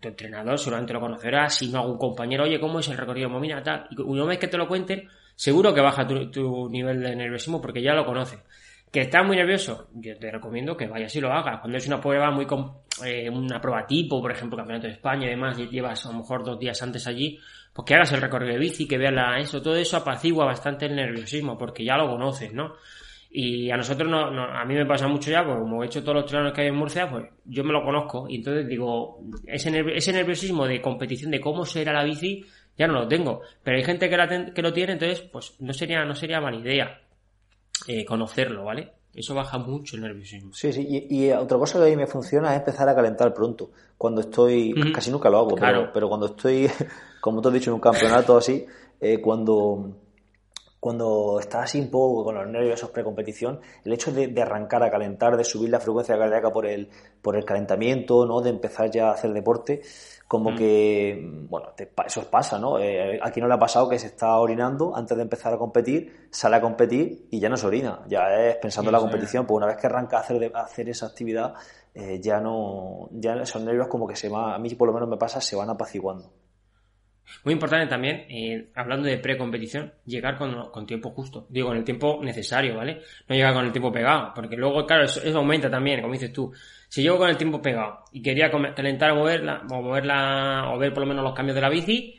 tu 0.00 0.08
entrenador 0.08 0.58
seguramente 0.58 0.92
lo 0.92 1.00
conocerá, 1.00 1.48
si 1.48 1.68
no 1.68 1.80
algún 1.80 1.98
compañero, 1.98 2.44
oye, 2.44 2.60
¿cómo 2.60 2.80
es 2.80 2.88
el 2.88 2.98
recorrido 2.98 3.28
de 3.28 3.34
Momina? 3.34 3.62
Tal. 3.62 3.86
Y 3.90 4.00
una 4.00 4.24
vez 4.26 4.38
que 4.38 4.48
te 4.48 4.58
lo 4.58 4.68
cuenten, 4.68 5.08
seguro 5.34 5.72
que 5.72 5.80
baja 5.80 6.06
tu, 6.06 6.68
nivel 6.68 7.00
de 7.02 7.16
nerviosismo 7.16 7.60
porque 7.60 7.82
ya 7.82 7.94
lo 7.94 8.04
conoces. 8.04 8.40
¿Que 8.90 9.02
estás 9.02 9.26
muy 9.26 9.36
nervioso? 9.36 9.88
Yo 9.94 10.16
te 10.16 10.30
recomiendo 10.30 10.76
que 10.76 10.86
vayas 10.86 11.14
y 11.14 11.20
lo 11.20 11.30
hagas. 11.30 11.60
Cuando 11.60 11.76
es 11.76 11.86
una 11.86 12.00
prueba 12.00 12.30
muy... 12.30 12.46
Eh, 13.04 13.28
una 13.28 13.60
prueba 13.60 13.86
tipo, 13.86 14.20
por 14.20 14.32
ejemplo, 14.32 14.56
Campeonato 14.56 14.86
de 14.86 14.94
España 14.94 15.26
y 15.26 15.30
demás, 15.30 15.58
y 15.58 15.68
llevas 15.68 16.04
a 16.06 16.12
lo 16.12 16.18
mejor 16.18 16.42
dos 16.42 16.58
días 16.58 16.82
antes 16.82 17.06
allí, 17.06 17.38
pues 17.72 17.86
que 17.86 17.94
hagas 17.94 18.12
el 18.12 18.20
recorrido 18.20 18.54
de 18.54 18.58
bici, 18.58 18.88
que 18.88 18.98
veas 18.98 19.12
la, 19.12 19.38
eso, 19.38 19.62
todo 19.62 19.76
eso 19.76 19.98
apacigua 19.98 20.46
bastante 20.46 20.86
el 20.86 20.96
nerviosismo, 20.96 21.56
porque 21.56 21.84
ya 21.84 21.96
lo 21.96 22.08
conoces, 22.08 22.52
¿no? 22.52 22.74
Y 23.30 23.70
a 23.70 23.76
nosotros, 23.76 24.08
no, 24.10 24.42
a 24.42 24.64
mí 24.64 24.74
me 24.74 24.86
pasa 24.86 25.06
mucho 25.06 25.30
ya, 25.30 25.44
porque 25.44 25.60
como 25.60 25.82
he 25.84 25.86
hecho 25.86 26.02
todos 26.02 26.14
los 26.14 26.26
triatlón 26.26 26.52
que 26.52 26.62
hay 26.62 26.68
en 26.68 26.74
Murcia, 26.74 27.10
pues 27.10 27.26
yo 27.44 27.62
me 27.62 27.72
lo 27.72 27.84
conozco. 27.84 28.26
Y 28.28 28.36
entonces 28.36 28.66
digo, 28.66 29.20
ese, 29.46 29.84
ese 29.94 30.12
nerviosismo 30.12 30.66
de 30.66 30.80
competición, 30.80 31.30
de 31.30 31.40
cómo 31.40 31.66
será 31.66 31.92
la 31.92 32.04
bici, 32.04 32.44
ya 32.76 32.86
no 32.86 32.94
lo 32.94 33.06
tengo. 33.06 33.42
Pero 33.62 33.76
hay 33.76 33.84
gente 33.84 34.08
que, 34.08 34.16
la 34.16 34.52
que 34.52 34.62
lo 34.62 34.72
tiene, 34.72 34.94
entonces, 34.94 35.20
pues 35.20 35.54
no 35.60 35.74
sería, 35.74 36.04
no 36.04 36.14
sería 36.14 36.40
mala 36.40 36.56
idea 36.56 37.02
eh, 37.86 38.04
conocerlo, 38.04 38.64
¿vale? 38.64 38.92
Eso 39.14 39.34
baja 39.34 39.58
mucho 39.58 39.96
el 39.96 40.02
nerviosismo. 40.02 40.52
Sí, 40.52 40.72
sí. 40.72 41.06
Y, 41.10 41.30
otra 41.32 41.58
cosa 41.58 41.78
que 41.78 41.86
a 41.86 41.88
mí 41.88 41.96
me 41.96 42.06
funciona 42.06 42.52
es 42.52 42.60
empezar 42.60 42.88
a 42.88 42.94
calentar 42.94 43.34
pronto. 43.34 43.70
Cuando 43.96 44.20
estoy, 44.20 44.74
casi 44.92 45.10
nunca 45.10 45.28
lo 45.28 45.38
hago, 45.38 45.54
pero, 45.56 45.90
pero, 45.92 46.08
cuando 46.08 46.26
estoy, 46.26 46.70
como 47.20 47.42
te 47.42 47.48
has 47.48 47.54
dicho, 47.54 47.70
en 47.70 47.74
un 47.74 47.80
campeonato 47.80 48.36
así, 48.36 48.64
eh, 49.00 49.20
cuando 49.20 49.90
cuando 50.80 51.38
estás 51.40 51.64
así 51.64 51.80
un 51.80 51.90
poco 51.90 52.24
con 52.24 52.36
los 52.36 52.46
nervios 52.46 52.84
precompetición, 52.90 53.60
el 53.84 53.92
hecho 53.92 54.12
de, 54.12 54.40
arrancar 54.40 54.82
a 54.82 54.90
calentar, 54.90 55.36
de 55.36 55.44
subir 55.44 55.70
la 55.70 55.80
frecuencia 55.80 56.16
cardíaca 56.16 56.50
por 56.50 56.66
el, 56.66 56.88
por 57.20 57.36
el 57.36 57.44
calentamiento, 57.44 58.24
¿no? 58.24 58.40
De 58.40 58.50
empezar 58.50 58.90
ya 58.90 59.08
a 59.08 59.12
hacer 59.12 59.32
deporte, 59.32 59.82
como 60.28 60.52
mm. 60.52 60.56
que, 60.56 61.30
bueno, 61.48 61.72
eso 62.06 62.30
pasa, 62.30 62.58
¿no? 62.58 62.78
Eh, 62.78 63.18
aquí 63.22 63.40
no 63.40 63.48
le 63.48 63.54
ha 63.54 63.58
pasado 63.58 63.88
que 63.88 63.98
se 63.98 64.06
está 64.06 64.36
orinando 64.36 64.94
antes 64.94 65.16
de 65.16 65.22
empezar 65.22 65.52
a 65.52 65.58
competir, 65.58 66.28
sale 66.30 66.56
a 66.56 66.60
competir 66.60 67.26
y 67.30 67.40
ya 67.40 67.48
no 67.48 67.56
se 67.56 67.66
orina, 67.66 68.02
ya 68.06 68.28
es 68.34 68.56
pensando 68.56 68.90
en 68.90 68.92
la 68.92 69.00
competición, 69.00 69.46
pues 69.46 69.56
una 69.56 69.66
vez 69.66 69.76
que 69.78 69.86
arranca 69.86 70.18
a 70.18 70.20
hacer, 70.20 70.52
hacer 70.54 70.88
esa 70.88 71.06
actividad, 71.06 71.54
eh, 71.94 72.20
ya 72.22 72.40
no, 72.40 73.08
ya 73.12 73.34
esos 73.34 73.62
nervios 73.62 73.88
como 73.88 74.06
que 74.06 74.14
se 74.14 74.28
van, 74.28 74.52
a 74.52 74.58
mí 74.58 74.72
por 74.74 74.86
lo 74.86 74.94
menos 74.94 75.08
me 75.08 75.16
pasa, 75.16 75.40
se 75.40 75.56
van 75.56 75.70
apaciguando. 75.70 76.30
Muy 77.44 77.54
importante 77.54 77.86
también, 77.86 78.26
eh, 78.28 78.68
hablando 78.74 79.08
de 79.08 79.18
pre-competición, 79.18 79.92
llegar 80.06 80.36
con, 80.36 80.86
tiempo 80.86 81.10
justo. 81.10 81.46
Digo, 81.48 81.68
con 81.68 81.76
el 81.76 81.84
tiempo 81.84 82.20
necesario, 82.22 82.76
¿vale? 82.76 83.00
No 83.28 83.34
llegar 83.34 83.54
con 83.54 83.64
el 83.64 83.72
tiempo 83.72 83.92
pegado, 83.92 84.32
porque 84.34 84.56
luego, 84.56 84.86
claro, 84.86 85.04
eso, 85.04 85.38
aumenta 85.38 85.70
también, 85.70 86.00
como 86.00 86.12
dices 86.12 86.32
tú. 86.32 86.52
Si 86.88 87.02
llego 87.02 87.18
con 87.18 87.28
el 87.28 87.36
tiempo 87.36 87.60
pegado 87.60 88.04
y 88.12 88.22
quería 88.22 88.50
calentar 88.74 89.12
o 89.12 89.16
moverla, 89.16 89.62
o 89.70 89.82
moverla, 89.82 90.70
o 90.72 90.78
ver 90.78 90.92
por 90.92 91.02
lo 91.02 91.08
menos 91.08 91.22
los 91.24 91.34
cambios 91.34 91.54
de 91.54 91.60
la 91.60 91.68
bici, 91.68 92.18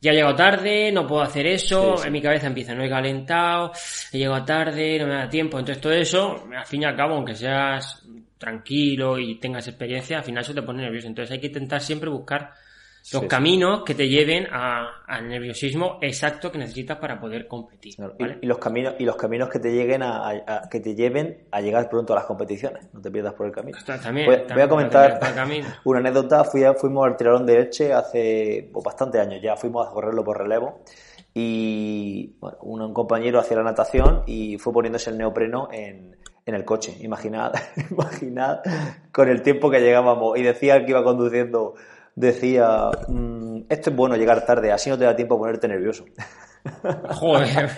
ya 0.00 0.12
llego 0.12 0.34
tarde, 0.34 0.92
no 0.92 1.06
puedo 1.06 1.22
hacer 1.22 1.46
eso, 1.46 2.04
en 2.04 2.12
mi 2.12 2.20
cabeza 2.20 2.46
empieza, 2.46 2.74
no 2.74 2.84
he 2.84 2.88
calentado, 2.88 3.72
he 4.12 4.18
llegado 4.18 4.44
tarde, 4.44 4.98
no 4.98 5.06
me 5.06 5.14
da 5.14 5.28
tiempo. 5.28 5.58
Entonces 5.58 5.80
todo 5.80 5.92
eso, 5.92 6.46
al 6.54 6.66
fin 6.66 6.82
y 6.82 6.84
al 6.84 6.96
cabo, 6.96 7.14
aunque 7.14 7.34
seas 7.34 8.06
tranquilo 8.38 9.18
y 9.18 9.40
tengas 9.40 9.66
experiencia, 9.68 10.18
al 10.18 10.24
final 10.24 10.42
eso 10.42 10.54
te 10.54 10.62
pone 10.62 10.82
nervioso. 10.82 11.08
Entonces 11.08 11.32
hay 11.32 11.40
que 11.40 11.46
intentar 11.46 11.80
siempre 11.80 12.10
buscar 12.10 12.52
los 13.12 13.24
caminos 13.24 13.84
que 13.84 13.94
te 13.94 14.08
lleven 14.08 14.46
al 14.50 15.28
nerviosismo 15.28 15.98
exacto 16.00 16.50
que 16.50 16.58
necesitas 16.58 16.98
para 16.98 17.20
poder 17.20 17.46
competir. 17.46 17.94
Y, 18.40 18.46
los 18.46 18.58
caminos 18.58 18.94
y 18.98 19.04
los 19.04 19.16
caminos 19.16 19.48
que 19.48 19.60
te 19.60 19.70
lleguen 19.70 20.02
a, 20.02 20.68
que 20.70 20.80
te 20.80 20.94
lleven 20.94 21.46
a 21.52 21.60
llegar 21.60 21.88
pronto 21.88 22.12
a 22.12 22.16
las 22.16 22.24
competiciones. 22.24 22.88
No 22.92 23.00
te 23.00 23.10
pierdas 23.10 23.34
por 23.34 23.46
el 23.46 23.52
camino. 23.52 23.78
También, 24.02 24.26
voy, 24.26 24.62
a 24.62 24.68
comentar 24.68 25.20
una 25.84 26.00
anécdota. 26.00 26.44
Fui 26.44 26.62
fuimos 26.76 27.06
al 27.06 27.16
tirón 27.16 27.46
de 27.46 27.54
Elche 27.60 27.92
hace 27.92 28.68
pues, 28.72 28.84
bastante 28.84 29.20
años 29.20 29.40
ya. 29.40 29.56
Fuimos 29.56 29.86
a 29.86 29.90
correrlo 29.90 30.24
por 30.24 30.38
relevo 30.38 30.80
y 31.32 32.34
un, 32.62 32.92
compañero 32.92 33.38
hacía 33.38 33.58
la 33.58 33.62
natación 33.62 34.22
y 34.26 34.58
fue 34.58 34.72
poniéndose 34.72 35.10
el 35.10 35.18
neopreno 35.18 35.68
en, 35.70 36.16
en 36.44 36.54
el 36.54 36.64
coche. 36.64 36.96
Imaginad, 37.00 37.52
imaginad 37.90 38.60
con 39.12 39.28
el 39.28 39.42
tiempo 39.42 39.70
que 39.70 39.80
llegábamos 39.80 40.38
y 40.38 40.42
decía 40.42 40.84
que 40.84 40.90
iba 40.90 41.04
conduciendo 41.04 41.74
decía, 42.16 42.90
mm, 43.06 43.66
esto 43.68 43.90
es 43.90 43.96
bueno 43.96 44.16
llegar 44.16 44.44
tarde, 44.44 44.72
así 44.72 44.90
no 44.90 44.98
te 44.98 45.04
da 45.04 45.14
tiempo 45.14 45.36
a 45.36 45.38
ponerte 45.38 45.68
nervioso. 45.68 46.04
Joder. 47.10 47.70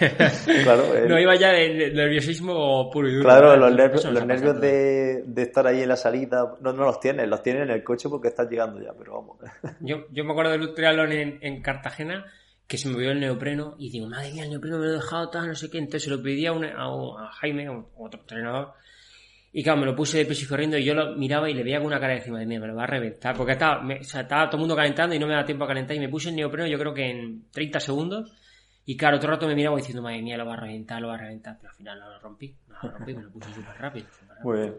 claro, 0.65 0.83
no 1.07 1.19
iba 1.19 1.35
ya 1.37 1.53
de, 1.53 1.93
nerviosismo 1.93 2.91
puro 2.91 3.09
y 3.09 3.13
duro. 3.17 3.25
Claro, 3.25 3.57
los 3.57 3.75
nervios, 3.75 4.05
los 4.07 4.25
nervios 4.25 4.59
de, 4.61 5.25
estar 5.37 5.67
ahí 5.67 5.83
en 5.83 5.89
la 5.89 5.97
salida 5.97 6.55
no, 6.63 6.73
no 6.73 6.85
los 6.85 6.99
tienes, 6.99 7.29
los 7.29 7.43
tienes 7.43 7.65
en 7.65 7.71
el 7.71 7.85
coche 7.85 8.09
porque 8.09 8.29
estás 8.29 8.49
llegando 8.49 8.81
ya, 8.81 8.93
pero 8.97 9.15
vamos. 9.15 9.39
Yo, 9.81 10.07
yo 10.11 10.25
me 10.25 10.33
acuerdo 10.33 10.53
del 10.53 10.73
triatlón 10.73 11.13
en, 11.13 11.39
en 11.43 11.61
Cartagena 11.61 12.25
que 12.67 12.77
se 12.77 12.89
me 12.89 12.99
vio 12.99 13.11
el 13.11 13.21
neopreno 13.21 13.75
y 13.79 13.91
digo, 13.91 14.09
madre 14.09 14.31
mía, 14.31 14.45
el 14.45 14.51
neopreno 14.51 14.79
me 14.79 14.87
lo 14.87 14.93
he 14.93 14.97
dejado 14.97 15.31
tal, 15.31 15.49
no 15.49 15.55
sé 15.55 15.71
qué. 15.71 15.79
Entonces 15.79 16.05
se 16.05 16.11
lo 16.11 16.23
pedí 16.23 16.47
a, 16.47 16.53
a, 16.53 17.33
Jaime, 17.41 17.69
otro 17.97 18.21
entrenador, 18.21 18.75
y 19.59 19.63
claro, 19.65 19.81
me 19.81 19.87
lo 19.87 19.97
puse 19.97 20.19
de 20.19 20.25
peso 20.25 20.45
y 20.45 20.47
corriendo 20.47 20.79
y 20.79 20.85
yo 20.85 20.95
lo 20.95 21.17
miraba 21.17 21.51
y 21.51 21.53
le 21.53 21.65
veía 21.65 21.79
con 21.79 21.89
una 21.89 21.99
cara 21.99 22.15
encima 22.15 22.39
de 22.39 22.47
mí, 22.47 22.61
me 22.61 22.69
lo 22.69 22.77
va 22.77 22.85
a 22.85 22.87
reventar. 22.87 23.37
Porque 23.37 23.55
estaba, 23.55 23.93
estaba 23.93 24.49
todo 24.49 24.57
el 24.57 24.61
mundo 24.61 24.77
calentando 24.77 25.17
y 25.17 25.19
no 25.19 25.27
me 25.27 25.35
da 25.35 25.45
tiempo 25.45 25.65
a 25.65 25.67
calentar 25.67 25.97
y 25.97 25.99
me 25.99 26.09
puse 26.09 26.29
el 26.29 26.37
neopreno 26.37 26.69
yo 26.69 26.79
creo 26.79 26.95
que 26.95 27.11
en 27.11 27.51
30 27.51 27.81
segundos. 27.81 28.33
Y 28.85 28.97
claro, 28.97 29.17
otro 29.17 29.31
rato 29.31 29.49
me 29.49 29.57
miraba 29.57 29.77
diciendo, 29.77 30.01
madre 30.01 30.23
mía, 30.23 30.37
lo 30.37 30.47
va 30.47 30.55
a 30.55 30.61
reventar, 30.61 31.03
lo 31.03 31.09
va 31.09 31.15
a 31.15 31.19
reventar. 31.19 31.57
Pero 31.59 31.71
al 31.71 31.77
final 31.77 31.99
no 31.99 32.09
lo 32.09 32.21
rompí, 32.21 32.55
no 32.69 32.77
lo 32.81 32.99
rompí, 32.99 33.15
me 33.15 33.23
lo 33.25 33.31
puse 33.33 33.53
súper 33.53 33.75
rápido. 33.81 34.07
Muy 34.45 34.59
bien. 34.61 34.75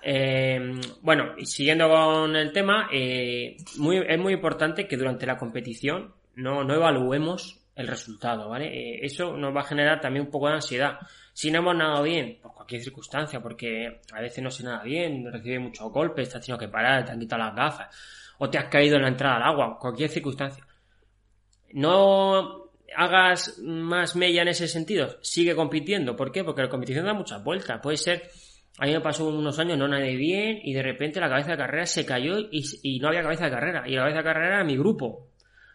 Eh, 0.00 0.80
bueno, 1.02 1.34
y 1.36 1.46
siguiendo 1.46 1.88
con 1.88 2.36
el 2.36 2.52
tema, 2.52 2.88
eh, 2.92 3.56
muy, 3.78 3.98
es 3.98 4.18
muy 4.20 4.32
importante 4.32 4.86
que 4.86 4.96
durante 4.96 5.26
la 5.26 5.36
competición 5.36 6.14
no, 6.36 6.62
no 6.62 6.72
evaluemos 6.72 7.58
el 7.78 7.86
resultado, 7.86 8.48
¿vale? 8.48 8.66
Eh, 8.66 9.00
eso 9.02 9.36
nos 9.36 9.54
va 9.54 9.60
a 9.60 9.64
generar 9.64 10.00
también 10.00 10.26
un 10.26 10.30
poco 10.30 10.48
de 10.48 10.54
ansiedad. 10.54 10.98
Si 11.38 11.52
no 11.52 11.60
hemos 11.60 11.76
nadado 11.76 12.02
bien, 12.02 12.40
por 12.42 12.52
cualquier 12.52 12.82
circunstancia, 12.82 13.40
porque 13.40 14.00
a 14.12 14.20
veces 14.20 14.42
no 14.42 14.50
se 14.50 14.64
nada 14.64 14.82
bien, 14.82 15.24
recibe 15.32 15.60
muchos 15.60 15.88
golpes, 15.92 16.28
te 16.28 16.36
has 16.36 16.44
tenido 16.44 16.58
que 16.58 16.66
parar, 16.66 17.04
te 17.04 17.12
han 17.12 17.20
quitado 17.20 17.44
las 17.44 17.54
gafas, 17.54 17.96
o 18.38 18.50
te 18.50 18.58
has 18.58 18.64
caído 18.64 18.96
en 18.96 19.02
la 19.02 19.08
entrada 19.08 19.36
al 19.36 19.42
agua, 19.44 19.78
cualquier 19.78 20.10
circunstancia. 20.10 20.66
No 21.74 22.72
hagas 22.96 23.56
más 23.60 24.16
mella 24.16 24.42
en 24.42 24.48
ese 24.48 24.66
sentido, 24.66 25.16
sigue 25.22 25.54
compitiendo. 25.54 26.16
¿Por 26.16 26.32
qué? 26.32 26.42
Porque 26.42 26.62
la 26.62 26.68
competición 26.68 27.06
da 27.06 27.14
muchas 27.14 27.44
vueltas. 27.44 27.78
Puede 27.80 27.98
ser, 27.98 28.28
a 28.76 28.86
mí 28.86 28.92
me 28.92 29.00
pasó 29.00 29.28
unos 29.28 29.60
años, 29.60 29.78
no 29.78 29.86
nadé 29.86 30.16
bien, 30.16 30.58
y 30.64 30.72
de 30.72 30.82
repente 30.82 31.20
la 31.20 31.28
cabeza 31.28 31.52
de 31.52 31.58
carrera 31.58 31.86
se 31.86 32.04
cayó 32.04 32.36
y, 32.50 32.64
y 32.82 32.98
no 32.98 33.06
había 33.06 33.22
cabeza 33.22 33.44
de 33.44 33.52
carrera. 33.52 33.84
Y 33.86 33.92
la 33.92 34.00
cabeza 34.00 34.18
de 34.18 34.24
carrera 34.24 34.54
era 34.56 34.64
mi 34.64 34.76
grupo. 34.76 35.28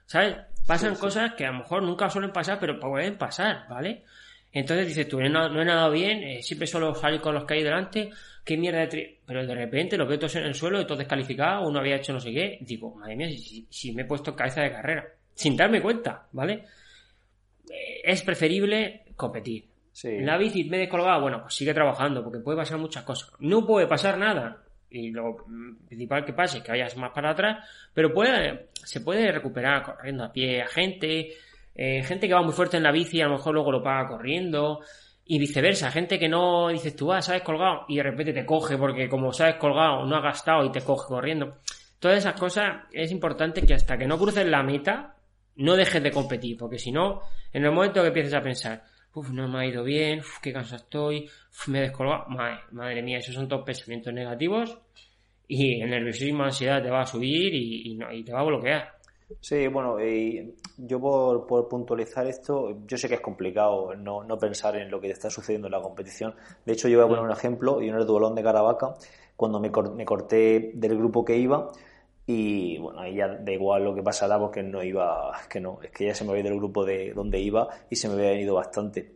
¿Sabes? 0.07 0.35
Pasan 0.67 0.95
cosas 0.95 1.35
que 1.37 1.45
a 1.45 1.53
lo 1.53 1.59
mejor 1.59 1.83
nunca 1.83 2.09
suelen 2.09 2.33
pasar, 2.33 2.59
pero 2.59 2.77
pueden 2.77 3.17
pasar, 3.17 3.65
¿vale? 3.69 4.03
Entonces 4.53 4.87
dices 4.87 5.07
tú, 5.07 5.19
no, 5.19 5.61
he 5.61 5.65
nadado 5.65 5.91
bien, 5.91 6.23
eh, 6.23 6.43
siempre 6.43 6.67
solo 6.67 6.93
salir 6.93 7.19
con 7.19 7.33
los 7.33 7.43
que 7.43 7.55
hay 7.55 7.63
delante, 7.63 8.11
qué 8.45 8.55
mierda 8.55 8.81
de 8.81 8.87
tri 8.87 9.19
Pero 9.25 9.45
de 9.45 9.55
repente 9.55 9.97
lo 9.97 10.05
veo 10.05 10.19
todos 10.19 10.35
en 10.35 10.43
el 10.43 10.53
suelo 10.53 10.79
y 10.79 10.85
todo 10.85 10.99
descalificado, 10.99 11.67
uno 11.67 11.79
había 11.79 11.95
hecho 11.95 12.13
no 12.13 12.19
sé 12.19 12.31
qué, 12.31 12.59
digo, 12.61 12.93
madre 12.93 13.15
mía, 13.15 13.29
si, 13.69 13.91
me 13.93 14.03
he 14.03 14.05
puesto 14.05 14.35
cabeza 14.35 14.61
de 14.61 14.71
carrera, 14.71 15.07
sin 15.33 15.57
darme 15.57 15.81
cuenta, 15.81 16.27
¿vale? 16.33 16.65
Eh, 17.67 18.01
es 18.03 18.21
preferible 18.21 19.05
competir. 19.15 19.67
En 20.03 20.25
la 20.25 20.37
bici 20.37 20.63
me 20.65 20.77
he 20.77 20.81
descolgado, 20.81 21.21
bueno, 21.21 21.41
pues 21.41 21.55
sigue 21.55 21.73
trabajando, 21.73 22.23
porque 22.23 22.39
puede 22.39 22.57
pasar 22.57 22.77
muchas 22.77 23.03
cosas. 23.03 23.31
No 23.39 23.65
puede 23.65 23.87
pasar 23.87 24.17
nada, 24.19 24.63
y 24.93 25.09
lo 25.09 25.35
principal 25.87 26.23
que 26.25 26.33
pase 26.33 26.59
es 26.59 26.63
que 26.63 26.71
vayas 26.71 26.95
más 26.95 27.11
para 27.11 27.31
atrás, 27.31 27.67
pero 27.91 28.13
puede, 28.13 28.69
se 28.73 29.01
puede 29.01 29.31
recuperar 29.31 29.83
corriendo 29.83 30.23
a 30.23 30.31
pie 30.31 30.61
a 30.61 30.67
gente, 30.67 31.33
eh, 31.75 32.03
gente 32.03 32.27
que 32.27 32.33
va 32.33 32.41
muy 32.41 32.53
fuerte 32.53 32.77
en 32.77 32.83
la 32.83 32.91
bici 32.91 33.21
a 33.21 33.25
lo 33.25 33.33
mejor 33.33 33.53
luego 33.53 33.71
lo 33.71 33.83
paga 33.83 34.07
corriendo, 34.07 34.81
y 35.25 35.39
viceversa, 35.39 35.89
gente 35.91 36.19
que 36.19 36.27
no 36.27 36.69
dices 36.69 36.95
tú, 36.95 37.13
ah, 37.13 37.21
sabes 37.21 37.43
colgado, 37.43 37.85
y 37.87 37.97
de 37.97 38.03
repente 38.03 38.33
te 38.33 38.45
coge 38.45 38.77
porque 38.77 39.07
como 39.07 39.31
sabes 39.31 39.55
colgado 39.55 40.05
no 40.05 40.15
ha 40.17 40.21
gastado 40.21 40.65
y 40.65 40.71
te 40.71 40.81
coge 40.81 41.07
corriendo. 41.07 41.57
Todas 41.99 42.17
esas 42.17 42.37
cosas 42.39 42.83
es 42.91 43.11
importante 43.11 43.61
que 43.61 43.73
hasta 43.73 43.97
que 43.97 44.05
no 44.05 44.17
cruces 44.17 44.45
la 44.45 44.61
meta, 44.63 45.15
no 45.55 45.75
dejes 45.75 46.03
de 46.03 46.11
competir, 46.11 46.57
porque 46.57 46.77
si 46.77 46.91
no, 46.91 47.21
en 47.53 47.63
el 47.63 47.71
momento 47.71 48.01
que 48.01 48.07
empieces 48.07 48.33
a 48.33 48.41
pensar, 48.41 48.83
Uf, 49.15 49.29
no 49.29 49.47
me 49.47 49.59
ha 49.59 49.65
ido 49.67 49.83
bien, 49.83 50.19
uf, 50.19 50.39
qué 50.41 50.51
cansado 50.51 50.81
estoy, 50.81 51.29
me 51.67 51.77
he 51.77 51.81
descolgado. 51.83 52.25
Madre, 52.29 52.61
madre, 52.71 53.03
mía, 53.03 53.19
esos 53.19 53.35
son 53.35 53.47
todos 53.47 53.63
pensamientos 53.63 54.11
negativos 54.11 54.75
y 55.47 55.81
el 55.81 55.89
nerviosismo, 55.91 56.43
ansiedad 56.43 56.81
te 56.81 56.89
va 56.89 57.01
a 57.01 57.05
subir 57.05 57.53
y, 57.53 57.93
no, 57.95 58.11
y 58.11 58.23
te 58.23 58.33
va 58.33 58.39
a 58.39 58.45
bloquear. 58.45 58.97
Sí, 59.39 59.67
bueno, 59.67 59.97
yo 60.77 60.99
por, 60.99 61.45
por, 61.45 61.67
puntualizar 61.67 62.27
esto, 62.27 62.85
yo 62.87 62.97
sé 62.97 63.07
que 63.07 63.15
es 63.15 63.21
complicado 63.21 63.95
no, 63.95 64.23
no, 64.23 64.37
pensar 64.37 64.75
en 64.75 64.89
lo 64.89 64.99
que 64.99 65.09
está 65.09 65.29
sucediendo 65.29 65.67
en 65.67 65.71
la 65.73 65.81
competición. 65.81 66.35
De 66.65 66.73
hecho, 66.73 66.87
yo 66.87 66.97
voy 66.97 67.05
a 67.05 67.09
poner 67.09 67.23
un 67.23 67.31
ejemplo, 67.31 67.81
y 67.81 67.89
en 67.89 67.95
el 67.95 68.05
duelón 68.05 68.35
de 68.35 68.43
Caravaca, 68.43 68.95
cuando 69.35 69.59
me, 69.59 69.69
me 69.95 70.05
corté 70.05 70.71
del 70.75 70.97
grupo 70.97 71.23
que 71.23 71.37
iba, 71.37 71.71
y 72.25 72.77
bueno, 72.77 73.01
ahí 73.01 73.15
ya 73.15 73.27
da 73.27 73.51
igual 73.51 73.83
lo 73.83 73.93
que 73.93 74.01
pasara 74.01 74.39
porque 74.39 74.63
no 74.63 74.81
iba, 74.83 75.31
que 75.49 75.59
no, 75.59 75.79
es 75.81 75.91
que 75.91 76.07
ya 76.07 76.15
se 76.15 76.23
me 76.23 76.31
había 76.31 76.41
ido 76.41 76.51
del 76.51 76.59
grupo 76.59 76.85
de 76.85 77.13
donde 77.13 77.39
iba 77.39 77.67
y 77.89 77.95
se 77.95 78.07
me 78.07 78.15
había 78.15 78.39
ido 78.39 78.55
bastante. 78.55 79.13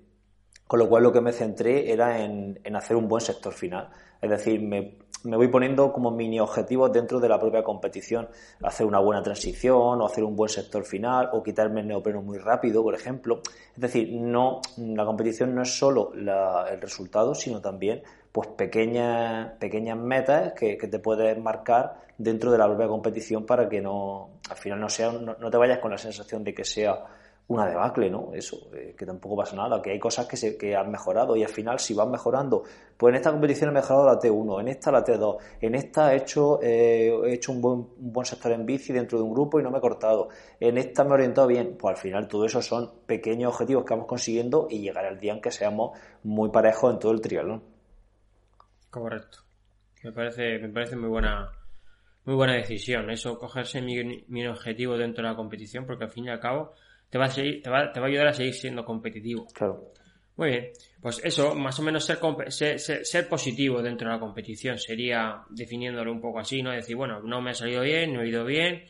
Con 0.68 0.80
lo 0.80 0.90
cual 0.90 1.04
lo 1.04 1.14
que 1.14 1.22
me 1.22 1.32
centré 1.32 1.92
era 1.92 2.22
en, 2.24 2.60
en 2.64 2.76
hacer 2.76 2.98
un 2.98 3.08
buen 3.08 3.22
sector 3.22 3.54
final. 3.54 3.90
Es 4.22 4.30
decir, 4.30 4.62
me, 4.62 4.98
me, 5.24 5.38
voy 5.38 5.48
poniendo 5.48 5.92
como 5.92 6.12
mini 6.12 6.40
objetivos 6.40 6.92
dentro 6.92 7.20
de 7.20 7.30
la 7.30 7.40
propia 7.40 7.64
competición. 7.64 8.28
Hacer 8.64 8.86
una 8.86 9.00
buena 9.00 9.22
transición, 9.22 10.02
o 10.02 10.06
hacer 10.06 10.24
un 10.24 10.36
buen 10.36 10.50
sector 10.50 10.86
final, 10.86 11.30
o 11.34 11.44
quitarme 11.44 11.82
el 11.82 11.88
neopreno 11.88 12.22
muy 12.22 12.38
rápido, 12.38 12.84
por 12.84 12.96
ejemplo. 12.96 13.42
Es 13.76 13.82
decir, 13.82 14.12
no, 14.14 14.62
la 14.78 15.06
competición 15.06 15.54
no 15.56 15.62
es 15.62 15.78
solo 15.78 16.12
el 16.14 16.82
resultado, 16.82 17.36
sino 17.36 17.62
también 17.62 18.04
pues 18.32 18.50
pequeñas, 18.50 19.54
pequeñas 19.60 19.98
metas 19.98 20.54
que, 20.54 20.78
que, 20.78 20.88
te 20.88 21.00
puedes 21.00 21.38
marcar 21.40 22.02
dentro 22.18 22.52
de 22.52 22.58
la 22.60 22.68
propia 22.68 22.88
competición 22.88 23.46
para 23.46 23.68
que 23.68 23.82
no, 23.82 24.30
al 24.50 24.58
final 24.58 24.80
no 24.80 24.90
sea, 24.90 25.12
no 25.12 25.50
te 25.50 25.58
vayas 25.58 25.80
con 25.80 25.90
la 25.92 25.98
sensación 25.98 26.44
de 26.44 26.54
que 26.54 26.64
sea 26.64 27.04
una 27.50 27.66
debacle, 27.66 28.10
¿no? 28.10 28.32
Eso, 28.34 28.70
eh, 28.74 28.94
que 28.98 29.06
tampoco 29.06 29.38
pasa 29.38 29.56
nada, 29.56 29.82
que 29.82 29.92
hay 29.92 30.00
cosas 30.00 30.26
que, 30.28 30.36
se, 30.36 30.58
que 30.58 30.76
han 30.76 30.92
mejorado 30.92 31.36
y 31.36 31.44
al 31.44 31.50
final 31.50 31.80
si 31.80 31.94
van 31.94 32.12
mejorando, 32.12 32.64
pues 32.98 33.12
en 33.12 33.16
esta 33.16 33.32
competición 33.32 33.70
he 33.70 33.74
mejorado 33.74 34.06
la 34.06 34.20
T1, 34.20 34.62
en 34.62 34.68
esta 34.68 34.92
la 34.92 35.04
T2, 35.04 35.38
en 35.62 35.76
esta 35.76 36.14
he 36.14 36.18
hecho, 36.18 36.60
eh, 36.62 37.10
he 37.26 37.34
hecho 37.34 37.54
un 37.54 37.62
buen, 37.62 37.80
un 37.80 38.14
buen 38.14 38.26
sector 38.26 38.52
en 38.52 38.66
bici 38.66 38.92
dentro 38.92 39.18
de 39.18 39.24
un 39.24 39.34
grupo 39.34 39.60
y 39.60 39.64
no 39.64 39.72
me 39.72 39.78
he 39.78 39.82
cortado, 39.82 40.28
en 40.60 40.78
esta 40.78 41.06
me 41.06 41.12
he 41.12 41.14
orientado 41.14 41.48
bien, 41.48 41.78
pues 41.80 41.96
al 41.96 42.02
final 42.02 42.28
todo 42.28 42.46
eso 42.46 42.62
son 42.62 42.92
pequeños 43.06 43.54
objetivos 43.54 43.86
que 43.86 43.94
vamos 43.94 44.08
consiguiendo 44.08 44.68
y 44.70 44.82
llegar 44.82 45.06
al 45.06 45.18
día 45.18 45.32
en 45.34 45.42
que 45.42 45.52
seamos 45.52 45.98
muy 46.24 46.50
parejos 46.50 46.94
en 46.94 47.00
todo 47.00 47.14
el 47.14 47.22
triatlón. 47.22 47.64
Correcto. 48.90 49.40
Me 50.04 50.12
parece, 50.12 50.60
me 50.60 50.70
parece 50.70 50.98
muy 50.98 51.10
buena, 51.10 51.50
muy 52.26 52.36
buena 52.36 52.54
decisión 52.54 53.10
eso, 53.10 53.38
cogerse 53.38 53.82
mi, 53.82 54.26
mi 54.28 54.46
objetivo 54.48 54.98
dentro 54.98 55.24
de 55.24 55.30
la 55.30 55.36
competición, 55.38 55.86
porque 55.86 56.04
al 56.04 56.12
fin 56.12 56.26
y 56.26 56.30
al 56.30 56.42
cabo 56.42 56.74
te 57.10 57.18
va 57.18 57.26
a, 57.26 57.30
seguir, 57.30 57.62
te 57.62 57.70
va, 57.70 57.92
te 57.92 58.00
va 58.00 58.08
a 58.08 58.10
ayudar 58.10 58.28
a 58.28 58.34
seguir 58.34 58.54
siendo 58.54 58.84
competitivo. 58.84 59.48
Claro. 59.54 59.92
Muy 60.38 60.50
bien, 60.50 60.68
pues 61.02 61.20
eso, 61.24 61.56
más 61.56 61.80
o 61.80 61.84
menos 61.84 62.06
ser, 62.06 62.20
ser, 62.50 62.80
ser, 62.80 63.06
ser, 63.06 63.28
positivo 63.28 63.82
dentro 63.82 64.08
de 64.08 64.14
la 64.14 64.20
competición 64.20 64.78
sería 64.78 65.42
definiéndolo 65.50 66.12
un 66.12 66.22
poco 66.22 66.40
así, 66.40 66.62
¿no? 66.62 66.72
Decir, 66.72 66.96
bueno, 66.96 67.22
no 67.22 67.42
me 67.42 67.52
ha 67.52 67.54
salido 67.56 67.82
bien, 67.82 68.14
no 68.14 68.22
he 68.22 68.28
ido 68.28 68.46
bien, 68.46 68.84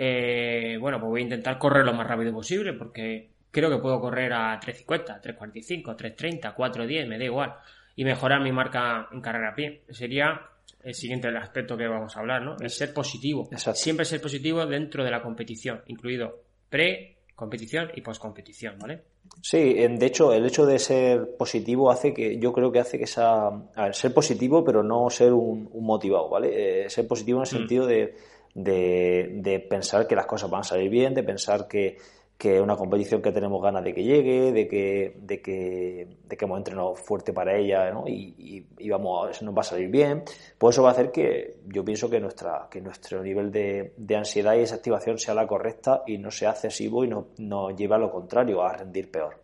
eh, 0.00 0.78
bueno, 0.80 1.00
pues 1.00 1.10
voy 1.10 1.20
a 1.22 1.24
intentar 1.24 1.58
correr 1.58 1.84
lo 1.84 1.92
más 1.92 2.06
rápido 2.06 2.32
posible 2.32 2.74
porque 2.74 3.30
creo 3.50 3.68
que 3.68 3.78
puedo 3.78 4.00
correr 4.00 4.32
a 4.32 4.60
3.50, 4.60 5.20
3.45, 5.20 5.96
3.30, 5.96 6.54
4.10, 6.54 7.08
me 7.08 7.18
da 7.18 7.24
igual, 7.24 7.54
y 7.96 8.04
mejorar 8.04 8.40
mi 8.40 8.52
marca 8.52 9.08
en 9.10 9.20
carrera 9.20 9.50
a 9.50 9.54
pie. 9.56 9.82
Sería 9.90 10.40
el 10.84 10.94
siguiente 10.94 11.26
aspecto 11.36 11.76
que 11.76 11.88
vamos 11.88 12.16
a 12.16 12.20
hablar, 12.20 12.42
¿no? 12.42 12.54
Es 12.60 12.76
ser 12.76 12.94
positivo. 12.94 13.48
Exacto. 13.50 13.80
Siempre 13.80 14.04
ser 14.04 14.20
positivo 14.20 14.64
dentro 14.64 15.02
de 15.02 15.10
la 15.10 15.20
competición, 15.20 15.82
incluido 15.86 16.44
pre, 16.70 17.17
competición 17.38 17.92
y 17.94 18.00
poscompetición, 18.00 18.80
¿vale? 18.80 19.04
Sí, 19.42 19.74
de 19.74 20.06
hecho, 20.06 20.32
el 20.32 20.44
hecho 20.44 20.66
de 20.66 20.80
ser 20.80 21.36
positivo 21.36 21.88
hace 21.88 22.12
que, 22.12 22.36
yo 22.36 22.52
creo 22.52 22.72
que 22.72 22.80
hace 22.80 22.98
que 22.98 23.04
esa, 23.04 23.46
a 23.46 23.84
ver, 23.84 23.94
ser 23.94 24.12
positivo, 24.12 24.64
pero 24.64 24.82
no 24.82 25.08
ser 25.08 25.32
un, 25.32 25.70
un 25.72 25.84
motivado, 25.84 26.28
¿vale? 26.28 26.86
Eh, 26.86 26.90
ser 26.90 27.06
positivo 27.06 27.38
en 27.38 27.42
el 27.42 27.46
sentido 27.46 27.84
mm. 27.84 27.88
de, 27.88 28.14
de, 28.54 29.30
de, 29.34 29.60
pensar 29.60 30.08
que 30.08 30.16
las 30.16 30.26
cosas 30.26 30.50
van 30.50 30.62
a 30.62 30.64
salir 30.64 30.90
bien, 30.90 31.14
de 31.14 31.22
pensar 31.22 31.68
que, 31.68 31.98
que 32.38 32.54
es 32.54 32.62
una 32.62 32.76
competición 32.76 33.20
que 33.20 33.32
tenemos 33.32 33.60
ganas 33.60 33.82
de 33.82 33.92
que 33.92 34.04
llegue, 34.04 34.52
de 34.52 34.68
que, 34.68 35.16
de 35.16 35.42
que, 35.42 36.06
de 36.22 36.36
que 36.36 36.44
hemos 36.44 36.58
entrenado 36.58 36.94
fuerte 36.94 37.32
para 37.32 37.56
ella 37.56 37.90
¿no? 37.90 38.04
y, 38.06 38.32
y, 38.38 38.66
y, 38.78 38.88
vamos, 38.88 39.42
nos 39.42 39.56
va 39.56 39.62
a 39.62 39.64
salir 39.64 39.90
bien, 39.90 40.22
pues 40.56 40.76
eso 40.76 40.84
va 40.84 40.90
a 40.90 40.92
hacer 40.92 41.10
que 41.10 41.56
yo 41.66 41.84
pienso 41.84 42.08
que, 42.08 42.20
nuestra, 42.20 42.68
que 42.70 42.80
nuestro 42.80 43.24
nivel 43.24 43.50
de, 43.50 43.92
de 43.96 44.16
ansiedad 44.16 44.54
y 44.54 44.60
desactivación 44.60 45.18
sea 45.18 45.34
la 45.34 45.48
correcta 45.48 46.04
y 46.06 46.16
no 46.18 46.30
sea 46.30 46.50
excesivo 46.50 47.04
y 47.04 47.08
nos 47.08 47.26
no 47.38 47.74
lleve 47.74 47.96
a 47.96 47.98
lo 47.98 48.10
contrario, 48.12 48.62
a 48.62 48.72
rendir 48.72 49.10
peor. 49.10 49.42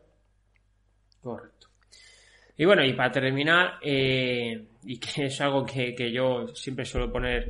Correcto. 1.20 1.66
Y 2.56 2.64
bueno, 2.64 2.84
y 2.84 2.92
para 2.92 3.10
terminar, 3.10 3.72
eh, 3.82 4.68
y 4.84 5.00
que 5.00 5.24
es 5.26 5.40
algo 5.40 5.66
que, 5.66 5.96
que, 5.96 6.12
yo 6.12 6.46
siempre 6.54 6.84
suelo 6.84 7.10
poner 7.10 7.48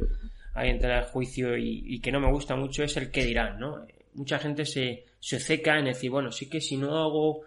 ahí 0.55 0.71
entre 0.71 0.97
el 0.97 1.05
juicio 1.05 1.55
y, 1.55 1.83
y 1.87 2.01
que 2.01 2.11
no 2.11 2.21
me 2.21 2.33
gusta 2.33 2.57
mucho, 2.57 2.83
es 2.83 2.97
el 2.97 3.11
que 3.11 3.27
dirán, 3.27 3.59
¿no? 3.59 3.85
Mucha 4.15 4.39
gente 4.39 4.65
se, 4.65 5.05
se 5.25 5.41
seca 5.41 5.79
en 5.79 5.87
decir, 5.87 6.11
bueno, 6.11 6.31
sí 6.31 6.51
que 6.51 6.61
si 6.61 6.77
no 6.77 6.99
hago 6.99 7.47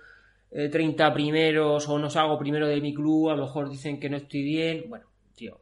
eh, 0.50 0.68
30 0.68 1.14
primeros 1.14 1.88
o 1.88 2.00
no 2.00 2.10
salgo 2.10 2.40
primero 2.40 2.68
de 2.68 2.82
mi 2.82 2.92
club, 2.92 3.30
a 3.30 3.36
lo 3.36 3.44
mejor 3.44 3.70
dicen 3.70 4.00
que 4.00 4.10
no 4.10 4.18
estoy 4.18 4.42
bien. 4.42 4.86
Bueno, 4.90 5.06
tío, 5.36 5.62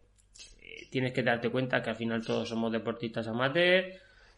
eh, 0.62 0.88
tienes 0.90 1.12
que 1.12 1.24
darte 1.24 1.50
cuenta 1.50 1.82
que 1.82 1.90
al 1.90 1.98
final 1.98 2.26
todos 2.26 2.48
somos 2.48 2.72
deportistas 2.72 3.28
amateur, 3.28 3.92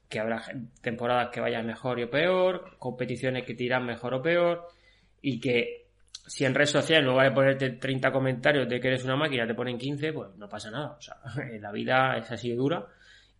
que 0.09 0.19
habrá 0.19 0.41
temporadas 0.81 1.29
que 1.29 1.39
vayan 1.39 1.67
mejor 1.67 2.01
o 2.01 2.09
peor, 2.09 2.77
competiciones 2.79 3.45
que 3.45 3.53
te 3.53 3.65
irán 3.65 3.85
mejor 3.85 4.15
o 4.15 4.23
peor, 4.23 4.69
y 5.21 5.39
que 5.39 5.85
si 6.25 6.45
en 6.45 6.55
redes 6.55 6.71
sociales 6.71 7.05
no 7.05 7.13
vale 7.13 7.29
ponerte 7.29 7.69
30 7.73 8.11
comentarios 8.11 8.67
de 8.67 8.79
que 8.79 8.87
eres 8.87 9.03
una 9.03 9.17
máquina, 9.17 9.45
te 9.45 9.53
ponen 9.53 9.77
15, 9.77 10.13
pues 10.13 10.35
no 10.35 10.49
pasa 10.49 10.71
nada. 10.71 10.97
O 10.97 11.01
sea, 11.01 11.17
la 11.61 11.71
vida 11.71 12.17
es 12.17 12.31
así 12.31 12.49
de 12.49 12.55
dura 12.55 12.87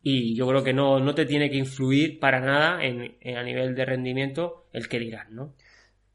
y 0.01 0.35
yo 0.35 0.47
creo 0.47 0.63
que 0.63 0.73
no, 0.73 0.99
no 0.99 1.13
te 1.15 1.25
tiene 1.25 1.49
que 1.49 1.57
influir 1.57 2.19
para 2.19 2.39
nada 2.39 2.83
en, 2.83 3.15
en, 3.21 3.37
a 3.37 3.43
nivel 3.43 3.75
de 3.75 3.85
rendimiento 3.85 4.65
el 4.73 4.87
que 4.87 4.99
dirán, 4.99 5.35
¿no? 5.35 5.53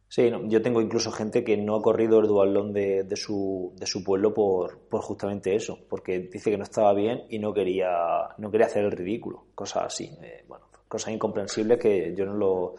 Sí, 0.09 0.31
no, 0.31 0.47
yo 0.47 0.61
tengo 0.61 0.83
incluso 0.83 1.11
gente 1.11 1.43
que 1.43 1.57
no 1.57 1.77
ha 1.77 1.83
corrido 1.83 2.21
el 2.21 2.27
dualón 2.27 2.73
de, 2.75 3.05
de, 3.05 3.17
su, 3.17 3.73
de 3.79 3.87
su 3.87 4.05
pueblo 4.05 4.35
por, 4.35 4.79
por 4.81 5.01
justamente 5.01 5.55
eso, 5.55 5.79
porque 5.89 6.19
dice 6.19 6.51
que 6.51 6.59
no 6.59 6.65
estaba 6.65 6.93
bien 6.93 7.23
y 7.31 7.39
no 7.39 7.55
quería, 7.55 7.89
no 8.37 8.51
quería 8.51 8.67
hacer 8.67 8.85
el 8.85 8.93
ridículo, 8.93 9.47
cosas 9.55 9.85
así, 9.85 10.11
eh, 10.23 10.45
bueno, 10.47 10.67
cosas 10.87 11.15
incomprensibles 11.15 11.79
que 11.79 12.15
yo 12.15 12.27
no 12.27 12.35
lo, 12.35 12.75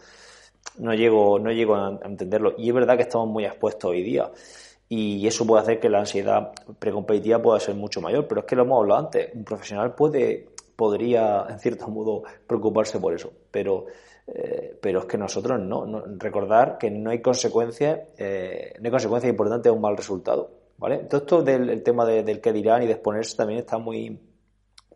no 0.78 0.94
llego, 0.94 1.38
no 1.40 1.50
llego 1.50 1.74
a 1.74 1.98
entenderlo. 2.04 2.54
Y 2.56 2.68
es 2.68 2.74
verdad 2.74 2.96
que 2.96 3.02
estamos 3.02 3.28
muy 3.28 3.44
expuestos 3.44 3.90
hoy 3.90 4.02
día 4.02 4.30
y 4.88 5.26
eso 5.26 5.44
puede 5.46 5.62
hacer 5.62 5.80
que 5.80 5.88
la 5.88 6.00
ansiedad 6.00 6.52
precompetitiva 6.78 7.42
pueda 7.42 7.58
ser 7.58 7.74
mucho 7.74 8.00
mayor, 8.00 8.28
pero 8.28 8.42
es 8.42 8.46
que 8.46 8.54
lo 8.54 8.62
hemos 8.62 8.80
hablado 8.80 9.00
antes, 9.00 9.30
un 9.34 9.44
profesional 9.44 9.94
puede 9.94 10.53
podría, 10.76 11.46
en 11.48 11.58
cierto 11.58 11.88
modo, 11.88 12.22
preocuparse 12.46 12.98
por 12.98 13.14
eso. 13.14 13.32
Pero, 13.50 13.86
eh, 14.26 14.78
pero 14.80 15.00
es 15.00 15.04
que 15.06 15.18
nosotros 15.18 15.60
no, 15.60 15.86
no, 15.86 16.04
Recordar 16.18 16.78
que 16.78 16.90
no 16.90 17.10
hay 17.10 17.20
consecuencias, 17.20 18.00
eh, 18.18 18.74
no 18.80 18.86
hay 18.86 18.90
consecuencias 18.90 19.30
importantes 19.30 19.64
de 19.64 19.70
un 19.70 19.80
mal 19.80 19.96
resultado. 19.96 20.50
¿Vale? 20.76 20.98
Todo 21.04 21.20
esto 21.20 21.42
del 21.42 21.70
el 21.70 21.82
tema 21.82 22.04
de, 22.04 22.24
del 22.24 22.40
que 22.40 22.52
dirán 22.52 22.82
y 22.82 22.86
de 22.86 22.94
exponerse 22.94 23.36
también 23.36 23.60
está 23.60 23.78
muy, 23.78 24.20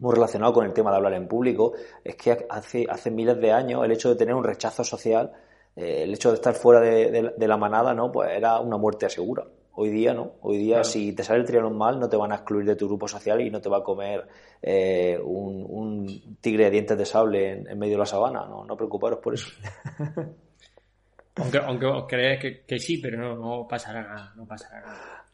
muy 0.00 0.14
relacionado 0.14 0.52
con 0.52 0.66
el 0.66 0.72
tema 0.72 0.90
de 0.90 0.96
hablar 0.96 1.14
en 1.14 1.28
público. 1.28 1.72
Es 2.02 2.16
que 2.16 2.46
hace, 2.48 2.86
hace 2.88 3.10
miles 3.10 3.40
de 3.40 3.52
años 3.52 3.84
el 3.84 3.92
hecho 3.92 4.08
de 4.08 4.16
tener 4.16 4.34
un 4.34 4.44
rechazo 4.44 4.82
social, 4.82 5.32
eh, 5.76 6.02
el 6.02 6.14
hecho 6.14 6.30
de 6.30 6.36
estar 6.36 6.54
fuera 6.54 6.80
de, 6.80 7.32
de, 7.36 7.48
la 7.48 7.56
manada, 7.56 7.94
¿no? 7.94 8.10
Pues 8.10 8.30
era 8.30 8.58
una 8.60 8.76
muerte 8.76 9.08
segura. 9.08 9.44
Hoy 9.80 9.90
día 9.90 10.12
no. 10.12 10.34
Hoy 10.40 10.58
día, 10.58 10.78
claro. 10.78 10.84
si 10.88 11.12
te 11.12 11.22
sale 11.22 11.38
el 11.38 11.46
triatlón 11.46 11.78
mal, 11.78 12.00
no 12.00 12.08
te 12.08 12.16
van 12.16 12.32
a 12.32 12.34
excluir 12.34 12.66
de 12.66 12.74
tu 12.74 12.88
grupo 12.88 13.06
social 13.06 13.40
y 13.40 13.48
no 13.48 13.60
te 13.60 13.68
va 13.68 13.78
a 13.78 13.84
comer 13.84 14.26
eh, 14.60 15.16
un, 15.22 15.64
un, 15.68 16.36
tigre 16.40 16.64
de 16.64 16.70
dientes 16.70 16.98
de 16.98 17.06
sable 17.06 17.52
en, 17.52 17.70
en, 17.70 17.78
medio 17.78 17.92
de 17.92 17.98
la 18.00 18.06
sabana. 18.06 18.44
No, 18.44 18.64
no 18.64 18.76
preocuparos 18.76 19.20
por 19.20 19.34
eso. 19.34 19.48
aunque, 21.36 21.58
aunque 21.58 21.86
os 21.86 22.08
creáis 22.08 22.40
que, 22.40 22.64
que, 22.64 22.80
sí, 22.80 22.98
pero 22.98 23.18
no, 23.18 23.36
no 23.36 23.68
pasará 23.68 24.02
nada. 24.02 24.32
No 24.34 24.48
pasará 24.48 24.80
nada. 24.80 25.24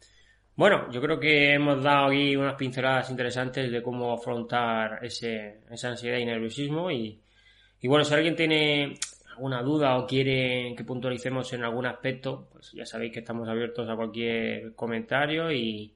Bueno, 0.55 0.91
yo 0.91 1.01
creo 1.01 1.19
que 1.19 1.55
hemos 1.55 1.83
dado 1.83 2.09
aquí 2.09 2.37
unas 2.37 2.57
pinceladas 2.57 3.09
interesantes 3.09 3.73
de 3.73 3.83
cómo 3.83 4.13
afrontar 4.13 5.03
ese, 5.03 5.61
esa 5.71 5.89
ansiedad 5.89 6.19
y 6.19 6.27
nerviosismo. 6.27 6.91
Y, 6.91 7.19
y 7.81 7.89
bueno, 7.89 8.05
si 8.05 8.13
alguien 8.13 8.37
tiene 8.37 8.99
alguna 9.35 9.63
duda 9.63 9.99
o 9.99 10.07
quiere 10.07 10.75
que 10.77 10.85
puntualicemos 10.85 11.53
en 11.53 11.65
algún 11.65 11.87
aspecto, 11.87 12.49
pues 12.53 12.73
ya 12.73 12.87
sabéis 12.87 13.13
que 13.13 13.21
estamos 13.21 13.49
abiertos 13.49 13.89
a 13.89 13.97
cualquier 13.97 14.75
comentario 14.75 15.51
y, 15.53 15.95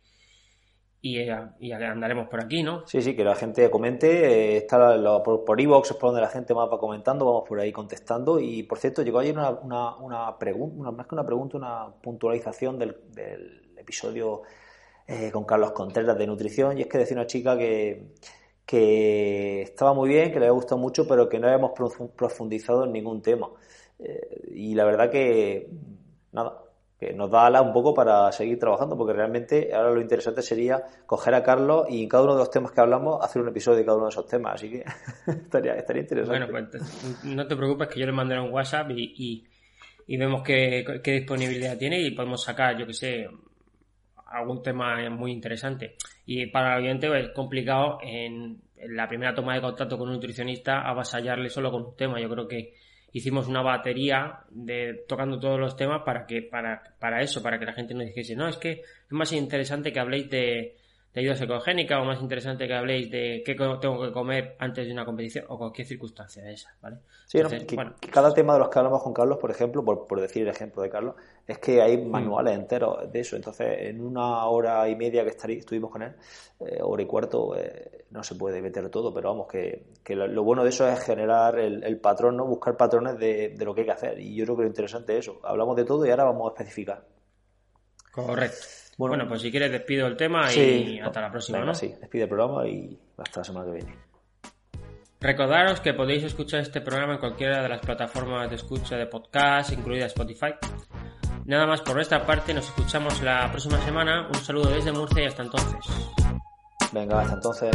y, 1.01 1.19
y 1.61 1.73
andaremos 1.73 2.29
por 2.29 2.43
aquí, 2.43 2.63
¿no? 2.63 2.87
Sí, 2.87 3.01
sí, 3.01 3.15
que 3.15 3.25
la 3.25 3.37
gente 3.37 3.71
comente. 3.71 4.07
Eh, 4.09 4.57
está 4.59 4.97
la, 4.97 5.23
por, 5.23 5.45
por 5.45 5.61
iVoox 5.61 5.91
es 5.91 5.97
por 5.97 6.11
donde 6.11 6.23
la 6.23 6.29
gente 6.29 6.55
más 6.55 6.69
va 6.71 6.79
comentando, 6.79 7.25
vamos 7.25 7.45
por 7.49 7.61
ahí 7.61 7.73
contestando. 7.73 8.41
Y 8.41 8.65
por 8.65 8.79
cierto, 8.79 9.03
llegó 9.03 9.21
ayer 9.21 9.37
una, 9.37 9.51
una, 9.51 9.97
una 9.97 10.39
pregunta, 10.39 10.91
más 10.91 11.07
que 11.07 11.15
una 11.15 11.25
pregunta, 11.25 11.57
una 11.57 11.87
puntualización 12.03 12.79
del, 12.79 12.97
del 13.13 13.73
episodio 13.77 14.43
eh, 15.07 15.31
con 15.33 15.45
Carlos 15.45 15.73
Contreras 15.73 16.19
de 16.19 16.27
nutrición. 16.27 16.77
Y 16.77 16.83
es 16.83 16.89
que 16.89 16.99
decía 16.99 17.17
una 17.17 17.27
chica 17.27 17.57
que 17.57 18.15
que 18.69 19.63
estaba 19.63 19.95
muy 19.95 20.11
bien, 20.11 20.31
que 20.31 20.39
le 20.39 20.45
había 20.45 20.51
gustado 20.51 20.79
mucho, 20.79 21.09
pero 21.09 21.27
que 21.27 21.39
no 21.39 21.47
habíamos 21.47 21.73
profundizado 22.15 22.85
en 22.85 22.93
ningún 22.93 23.23
tema. 23.23 23.49
Eh, 23.99 24.51
y 24.57 24.75
la 24.75 24.85
verdad 24.85 25.11
que, 25.11 25.71
nada, 26.33 26.65
que 27.01 27.15
nos 27.15 27.31
da 27.31 27.47
alas 27.47 27.63
un 27.63 27.73
poco 27.73 27.95
para 27.95 28.31
seguir 28.31 28.59
trabajando, 28.59 28.95
porque 28.95 29.15
realmente 29.15 29.75
ahora 29.75 29.93
lo 29.93 30.03
interesante 30.03 30.43
sería 30.43 30.83
coger 31.07 31.33
a 31.33 31.43
Carlos 31.43 31.87
y 31.89 32.03
en 32.03 32.11
cada 32.11 32.25
uno 32.25 32.35
de 32.35 32.41
los 32.41 32.51
temas 32.51 32.73
que 32.73 32.83
hablamos 32.83 33.25
hacer 33.25 33.41
un 33.41 33.49
episodio 33.49 33.79
de 33.79 33.85
cada 33.87 33.97
uno 33.97 34.05
de 34.05 34.11
esos 34.11 34.27
temas, 34.27 34.57
así 34.57 34.69
que 34.69 34.85
estaría, 35.27 35.73
estaría 35.73 36.03
interesante. 36.03 36.53
Bueno, 36.53 36.69
pues 36.71 37.25
no 37.25 37.47
te 37.47 37.57
preocupes 37.57 37.89
que 37.89 38.01
yo 38.01 38.05
le 38.05 38.13
mandaré 38.13 38.43
un 38.43 38.53
WhatsApp 38.53 38.91
y, 38.91 39.47
y, 40.07 40.17
vemos 40.19 40.43
qué, 40.43 40.85
qué, 41.03 41.13
disponibilidad 41.13 41.79
tiene 41.79 42.03
y 42.03 42.11
podemos 42.11 42.45
sacar, 42.45 42.77
yo 42.77 42.87
que 42.87 42.93
sé, 42.93 43.29
algún 44.29 44.63
tema 44.63 45.09
muy 45.11 45.33
interesante. 45.33 45.97
Y 46.27 46.47
para 46.47 46.77
el 46.77 46.85
oyente 46.85 47.09
es 47.19 47.31
complicado 47.31 47.99
en, 48.03 48.61
en 48.77 48.97
la 48.97 49.09
primera 49.09 49.35
toma 49.35 49.55
de 49.55 49.61
contacto 49.61 49.99
con 49.99 50.09
un 50.09 50.15
nutricionista 50.15 50.83
avasallarle 50.83 51.49
solo 51.49 51.71
con 51.71 51.85
un 51.85 51.97
tema. 51.97 52.21
Yo 52.21 52.29
creo 52.29 52.47
que 52.47 52.75
hicimos 53.13 53.49
una 53.49 53.63
batería 53.63 54.41
de 54.51 55.05
tocando 55.09 55.39
todos 55.39 55.59
los 55.59 55.77
temas 55.77 56.03
para 56.05 56.27
que 56.27 56.43
para, 56.43 56.83
para 56.99 57.23
eso, 57.23 57.43
para 57.43 57.59
que 57.59 57.65
la 57.65 57.73
gente 57.73 57.95
no 57.95 58.05
dijese, 58.05 58.37
no, 58.37 58.49
es 58.49 58.57
que 58.57 58.71
es 58.73 59.13
más 59.13 59.33
interesante 59.33 59.93
que 59.93 60.01
habléis 60.01 60.29
de, 60.31 60.77
de 61.13 61.21
ayuda 61.21 61.37
psicogénica 61.37 62.01
o 62.01 62.05
más 62.05 62.21
interesante 62.21 62.67
que 62.67 62.75
habléis 62.75 63.11
de 63.11 63.43
qué 63.45 63.55
tengo 63.55 64.01
que 64.03 64.13
comer 64.13 64.57
antes 64.59 64.87
de 64.87 64.93
una 64.93 65.05
competición 65.05 65.47
o 65.49 65.57
cualquier 65.57 65.87
circunstancia 65.87 66.43
de 66.43 66.53
esa, 66.53 66.75
¿vale? 66.83 66.99
Sí, 67.27 67.41
bueno. 67.75 67.95
cada 68.13 68.33
tema 68.33 68.55
de 68.55 68.61
los 68.61 68.69
que 68.69 68.79
hablamos 68.79 69.03
con 69.03 69.15
Carlos, 69.15 69.39
por 69.39 69.51
ejemplo, 69.51 69.85
por, 69.85 70.07
por 70.07 70.21
decir 70.21 70.43
el 70.43 70.49
ejemplo 70.49 70.83
de 70.83 70.91
Carlos, 70.91 71.15
es 71.47 71.59
que 71.59 71.81
hay 71.81 71.97
mm. 71.97 72.11
manuales 72.11 72.55
enteros 72.55 73.11
de 73.11 73.21
eso. 73.21 73.37
Entonces, 73.37 73.67
en 73.81 74.01
una 74.03 74.47
hora 74.47 74.89
y 74.89 74.97
media 74.97 75.25
que 75.25 75.31
estuvimos 75.31 75.91
con 75.91 76.03
él, 76.03 76.15
eh, 76.61 76.79
hora 76.83 77.03
y 77.03 77.07
cuarto, 77.07 77.57
eh, 77.57 78.05
no 78.11 78.23
se 78.23 78.35
puede 78.35 78.61
meter 78.61 78.89
todo, 78.91 79.13
pero 79.13 79.31
vamos, 79.31 79.49
que, 79.49 79.87
que 80.05 80.15
lo, 80.15 80.43
bueno 80.43 80.63
de 80.63 80.71
eso 80.71 80.87
es 80.89 81.01
generar 81.01 81.59
el, 81.59 81.83
el 81.85 81.99
patrón, 82.01 82.37
¿no? 82.37 82.47
buscar 82.47 82.77
patrones 82.77 83.19
de, 83.19 83.55
de, 83.57 83.65
lo 83.65 83.75
que 83.75 83.81
hay 83.81 83.87
que 83.87 83.93
hacer. 83.93 84.21
Y 84.21 84.35
yo 84.35 84.45
creo 84.45 84.57
que 84.57 84.63
lo 84.63 84.69
interesante 84.69 85.15
es 85.15 85.21
eso. 85.21 85.41
Hablamos 85.43 85.77
de 85.77 85.85
todo 85.85 86.05
y 86.07 86.11
ahora 86.11 86.25
vamos 86.25 86.51
a 86.51 86.55
especificar. 86.55 87.05
Correcto. 88.13 88.88
Bueno, 88.99 89.29
pues 89.29 89.43
si 89.43 89.51
quieres 89.53 89.71
despido 89.71 90.09
el 90.09 90.17
tema 90.17 90.53
y 90.53 90.99
hasta 90.99 91.21
la 91.21 91.31
próxima, 91.31 91.61
¿no? 91.61 91.73
Sí, 91.73 91.95
despide 92.01 92.25
el 92.25 92.29
programa 92.29 92.67
y 92.67 92.99
hasta 93.17 93.41
la 93.41 93.45
semana 93.45 93.67
que 93.67 93.73
viene. 93.73 93.95
Recordaros 95.21 95.81
que 95.81 95.95
podéis 95.95 96.25
escuchar 96.25 96.61
este 96.61 96.81
programa 96.81 97.15
en 97.15 97.21
cualquiera 97.21 97.63
de 97.63 97.69
las 97.69 97.81
plataformas 97.81 98.51
de 98.51 98.57
escucha 98.57 98.97
de 98.97 99.07
podcast, 99.07 99.73
incluida 99.73 100.07
Spotify. 100.07 100.55
Nada 101.45 101.67
más 101.67 101.81
por 101.81 101.95
nuestra 101.95 102.27
parte, 102.27 102.53
nos 102.53 102.67
escuchamos 102.67 103.23
la 103.23 103.49
próxima 103.51 103.81
semana. 103.85 104.27
Un 104.29 104.35
saludo 104.35 104.71
desde 104.71 104.91
Murcia 104.91 105.23
y 105.23 105.27
hasta 105.27 105.45
entonces. 105.45 105.79
Venga, 106.93 107.21
hasta 107.21 107.35
entonces. 107.35 107.71